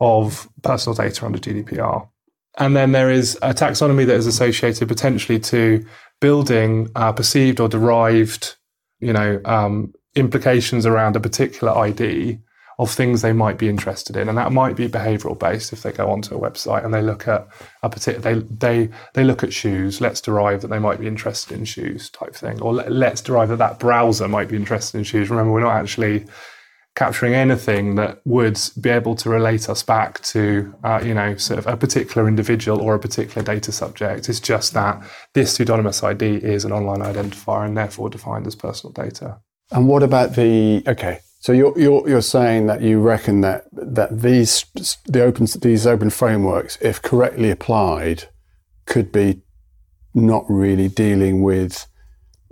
of 0.00 0.48
personal 0.62 0.94
data 0.94 1.24
under 1.24 1.38
GDPR. 1.38 2.08
And 2.58 2.76
then 2.76 2.92
there 2.92 3.10
is 3.10 3.36
a 3.40 3.54
taxonomy 3.54 4.04
that 4.06 4.16
is 4.16 4.26
associated 4.26 4.88
potentially 4.88 5.38
to 5.40 5.84
building 6.20 6.88
uh, 6.96 7.12
perceived 7.12 7.60
or 7.60 7.68
derived, 7.68 8.56
you 9.00 9.12
know, 9.12 9.40
um, 9.44 9.94
implications 10.14 10.86
around 10.86 11.16
a 11.16 11.20
particular 11.20 11.76
ID 11.76 12.38
of 12.78 12.90
things 12.90 13.22
they 13.22 13.32
might 13.32 13.58
be 13.58 13.68
interested 13.68 14.16
in, 14.16 14.28
and 14.28 14.38
that 14.38 14.52
might 14.52 14.76
be 14.76 14.88
behavioural 14.88 15.38
based. 15.38 15.72
If 15.72 15.82
they 15.82 15.90
go 15.90 16.10
onto 16.10 16.36
a 16.36 16.40
website 16.40 16.84
and 16.84 16.94
they 16.94 17.02
look 17.02 17.26
at 17.26 17.48
a 17.82 17.90
particular, 17.90 18.20
they 18.20 18.46
they 18.58 18.90
they 19.14 19.24
look 19.24 19.42
at 19.42 19.52
shoes. 19.52 20.00
Let's 20.00 20.20
derive 20.20 20.60
that 20.62 20.68
they 20.68 20.78
might 20.78 21.00
be 21.00 21.08
interested 21.08 21.58
in 21.58 21.64
shoes, 21.64 22.08
type 22.10 22.34
thing, 22.34 22.60
or 22.60 22.74
let, 22.74 22.92
let's 22.92 23.20
derive 23.20 23.48
that 23.48 23.58
that 23.58 23.80
browser 23.80 24.28
might 24.28 24.48
be 24.48 24.56
interested 24.56 24.98
in 24.98 25.04
shoes. 25.04 25.28
Remember, 25.28 25.52
we're 25.52 25.60
not 25.60 25.74
actually 25.74 26.26
capturing 26.98 27.32
anything 27.32 27.94
that 27.94 28.20
would 28.24 28.58
be 28.80 28.90
able 28.90 29.14
to 29.14 29.30
relate 29.30 29.68
us 29.68 29.84
back 29.84 30.20
to, 30.20 30.74
uh, 30.82 31.00
you 31.00 31.14
know, 31.14 31.36
sort 31.36 31.56
of 31.56 31.66
a 31.68 31.76
particular 31.76 32.26
individual 32.26 32.80
or 32.80 32.96
a 32.96 32.98
particular 32.98 33.40
data 33.40 33.70
subject. 33.70 34.28
It's 34.28 34.40
just 34.40 34.74
that 34.74 35.00
this 35.32 35.54
pseudonymous 35.54 36.02
ID 36.02 36.38
is 36.38 36.64
an 36.64 36.72
online 36.72 36.98
identifier 36.98 37.64
and 37.66 37.76
therefore 37.76 38.10
defined 38.10 38.48
as 38.48 38.56
personal 38.56 38.92
data. 38.92 39.38
And 39.70 39.86
what 39.86 40.02
about 40.02 40.34
the 40.34 40.82
okay? 40.88 41.20
So 41.38 41.52
you're, 41.52 41.78
you're, 41.78 42.08
you're 42.08 42.20
saying 42.20 42.66
that 42.66 42.82
you 42.82 42.98
reckon 42.98 43.42
that 43.42 43.66
that 43.70 44.20
these 44.20 44.64
the 45.06 45.22
open 45.22 45.46
these 45.60 45.86
open 45.86 46.10
frameworks, 46.10 46.78
if 46.80 47.00
correctly 47.00 47.52
applied, 47.52 48.24
could 48.86 49.12
be 49.12 49.42
not 50.14 50.44
really 50.48 50.88
dealing 50.88 51.42
with 51.42 51.86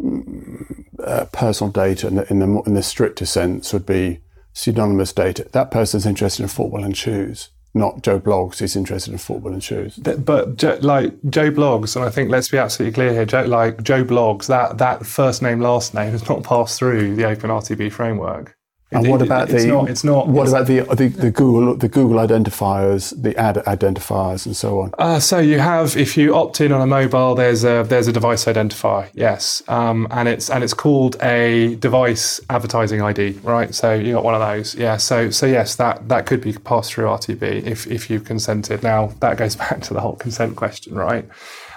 mm, 0.01 0.85
uh, 1.03 1.25
personal 1.33 1.73
data 1.73 2.07
in 2.07 2.15
the, 2.15 2.31
in 2.31 2.39
the 2.39 2.63
in 2.65 2.75
the 2.75 2.83
stricter 2.85 3.27
sense 3.27 3.73
would 3.73 3.87
be 3.87 4.21
pseudonymous 4.57 5.13
data. 5.13 5.47
That 5.53 5.71
person's 5.71 6.07
interested 6.07 6.43
in 6.43 6.49
football 6.49 6.83
and 6.83 6.97
shoes, 6.97 7.51
not 7.75 8.03
Joe 8.03 8.19
Bloggs 8.19 8.63
is 8.63 8.75
interested 8.75 9.13
in 9.13 9.19
football 9.19 9.53
and 9.53 9.63
shoes. 9.63 9.97
But 9.97 10.83
like 10.83 11.13
Joe 11.29 11.51
Bloggs, 11.51 11.95
and 11.95 12.05
I 12.05 12.09
think 12.09 12.31
let's 12.31 12.49
be 12.49 12.57
absolutely 12.57 12.95
clear 12.95 13.13
here, 13.13 13.27
Joe, 13.27 13.43
like 13.43 13.83
Joe 13.83 14.03
Bloggs, 14.03 14.47
that, 14.47 14.79
that 14.79 15.05
first 15.05 15.43
name, 15.43 15.61
last 15.61 15.93
name 15.93 16.13
has 16.13 16.27
not 16.27 16.43
passed 16.43 16.79
through 16.79 17.17
the 17.17 17.27
Open 17.27 17.51
RTB 17.51 17.93
framework. 17.93 18.56
And 18.93 19.09
what 19.09 19.21
about 19.21 19.51
it's 19.51 19.65
the? 19.65 19.69
Not, 19.69 19.91
it's 19.91 20.05
not. 20.05 20.29
What 20.29 20.45
it's, 20.45 20.53
about 20.53 20.67
the, 20.69 20.81
the 20.95 21.09
the 21.09 21.31
Google 21.33 21.75
the 21.75 21.89
Google 21.89 22.19
identifiers, 22.19 23.21
the 23.21 23.37
ad 23.37 23.57
identifiers, 23.57 24.47
and 24.47 24.55
so 24.55 24.81
on? 24.81 24.93
Uh, 24.97 25.19
so 25.19 25.39
you 25.39 25.59
have, 25.59 25.97
if 25.97 26.17
you 26.17 26.37
opt 26.37 26.61
in 26.61 26.71
on 26.71 26.81
a 26.81 26.87
mobile, 26.87 27.35
there's 27.35 27.65
a 27.65 27.85
there's 27.89 28.07
a 28.07 28.13
device 28.13 28.45
identifier, 28.45 29.11
yes, 29.13 29.61
um, 29.67 30.07
and 30.13 30.29
it's 30.29 30.49
and 30.51 30.63
it's 30.63 30.75
called 30.75 31.17
a 31.21 31.75
device 31.77 32.41
advertising 32.49 33.03
ID, 33.03 33.33
right? 33.43 33.75
So 33.75 33.93
you 33.93 34.13
got 34.13 34.23
one 34.23 34.35
of 34.35 34.41
those, 34.41 34.77
yeah. 34.77 34.99
So 34.99 35.31
so 35.31 35.47
yes, 35.47 35.75
that 35.77 36.09
that 36.09 36.27
could 36.27 36.41
be 36.41 36.53
passed 36.53 36.93
through 36.93 37.07
RTB 37.07 37.65
if 37.65 37.89
if 37.89 38.09
you've 38.09 38.25
consented. 38.25 38.85
Now 38.85 39.09
that 39.19 39.37
goes 39.37 39.57
back 39.63 39.81
to 39.83 39.95
the 39.95 40.01
whole 40.01 40.15
consent 40.15 40.55
question, 40.55 40.95
right? 40.95 41.25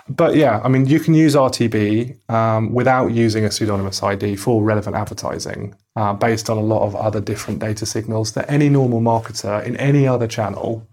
but 0.10 0.36
yeah, 0.36 0.60
I 0.64 0.70
mean, 0.70 0.88
you 0.88 1.00
can 1.00 1.14
use 1.14 1.36
RTB 1.36 2.30
um, 2.32 2.74
without 2.74 3.12
using 3.12 3.46
a 3.46 3.52
pseudonymous 3.52 4.02
ID 4.02 4.38
for 4.38 4.64
relevant 4.64 4.96
advertising 4.96 5.76
uh, 6.00 6.14
based 6.14 6.50
on 6.50 6.58
a 6.58 6.62
lot 6.62 6.82
of 6.84 6.96
other 6.96 7.20
different 7.20 7.60
data 7.60 7.86
signals 7.86 8.32
that 8.32 8.50
any 8.50 8.70
normal 8.70 9.02
marketer 9.02 9.62
in 9.66 9.76
any 9.76 10.08
other 10.08 10.28
channel 10.28 10.88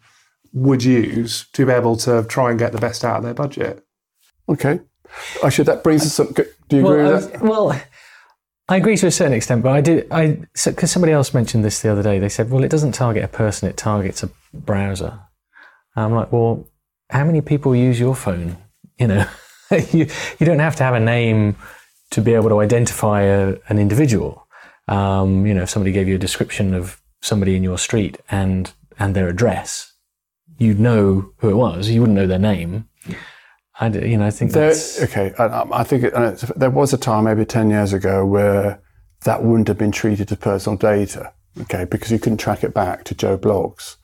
would 0.53 0.83
use 0.83 1.47
to 1.53 1.65
be 1.65 1.71
able 1.71 1.97
to 1.97 2.25
try 2.25 2.51
and 2.51 2.59
get 2.59 2.73
the 2.73 2.79
best 2.79 3.05
out 3.05 3.19
of 3.19 3.23
their 3.23 3.35
budget. 3.35 3.85
Okay. 4.49 4.81
Actually, 5.45 5.65
that 5.67 5.85
brings 5.85 6.03
us 6.05 6.19
up. 6.19 6.35
Do 6.35 6.77
you 6.77 6.83
well, 6.83 6.93
agree 6.93 7.05
with 7.05 7.33
that? 7.33 7.41
Well, 7.41 7.81
I 8.69 8.77
agree 8.77 8.97
to 8.97 9.07
a 9.07 9.13
certain 9.13 9.35
extent, 9.35 9.63
but 9.63 9.71
I 9.71 9.81
did. 9.81 10.11
I 10.11 10.41
because 10.65 10.91
somebody 10.91 11.13
else 11.13 11.33
mentioned 11.33 11.65
this 11.65 11.83
the 11.83 11.93
other 11.93 12.03
day. 12.03 12.19
They 12.19 12.29
said, 12.29 12.51
"Well, 12.51 12.65
it 12.65 12.69
doesn't 12.69 12.93
target 12.93 13.23
a 13.23 13.29
person; 13.29 13.69
it 13.69 13.77
targets 13.77 14.25
a 14.25 14.31
browser." 14.53 15.21
I'm 15.95 16.15
like, 16.15 16.33
"Well, 16.33 16.69
how 17.11 17.25
many 17.25 17.41
people 17.41 17.77
use 17.77 18.01
your 18.01 18.15
phone?" 18.15 18.57
You 18.99 19.09
know, 19.09 19.27
you, 19.93 20.07
you 20.39 20.47
don't 20.47 20.59
have 20.59 20.77
to 20.77 20.83
have 20.83 20.95
a 20.95 21.01
name 21.01 21.55
to 22.13 22.23
be 22.23 22.33
able 22.33 22.49
to 22.49 22.61
identify 22.61 23.21
a, 23.21 23.57
an 23.69 23.79
individual. 23.79 24.46
Um, 24.89 25.47
you 25.47 25.55
know, 25.55 25.63
if 25.63 25.71
somebody 25.71 25.93
gave 25.93 26.09
you 26.09 26.15
a 26.15 26.19
description 26.19 26.75
of 26.75 27.01
somebody 27.21 27.57
in 27.57 27.63
your 27.63 27.79
street 27.79 28.19
and 28.31 28.73
and 28.99 29.15
their 29.15 29.29
address, 29.29 29.93
you'd 30.59 30.81
know 30.81 31.33
who 31.39 31.51
it 31.51 31.57
was. 31.57 31.89
You 31.89 32.01
wouldn't 32.01 32.17
know 32.17 32.27
their 32.27 32.39
name. 32.39 32.89
I, 33.79 33.89
you 33.89 34.17
know, 34.17 34.27
I 34.27 34.31
think 34.31 34.53
there, 34.53 34.69
that's 34.69 35.03
okay. 35.03 35.35
I, 35.39 35.65
I 35.71 35.85
think 35.85 36.05
it, 36.05 36.15
there 36.57 36.71
was 36.71 36.93
a 36.93 36.99
time, 36.99 37.25
maybe 37.25 37.45
ten 37.45 37.69
years 37.71 37.93
ago, 37.93 38.25
where 38.25 38.81
that 39.25 39.43
wouldn't 39.43 39.69
have 39.69 39.79
been 39.79 39.93
treated 39.93 40.31
as 40.33 40.39
personal 40.39 40.79
data. 40.79 41.33
Okay, 41.63 41.85
because 41.85 42.11
you 42.11 42.19
couldn't 42.19 42.39
track 42.39 42.63
it 42.65 42.75
back 42.75 43.05
to 43.05 43.15
Joe 43.15 43.37
Bloggs. 43.39 43.97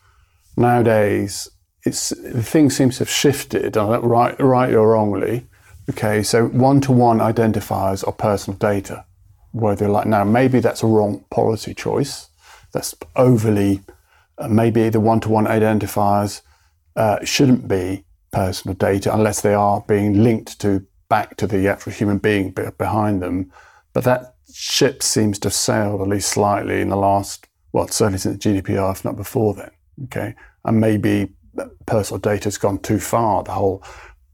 Nowadays, 0.56 1.48
it's 1.84 2.10
the 2.10 2.42
thing 2.42 2.70
seems 2.70 2.96
to 2.96 3.00
have 3.00 3.10
shifted, 3.10 3.76
right, 3.76 4.40
right 4.40 4.74
or 4.74 4.90
wrongly. 4.90 5.46
Okay, 5.90 6.22
so 6.22 6.46
one-to-one 6.46 7.18
identifiers 7.18 8.06
are 8.06 8.12
personal 8.12 8.56
data, 8.58 9.04
where 9.53 9.76
they're 9.76 9.88
like 9.88 10.07
now 10.07 10.24
maybe 10.24 10.61
that's 10.61 10.82
a 10.82 10.86
wrong 10.86 11.24
policy 11.30 11.74
choice. 11.74 12.28
That's 12.72 12.94
overly. 13.16 13.82
Uh, 14.38 14.48
maybe 14.48 14.88
the 14.88 14.98
one-to-one 14.98 15.44
identifiers 15.44 16.40
uh, 16.96 17.22
shouldn't 17.24 17.68
be 17.68 18.05
personal 18.32 18.74
data 18.74 19.12
unless 19.14 19.42
they 19.42 19.55
are 19.55 19.84
being 19.86 20.22
linked 20.22 20.59
to 20.61 20.86
back 21.09 21.36
to 21.36 21.46
the 21.46 21.68
actual 21.68 21.92
human 21.92 22.16
being 22.16 22.55
behind 22.78 23.22
them. 23.22 23.53
But 23.92 24.05
that 24.05 24.36
ship 24.53 25.03
seems 25.03 25.38
to 25.40 25.46
have 25.48 25.55
sailed 25.55 26.00
at 26.00 26.09
least 26.09 26.30
slightly 26.30 26.80
in 26.80 26.88
the 26.88 26.96
last, 26.96 27.46
well, 27.72 27.86
certainly 27.88 28.18
since 28.18 28.42
GDPR, 28.42 28.92
if 28.92 29.05
not 29.05 29.16
before 29.16 29.53
then. 29.53 29.70
Okay, 30.05 30.34
and 30.64 30.80
maybe 30.80 31.34
personal 31.84 32.18
data 32.18 32.44
has 32.44 32.57
gone 32.57 32.78
too 32.78 32.98
far. 32.98 33.42
The 33.42 33.53
whole 33.53 33.84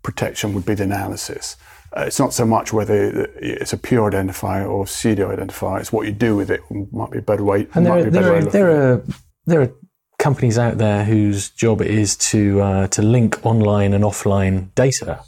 protection 0.03 0.55
would 0.55 0.65
be 0.65 0.75
the 0.75 0.85
analysis. 0.85 1.57
Uh, 1.97 2.05
it's 2.07 2.19
not 2.19 2.35
so 2.35 2.45
much 2.45 2.73
whether 2.73 3.25
it's 3.37 3.73
a 3.73 3.79
pure 3.79 4.11
identifier 4.11 4.69
or 4.69 4.87
pseudo 4.87 5.35
identifier. 5.35 5.81
It's 5.81 5.93
what 5.93 6.07
you 6.07 6.13
do 6.13 6.37
with 6.37 6.51
it 6.51 6.61
might 6.93 7.11
be 7.11 7.19
a 7.19 7.23
better 7.23 7.45
way. 7.45 7.67
And 7.75 7.87
there, 7.87 7.99
are, 7.99 8.11
there, 8.11 8.35
are, 8.35 8.45
there 8.45 8.71
are 8.71 9.03
there 9.47 9.63
are 9.63 9.73
companies 10.19 10.59
out 10.59 10.79
there 10.79 11.05
whose 11.05 11.51
job 11.51 11.81
it 11.81 11.91
is 11.91 12.17
to 12.17 12.61
uh, 12.61 12.87
to 12.89 13.03
link 13.03 13.45
online 13.45 13.95
and 13.95 14.05
offline 14.05 14.75
data. 14.75 15.21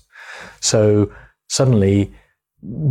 So 0.61 1.11
suddenly 1.48 2.12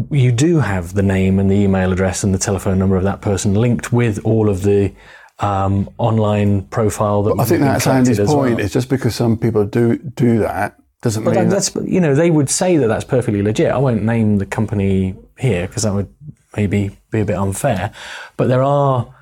you 0.09 0.31
do 0.31 0.59
have 0.59 0.95
the 0.95 1.03
name 1.03 1.37
and 1.39 1.49
the 1.49 1.55
email 1.55 1.91
address 1.91 2.23
and 2.23 2.33
the 2.33 2.39
telephone 2.39 2.79
number 2.79 2.97
of 2.97 3.03
that 3.03 3.21
person 3.21 3.53
linked 3.53 3.93
with 3.93 4.19
all 4.25 4.49
of 4.49 4.63
the 4.63 4.91
um, 5.39 5.89
online 5.99 6.63
profile 6.63 7.21
that. 7.23 7.39
I 7.39 7.45
think 7.45 7.61
that's 7.61 7.85
Andy's 7.85 8.17
point. 8.17 8.55
Well. 8.55 8.59
It's 8.59 8.73
just 8.73 8.89
because 8.89 9.15
some 9.15 9.37
people 9.37 9.65
do 9.65 9.97
do 9.97 10.39
that 10.39 10.79
doesn't 11.01 11.23
but 11.23 11.35
mean 11.35 11.49
that, 11.49 11.55
that's 11.55 11.75
you 11.89 12.01
know 12.01 12.13
they 12.13 12.29
would 12.29 12.49
say 12.49 12.77
that 12.77 12.87
that's 12.87 13.05
perfectly 13.05 13.41
legit. 13.41 13.71
I 13.71 13.77
won't 13.77 14.03
name 14.03 14.37
the 14.37 14.45
company 14.45 15.15
here 15.37 15.67
because 15.67 15.83
that 15.83 15.93
would 15.93 16.13
maybe 16.55 16.97
be 17.11 17.21
a 17.21 17.25
bit 17.25 17.37
unfair. 17.37 17.93
But 18.35 18.47
there 18.47 18.63
are 18.63 19.15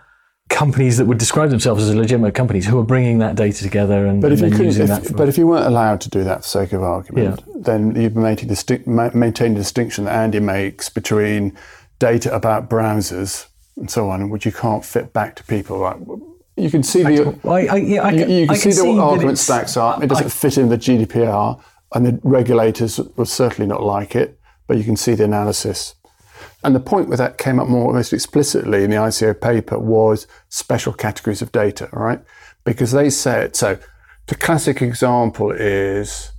companies 0.49 0.97
that 0.97 1.05
would 1.05 1.17
describe 1.17 1.49
themselves 1.49 1.83
as 1.83 1.93
legitimate 1.93 2.33
companies 2.33 2.65
who 2.65 2.79
are 2.79 2.83
bringing 2.83 3.19
that 3.19 3.35
data 3.35 3.61
together 3.61 4.05
and, 4.05 4.21
but 4.21 4.31
if 4.31 4.41
and 4.41 4.57
you 4.57 4.65
using 4.65 4.83
if, 4.83 4.89
that. 4.89 5.05
For, 5.05 5.13
but 5.13 5.29
if 5.29 5.37
you 5.37 5.45
weren't 5.45 5.67
allowed 5.67 6.01
to 6.01 6.09
do 6.09 6.23
that 6.23 6.43
for 6.43 6.47
sake 6.47 6.73
of 6.73 6.81
argument, 6.81 7.43
yeah. 7.45 7.53
then 7.57 7.95
you'd 7.95 8.15
maintain, 8.15 8.49
disti- 8.49 9.13
maintain 9.13 9.53
the 9.53 9.59
distinction 9.59 10.05
that 10.05 10.13
Andy 10.15 10.39
makes 10.39 10.89
between 10.89 11.57
data 11.99 12.33
about 12.33 12.69
browsers 12.69 13.47
and 13.75 13.91
so 13.91 14.09
on, 14.09 14.29
which 14.29 14.45
you 14.45 14.51
can't 14.51 14.85
fit 14.85 15.13
back 15.13 15.35
to 15.35 15.43
people. 15.43 15.79
Like 15.79 15.97
you 16.57 16.71
can 16.71 16.83
see 16.83 17.03
the 17.03 17.39
I, 17.45 17.49
I, 17.49 17.75
yeah, 17.77 18.01
I, 18.01 18.11
you, 18.11 18.25
you, 18.25 18.47
can, 18.47 18.55
see, 18.55 18.71
see 18.71 18.95
the 18.95 18.99
argument 18.99 19.37
stacks 19.37 19.77
up. 19.77 20.03
It 20.03 20.07
doesn't 20.07 20.31
fit 20.31 20.57
in 20.57 20.69
the 20.69 20.77
GDPR, 20.77 21.61
and 21.93 22.05
the 22.05 22.19
regulators 22.23 22.99
will 23.15 23.25
certainly 23.25 23.67
not 23.67 23.83
like 23.83 24.15
it. 24.15 24.39
But 24.65 24.77
you 24.77 24.83
can 24.83 24.97
see 24.97 25.13
the 25.13 25.23
analysis. 25.23 25.95
And 26.63 26.75
the 26.75 26.79
point 26.79 27.07
where 27.07 27.17
that 27.17 27.37
came 27.37 27.59
up 27.59 27.67
more 27.67 27.93
most 27.93 28.11
explicitly 28.11 28.83
in 28.83 28.89
the 28.89 28.97
ICO 28.97 29.39
paper 29.39 29.79
was 29.79 30.27
special 30.49 30.91
categories 30.91 31.41
of 31.41 31.51
data, 31.51 31.87
right? 31.93 32.19
Because 32.65 32.91
they 32.91 33.09
said 33.09 33.55
so. 33.55 33.77
The 34.25 34.35
classic 34.35 34.81
example 34.81 35.51
is 35.51 36.31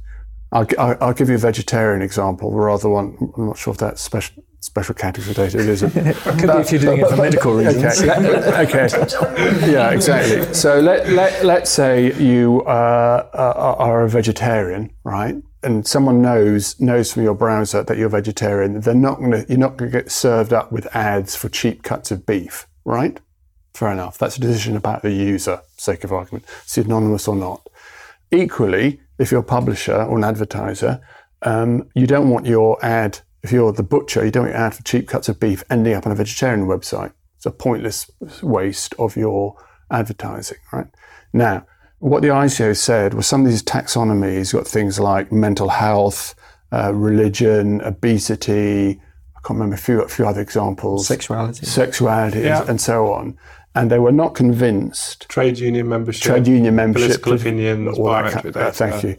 I'll, 0.50 0.66
I'll, 0.78 1.12
give 1.12 1.28
you 1.28 1.34
a 1.34 1.38
vegetarian 1.38 2.00
example 2.00 2.52
rather 2.52 2.88
one. 2.88 3.16
I'm 3.36 3.46
not 3.48 3.58
sure 3.58 3.72
if 3.72 3.78
that's 3.78 4.00
special 4.00 4.42
special 4.60 4.94
categories 4.94 5.30
of 5.30 5.36
data. 5.36 5.58
It 5.58 5.68
isn't. 5.68 5.96
it 5.96 6.16
could 6.38 6.46
but, 6.46 6.56
be 6.56 6.60
if 6.62 6.72
you're 6.72 6.80
doing 6.80 7.00
but, 7.00 7.12
it 7.12 7.16
for 7.16 7.22
medical 7.22 7.54
reasons. 7.54 8.02
Okay. 8.02 8.86
okay. 8.86 9.70
Yeah, 9.70 9.90
exactly. 9.90 10.54
So 10.54 10.80
let, 10.80 11.08
let, 11.10 11.44
let's 11.44 11.70
say 11.70 12.14
you 12.14 12.62
uh, 12.62 13.28
are 13.34 14.02
a 14.02 14.08
vegetarian, 14.08 14.90
right? 15.04 15.36
And 15.62 15.86
someone 15.86 16.22
knows 16.22 16.78
knows 16.80 17.12
from 17.12 17.24
your 17.24 17.34
browser 17.34 17.82
that 17.82 17.98
you're 17.98 18.08
vegetarian. 18.08 18.80
They're 18.80 18.94
not 18.94 19.18
going 19.18 19.32
to. 19.32 19.46
You're 19.48 19.58
not 19.58 19.76
going 19.76 19.90
to 19.90 19.98
get 19.98 20.10
served 20.10 20.52
up 20.52 20.72
with 20.72 20.94
ads 20.94 21.34
for 21.34 21.48
cheap 21.48 21.82
cuts 21.82 22.10
of 22.10 22.24
beef, 22.24 22.66
right? 22.84 23.20
Fair 23.74 23.92
enough. 23.92 24.18
That's 24.18 24.36
a 24.36 24.40
decision 24.40 24.76
about 24.76 25.02
the 25.02 25.12
user, 25.12 25.60
sake 25.76 26.04
of 26.04 26.12
argument, 26.12 26.44
it's 26.62 26.78
anonymous 26.78 27.28
or 27.28 27.36
not. 27.36 27.66
Equally, 28.30 29.00
if 29.18 29.30
you're 29.30 29.40
a 29.40 29.44
publisher 29.44 29.94
or 30.02 30.16
an 30.16 30.24
advertiser, 30.24 31.00
um, 31.42 31.88
you 31.94 32.06
don't 32.06 32.30
want 32.30 32.46
your 32.46 32.84
ad, 32.84 33.20
if 33.42 33.52
you're 33.52 33.72
the 33.72 33.82
butcher, 33.82 34.24
you 34.24 34.30
don't 34.30 34.44
want 34.44 34.54
your 34.54 34.62
ad 34.62 34.74
for 34.74 34.82
cheap 34.82 35.08
cuts 35.08 35.28
of 35.28 35.38
beef 35.40 35.62
ending 35.70 35.94
up 35.94 36.06
on 36.06 36.12
a 36.12 36.14
vegetarian 36.14 36.66
website. 36.66 37.12
It's 37.36 37.46
a 37.46 37.50
pointless 37.50 38.10
waste 38.42 38.94
of 38.98 39.16
your 39.16 39.54
advertising, 39.90 40.58
right? 40.72 40.86
Now, 41.32 41.66
what 42.00 42.22
the 42.22 42.28
ICO 42.28 42.76
said 42.76 43.14
was 43.14 43.26
some 43.26 43.44
of 43.44 43.50
these 43.50 43.62
taxonomies 43.62 44.52
got 44.52 44.66
things 44.66 44.98
like 45.00 45.32
mental 45.32 45.68
health, 45.68 46.34
uh, 46.72 46.92
religion, 46.94 47.80
obesity, 47.82 49.00
I 49.36 49.40
can't 49.46 49.58
remember 49.58 49.76
a 49.76 49.78
few, 49.78 50.02
a 50.02 50.08
few 50.08 50.26
other 50.26 50.40
examples, 50.40 51.06
Sexuality. 51.06 51.64
sexuality, 51.64 52.40
Yeah. 52.40 52.64
and 52.68 52.80
so 52.80 53.12
on. 53.12 53.36
And 53.74 53.90
they 53.90 53.98
were 53.98 54.12
not 54.12 54.34
convinced 54.34 55.28
Trade 55.28 55.58
union 55.58 55.88
membership. 55.88 56.22
trade 56.22 56.48
union 56.48 56.74
membership, 56.74 57.22
Political 57.22 57.34
opinions, 57.34 57.98
all 57.98 58.06
that 58.10 58.32
kind- 58.32 58.54
data. 58.54 58.72
Thank 58.72 59.02
you. 59.04 59.16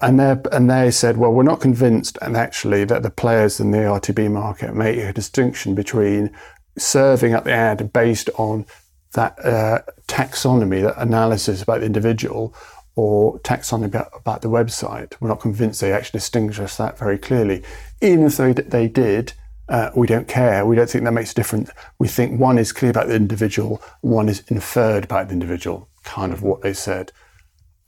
And 0.00 0.20
they 0.20 0.36
and 0.52 0.68
they 0.68 0.90
said, 0.90 1.16
well, 1.16 1.32
we're 1.32 1.44
not 1.44 1.60
convinced, 1.60 2.18
and 2.20 2.36
actually 2.36 2.84
that 2.84 3.02
the 3.02 3.10
players 3.10 3.60
in 3.60 3.70
the 3.70 3.78
RTB 3.78 4.30
market 4.30 4.74
make 4.74 4.98
a 4.98 5.12
distinction 5.12 5.74
between 5.74 6.30
serving 6.76 7.32
up 7.32 7.44
the 7.44 7.52
ad 7.52 7.92
based 7.92 8.28
on 8.36 8.66
that 9.12 9.42
uh, 9.44 9.80
taxonomy, 10.08 10.82
that 10.82 11.00
analysis 11.00 11.62
about 11.62 11.80
the 11.80 11.86
individual, 11.86 12.52
or 12.96 13.38
taxonomy 13.40 13.86
about, 13.86 14.10
about 14.14 14.42
the 14.42 14.48
website. 14.50 15.14
We're 15.20 15.28
not 15.28 15.40
convinced 15.40 15.80
they 15.80 15.92
actually 15.92 16.18
distinguish 16.18 16.74
that 16.76 16.98
very 16.98 17.16
clearly. 17.16 17.62
Even 18.02 18.26
if 18.26 18.36
they, 18.36 18.52
they 18.52 18.88
did, 18.88 19.32
uh, 19.68 19.90
we 19.94 20.06
don't 20.06 20.28
care. 20.28 20.66
We 20.66 20.76
don't 20.76 20.88
think 20.88 21.04
that 21.04 21.12
makes 21.12 21.32
a 21.32 21.34
difference. 21.34 21.70
We 21.98 22.08
think 22.08 22.38
one 22.38 22.58
is 22.58 22.72
clear 22.72 22.90
about 22.90 23.08
the 23.08 23.14
individual, 23.14 23.82
one 24.00 24.28
is 24.28 24.42
inferred 24.48 25.04
about 25.04 25.28
the 25.28 25.34
individual, 25.34 25.88
kind 26.02 26.32
of 26.32 26.42
what 26.42 26.62
they 26.62 26.72
said. 26.72 27.12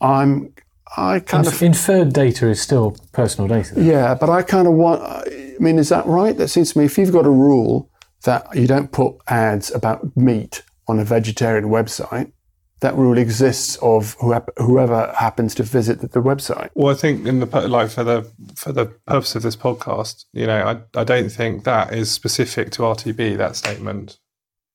I'm, 0.00 0.54
I 0.96 1.20
kind 1.20 1.46
of, 1.46 1.62
Inferred 1.62 2.12
data 2.12 2.48
is 2.48 2.60
still 2.60 2.96
personal 3.12 3.48
data. 3.48 3.74
though. 3.74 3.82
yeah, 3.82 4.14
but 4.14 4.30
I 4.30 4.42
kind 4.42 4.66
of 4.66 4.74
want, 4.74 5.02
I 5.02 5.56
mean, 5.58 5.78
is 5.78 5.88
that 5.88 6.06
right? 6.06 6.36
That 6.36 6.48
seems 6.48 6.72
to 6.72 6.78
me, 6.78 6.84
if 6.84 6.96
you've 6.96 7.12
got 7.12 7.26
a 7.26 7.30
rule 7.30 7.90
that 8.24 8.46
you 8.54 8.66
don't 8.66 8.92
put 8.92 9.16
ads 9.28 9.70
about 9.70 10.16
meat 10.16 10.62
on 10.88 10.98
a 10.98 11.04
vegetarian 11.04 11.66
website, 11.66 12.32
that 12.80 12.94
rule 12.94 13.16
exists 13.16 13.76
of 13.76 14.16
whoever, 14.20 15.12
happens 15.18 15.54
to 15.54 15.62
visit 15.62 16.00
the, 16.00 16.08
the 16.08 16.20
website. 16.20 16.70
Well, 16.74 16.94
I 16.94 16.98
think 16.98 17.26
in 17.26 17.40
the 17.40 17.68
like 17.68 17.90
for 17.90 18.04
the 18.04 18.30
for 18.54 18.72
the 18.72 18.86
purpose 18.86 19.34
of 19.34 19.42
this 19.42 19.56
podcast, 19.56 20.26
you 20.32 20.46
know, 20.46 20.82
I, 20.94 21.00
I 21.00 21.04
don't 21.04 21.30
think 21.30 21.64
that 21.64 21.94
is 21.94 22.10
specific 22.10 22.70
to 22.72 22.82
RTB. 22.82 23.38
That 23.38 23.56
statement. 23.56 24.18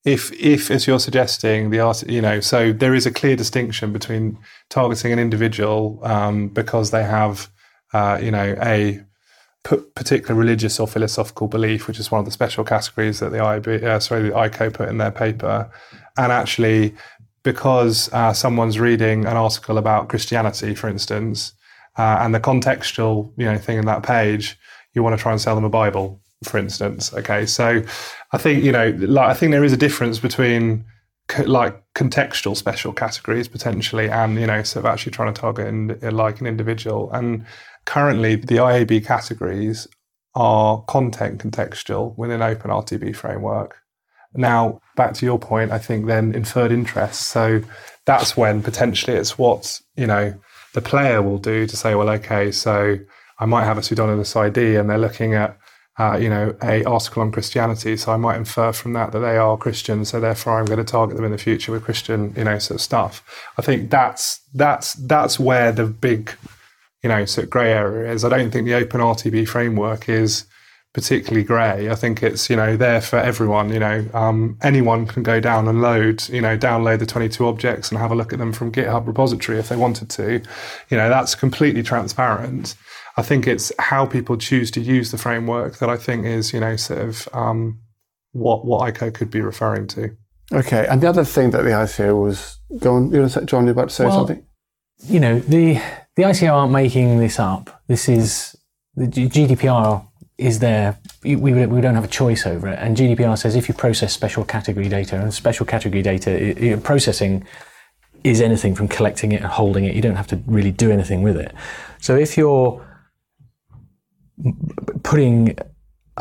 If 0.04 0.32
if 0.34 0.72
as 0.72 0.88
you're 0.88 1.00
suggesting, 1.00 1.70
the 1.70 1.80
art, 1.80 2.02
you 2.10 2.22
know, 2.22 2.40
so 2.40 2.74
there 2.74 2.96
is 2.96 3.06
a 3.06 3.12
clear 3.12 3.36
distinction 3.36 3.94
between 3.94 4.40
targeting 4.70 5.12
an 5.12 5.20
individual 5.20 6.00
um, 6.02 6.48
because 6.48 6.90
they 6.90 7.04
have, 7.04 7.52
uh, 7.94 8.18
you 8.20 8.32
know, 8.32 8.56
a 8.64 9.04
p- 9.64 9.84
particular 9.94 10.34
religious 10.34 10.80
or 10.80 10.88
philosophical 10.88 11.48
belief, 11.48 11.88
which 11.88 12.00
is 12.00 12.10
one 12.10 12.18
of 12.18 12.26
the 12.26 12.32
special 12.32 12.64
categories 12.64 13.20
that 13.20 13.32
the 13.32 13.44
IB, 13.44 13.86
uh, 13.86 14.00
sorry, 14.00 14.24
the 14.24 14.30
ICO 14.30 14.74
put 14.74 14.90
in 14.90 14.98
their 14.98 15.12
paper, 15.12 15.70
and 16.18 16.32
actually 16.32 16.96
because 17.44 18.12
uh, 18.14 18.34
someone's 18.34 18.80
reading 18.80 19.26
an 19.26 19.38
article 19.38 19.78
about 19.78 20.10
Christianity, 20.10 20.76
for 20.76 20.90
instance, 20.90 21.54
uh, 21.98 22.18
and 22.22 22.34
the 22.34 22.40
contextual, 22.40 23.32
you 23.38 23.46
know, 23.46 23.58
thing 23.58 23.78
in 23.78 23.86
that 23.86 24.04
page, 24.04 24.58
you 24.94 25.04
want 25.04 25.18
to 25.18 25.22
try 25.22 25.32
and 25.32 25.42
sell 25.42 25.56
them 25.56 25.64
a 25.64 25.70
Bible, 25.70 26.22
for 26.44 26.58
instance. 26.58 27.14
Okay, 27.14 27.46
so 27.46 27.82
I 28.32 28.38
think 28.38 28.64
you 28.64 28.72
know, 28.72 28.90
like 29.00 29.30
I 29.30 29.34
think 29.34 29.52
there 29.52 29.64
is 29.64 29.74
a 29.74 29.78
difference 29.78 30.20
between 30.20 30.86
co- 31.28 31.44
like 31.44 31.82
contextual 31.94 32.56
special 32.56 32.94
categories 32.94 33.48
potentially, 33.48 34.10
and 34.10 34.40
you 34.40 34.48
know, 34.48 34.64
sort 34.64 34.86
of 34.86 34.92
actually 34.92 35.12
trying 35.12 35.34
to 35.34 35.40
target 35.42 35.68
in, 35.68 36.00
like 36.16 36.40
an 36.40 36.48
individual. 36.48 37.12
And 37.12 37.46
currently, 37.86 38.36
the 38.36 38.58
IAB 38.58 39.06
categories 39.06 39.88
are 40.36 40.82
content 40.84 41.42
contextual 41.42 42.18
within 42.18 42.42
Open 42.42 42.72
RTB 42.72 43.16
framework. 43.16 43.81
Now, 44.34 44.80
back 44.96 45.14
to 45.16 45.26
your 45.26 45.40
point, 45.40 45.72
I 45.72 45.78
think 45.78 46.06
then 46.06 46.34
inferred 46.34 46.72
interest. 46.72 47.24
So 47.24 47.62
that's 48.06 48.38
when 48.38 48.64
potentially 48.64 49.18
it's 49.18 49.38
what, 49.38 49.80
you 49.96 50.08
know, 50.08 50.34
the 50.74 50.82
player 50.82 51.22
will 51.22 51.38
do 51.38 51.68
to 51.68 51.78
say, 51.78 51.96
well, 51.96 52.10
okay, 52.10 52.52
so 52.52 52.98
I 53.40 53.46
might 53.46 53.66
have 53.66 53.78
a 53.78 53.84
pseudonymous 53.84 54.36
ID 54.36 54.76
and 54.76 54.90
they're 54.90 54.98
looking 54.98 55.34
at, 55.34 55.58
uh, 56.00 56.18
you 56.18 56.30
know, 56.30 56.56
a 56.64 56.84
article 56.86 57.22
on 57.22 57.32
Christianity. 57.32 57.98
So 57.98 58.14
I 58.14 58.18
might 58.18 58.38
infer 58.38 58.72
from 58.72 58.94
that 58.94 59.12
that 59.12 59.20
they 59.20 59.38
are 59.38 59.58
Christian. 59.58 60.06
So 60.06 60.20
therefore 60.20 60.60
I'm 60.60 60.66
going 60.66 60.78
to 60.78 60.86
target 60.86 61.18
them 61.18 61.26
in 61.26 61.32
the 61.32 61.38
future 61.38 61.72
with 61.72 61.84
Christian, 61.84 62.34
you 62.38 62.46
know, 62.46 62.58
sort 62.60 62.76
of 62.76 62.82
stuff. 62.82 63.24
I 63.58 63.62
think 63.62 63.90
that's, 63.90 64.40
that's, 64.54 64.94
that's 64.94 65.40
where 65.40 65.72
the 65.72 65.86
big, 65.86 66.32
you 67.04 67.10
know, 67.10 67.26
sort 67.26 67.46
of 67.46 67.50
grey 67.50 67.74
area 67.74 68.12
is. 68.12 68.24
I 68.24 68.30
don't 68.30 68.52
think 68.52 68.66
the 68.66 68.76
open 68.76 69.02
RTB 69.02 69.48
framework 69.48 70.08
is, 70.08 70.46
particularly 70.94 71.44
grey. 71.44 71.90
I 71.90 71.96
think 71.96 72.22
it's 72.22 72.50
you 72.50 72.56
know 72.56 72.76
there 72.76 73.02
for 73.02 73.18
everyone. 73.18 73.72
You 73.72 73.80
know, 73.80 74.06
um, 74.14 74.58
anyone 74.62 75.08
can 75.08 75.24
go 75.24 75.40
down 75.40 75.68
and 75.68 75.82
load. 75.82 76.28
You 76.30 76.42
know, 76.42 76.58
download 76.58 77.00
the 77.00 77.06
22 77.06 77.46
objects 77.46 77.90
and 77.90 78.00
have 78.00 78.12
a 78.12 78.16
look 78.16 78.34
at 78.34 78.40
them 78.40 78.54
from 78.54 78.72
GitHub 78.72 79.08
repository 79.08 79.60
if 79.60 79.70
they 79.70 79.76
wanted 79.76 80.10
to. 80.12 80.42
You 80.90 80.98
know, 80.98 81.10
that's 81.10 81.36
completely 81.36 81.84
transparent. 81.84 82.76
I 83.18 83.22
think 83.22 83.48
it's 83.48 83.72
how 83.80 84.06
people 84.06 84.38
choose 84.38 84.72
to 84.72 84.82
use 84.82 85.12
the 85.12 85.18
framework 85.18 85.78
that 85.80 85.90
I 85.90 85.98
think 85.98 86.26
is 86.26 86.54
you 86.54 86.60
know 86.60 86.76
sort 86.76 87.02
of 87.02 87.30
um, 87.34 87.80
what 88.32 88.66
what 88.66 88.94
ICO 88.94 89.14
could 89.14 89.32
be 89.32 89.42
referring 89.42 89.88
to. 89.88 90.16
Okay, 90.54 90.86
and 90.88 91.02
the 91.02 91.08
other 91.08 91.24
thing 91.24 91.52
that 91.52 91.64
the 91.64 91.70
ICO 91.70 92.22
was, 92.22 92.58
going, 92.80 93.14
you 93.14 93.20
want 93.22 93.32
to 93.32 93.40
say, 93.40 93.46
John, 93.46 93.64
you're 93.64 93.72
about 93.72 93.88
to 93.88 93.96
say 93.96 94.06
Well, 94.06 94.28
something? 94.28 94.46
You 95.06 95.20
know, 95.22 95.40
the 95.40 95.82
the 96.16 96.24
ICO 96.24 96.54
aren't 96.54 96.74
making 96.74 97.20
this 97.20 97.40
up. 97.40 97.82
This 97.88 98.10
is 98.10 98.56
the 98.96 99.08
G- 99.08 99.30
GDPR 99.30 100.06
is 100.38 100.60
there. 100.60 101.00
We, 101.24 101.36
we 101.36 101.82
don't 101.82 101.96
have 101.96 102.04
a 102.04 102.08
choice 102.08 102.46
over 102.46 102.68
it. 102.68 102.80
And 102.80 102.98
GDPR 102.98 103.38
says 103.38 103.56
if 103.56 103.68
you 103.68 103.76
process 103.76 104.14
special 104.14 104.44
category 104.44 104.90
data, 104.90 105.20
and 105.20 105.34
special 105.34 105.66
category 105.66 106.02
data 106.02 106.80
processing 106.84 107.46
is 108.24 108.42
anything 108.42 108.76
from 108.76 108.88
collecting 108.88 109.32
it 109.32 109.42
and 109.42 109.52
holding 109.52 109.86
it. 109.86 109.96
You 109.96 110.02
don't 110.02 110.16
have 110.16 110.28
to 110.28 110.42
really 110.46 110.72
do 110.72 110.92
anything 110.92 111.22
with 111.22 111.38
it. 111.38 111.54
So 112.00 112.16
if 112.16 112.38
you're 112.38 112.86
putting 115.04 115.58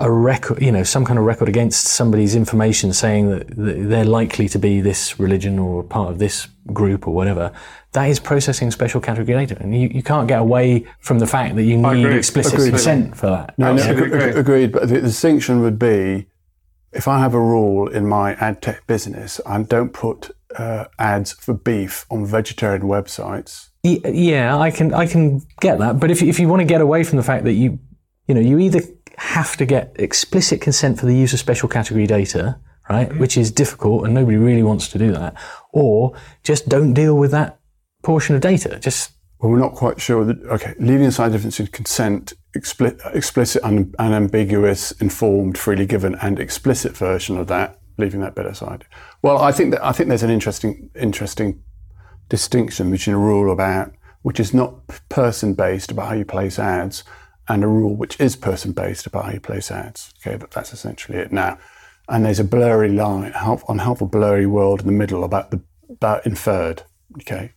a 0.01 0.11
record, 0.11 0.61
you 0.63 0.73
know, 0.73 0.83
some 0.83 1.05
kind 1.05 1.19
of 1.19 1.25
record 1.25 1.49
against 1.49 1.85
somebody's 1.89 2.35
information 2.35 2.93
saying 2.93 3.31
that 3.31 3.49
that 3.57 3.89
they're 3.89 4.05
likely 4.05 4.49
to 4.49 4.59
be 4.59 4.81
this 4.81 5.21
religion 5.21 5.59
or 5.59 5.85
part 5.85 6.11
of 6.11 6.19
this 6.19 6.49
group 6.73 7.07
or 7.07 7.15
whatever, 7.15 7.53
that 7.93 8.07
is 8.07 8.19
processing 8.19 8.71
special 8.71 9.01
category 9.01 9.37
data. 9.47 9.57
And 9.61 9.79
you, 9.79 9.89
you 9.89 10.03
can't 10.03 10.27
get 10.27 10.41
away 10.41 10.87
from 11.01 11.19
the 11.19 11.27
fact 11.27 11.55
that 11.57 11.65
you 11.65 11.77
need 11.77 12.05
agree. 12.05 12.17
explicit 12.17 12.55
Agreed. 12.55 12.71
consent 12.71 13.17
for 13.17 13.27
that. 13.27 13.59
No, 13.59 13.75
no, 13.75 13.83
Absolutely 13.83 14.19
ag- 14.19 14.29
ag- 14.31 14.37
agreed. 14.39 14.73
But 14.73 14.89
the 14.89 15.01
distinction 15.01 15.61
would 15.61 15.79
be 15.79 16.27
if 16.93 17.07
I 17.07 17.19
have 17.21 17.35
a 17.35 17.41
rule 17.41 17.89
in 17.89 18.07
my 18.09 18.35
ad 18.35 18.63
tech 18.63 18.87
business, 18.87 19.41
I 19.45 19.63
don't 19.63 19.93
put 19.93 20.31
uh, 20.57 20.87
ads 20.99 21.33
for 21.33 21.55
beef 21.55 22.07
on 22.11 22.25
vegetarian 22.27 22.83
websites. 22.83 23.69
Yeah, 23.83 24.57
I 24.59 24.71
can 24.71 24.93
I 24.93 25.07
can 25.07 25.41
get 25.61 25.79
that, 25.79 26.01
but 26.01 26.11
if 26.11 26.23
if 26.23 26.39
you 26.41 26.49
want 26.49 26.61
to 26.61 26.67
get 26.67 26.81
away 26.81 27.05
from 27.05 27.17
the 27.17 27.23
fact 27.23 27.45
that 27.45 27.53
you 27.53 27.79
you 28.27 28.35
know 28.35 28.41
you 28.41 28.59
either 28.59 28.81
have 29.21 29.55
to 29.59 29.67
get 29.67 29.93
explicit 29.97 30.63
consent 30.63 30.99
for 30.99 31.05
the 31.05 31.15
use 31.15 31.35
of 31.35 31.39
special 31.39 31.69
category 31.69 32.07
data, 32.07 32.59
right, 32.89 33.11
mm-hmm. 33.11 33.19
which 33.19 33.37
is 33.37 33.51
difficult 33.51 34.05
and 34.05 34.15
nobody 34.15 34.39
really 34.39 34.63
wants 34.63 34.89
to 34.89 34.99
do 34.99 35.13
that, 35.13 35.35
or 35.73 36.17
just 36.43 36.69
don't 36.71 36.95
deal 36.95 37.15
with 37.17 37.31
that 37.31 37.61
portion 38.03 38.35
of 38.35 38.41
data. 38.41 38.79
Just 38.81 39.13
Well, 39.39 39.53
we're 39.53 39.59
not 39.59 39.75
quite 39.75 40.01
sure 40.01 40.25
that, 40.25 40.43
okay, 40.45 40.75
leaving 40.79 41.07
aside 41.07 41.29
the 41.29 41.33
difference 41.33 41.61
in 41.61 41.67
consent, 41.67 42.33
expli- 42.57 42.99
explicit, 43.15 43.63
un- 43.63 43.95
unambiguous, 43.99 44.93
informed, 44.93 45.59
freely 45.59 45.85
given, 45.85 46.15
and 46.23 46.41
explicit 46.41 46.97
version 46.97 47.37
of 47.37 47.47
that, 47.49 47.79
leaving 47.99 48.21
that 48.21 48.35
bit 48.35 48.47
aside. 48.47 48.87
Well, 49.21 49.37
I 49.37 49.53
think 49.53 49.73
that, 49.73 49.85
I 49.85 49.93
think 49.93 50.09
there's 50.09 50.23
an 50.23 50.31
interesting, 50.31 50.89
interesting 50.99 51.63
distinction 52.31 52.91
between 52.91 53.17
a 53.17 53.19
rule 53.19 53.53
about, 53.53 53.93
which 54.23 54.41
is 54.41 54.55
not 54.55 54.87
person 55.11 55.53
based 55.53 55.91
about 55.91 56.09
how 56.09 56.15
you 56.15 56.25
place 56.25 56.59
ads, 56.59 57.05
and 57.51 57.65
a 57.65 57.67
rule 57.67 57.97
which 57.97 58.19
is 58.21 58.37
person 58.37 58.71
based 58.71 59.07
about 59.07 59.25
how 59.25 59.33
you 59.33 59.41
place 59.41 59.73
ads. 59.73 60.15
Okay, 60.21 60.37
that, 60.37 60.53
that's 60.53 60.73
essentially 60.73 61.19
it 61.19 61.33
now. 61.33 61.59
And 62.09 62.25
there's 62.25 62.39
a 62.39 62.45
blurry 62.45 62.91
line, 62.91 63.33
half 63.33 63.65
a 63.69 64.07
blurry 64.07 64.47
world 64.47 64.81
in 64.81 64.87
the 64.87 64.93
middle 64.93 65.25
about 65.25 65.51
the 65.51 65.61
about 65.89 66.25
inferred. 66.25 66.85
Okay, 67.19 67.53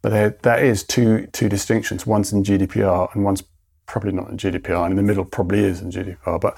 but 0.00 0.08
there, 0.08 0.30
there 0.42 0.64
is 0.64 0.82
two 0.82 1.26
two 1.32 1.50
distinctions. 1.50 2.06
One's 2.06 2.32
in 2.32 2.44
GDPR 2.44 3.14
and 3.14 3.24
one's 3.24 3.42
probably 3.84 4.12
not 4.12 4.30
in 4.30 4.38
GDPR, 4.38 4.84
and 4.84 4.92
in 4.92 4.96
the 4.96 5.02
middle 5.02 5.24
probably 5.24 5.64
is 5.64 5.82
in 5.82 5.90
GDPR. 5.90 6.40
But 6.40 6.56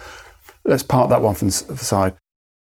let's 0.64 0.84
park 0.84 1.10
that 1.10 1.20
one 1.20 1.34
from 1.34 1.48
the 1.48 1.76
side. 1.76 2.14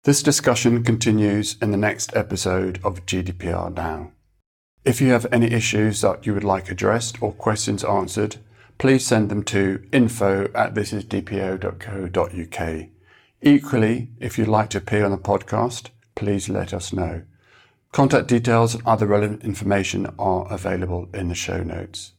This 0.06 0.24
discussion 0.24 0.82
continues 0.86 1.58
in 1.62 1.72
the 1.72 1.78
next 1.78 2.16
episode 2.16 2.80
of 2.86 3.06
GDPR 3.06 3.76
Now. 3.76 4.14
If 4.86 5.02
you 5.02 5.10
have 5.10 5.28
any 5.30 5.52
issues 5.52 6.00
that 6.02 6.26
you 6.26 6.34
would 6.34 6.45
like 6.45 6.72
addressed 6.72 7.22
or 7.22 7.34
questions 7.34 7.84
answered, 7.84 8.38
please 8.80 9.06
send 9.06 9.30
them 9.30 9.44
to 9.44 9.86
info 9.92 10.50
at 10.56 10.74
thisisdpo.co.uk. 10.74 12.88
Equally, 13.42 14.10
if 14.20 14.38
you'd 14.38 14.48
like 14.48 14.70
to 14.70 14.80
appear 14.80 15.06
on 15.06 15.12
the 15.12 15.18
podcast, 15.18 15.90
please 16.16 16.50
let 16.50 16.74
us 16.74 16.92
know. 16.92 17.22
Contact 17.92 18.28
details 18.28 18.74
and 18.74 18.84
other 18.86 19.06
relevant 19.06 19.44
information 19.44 20.08
are 20.18 20.52
available 20.52 21.08
in 21.14 21.28
the 21.28 21.36
show 21.36 21.62
notes. 21.62 22.14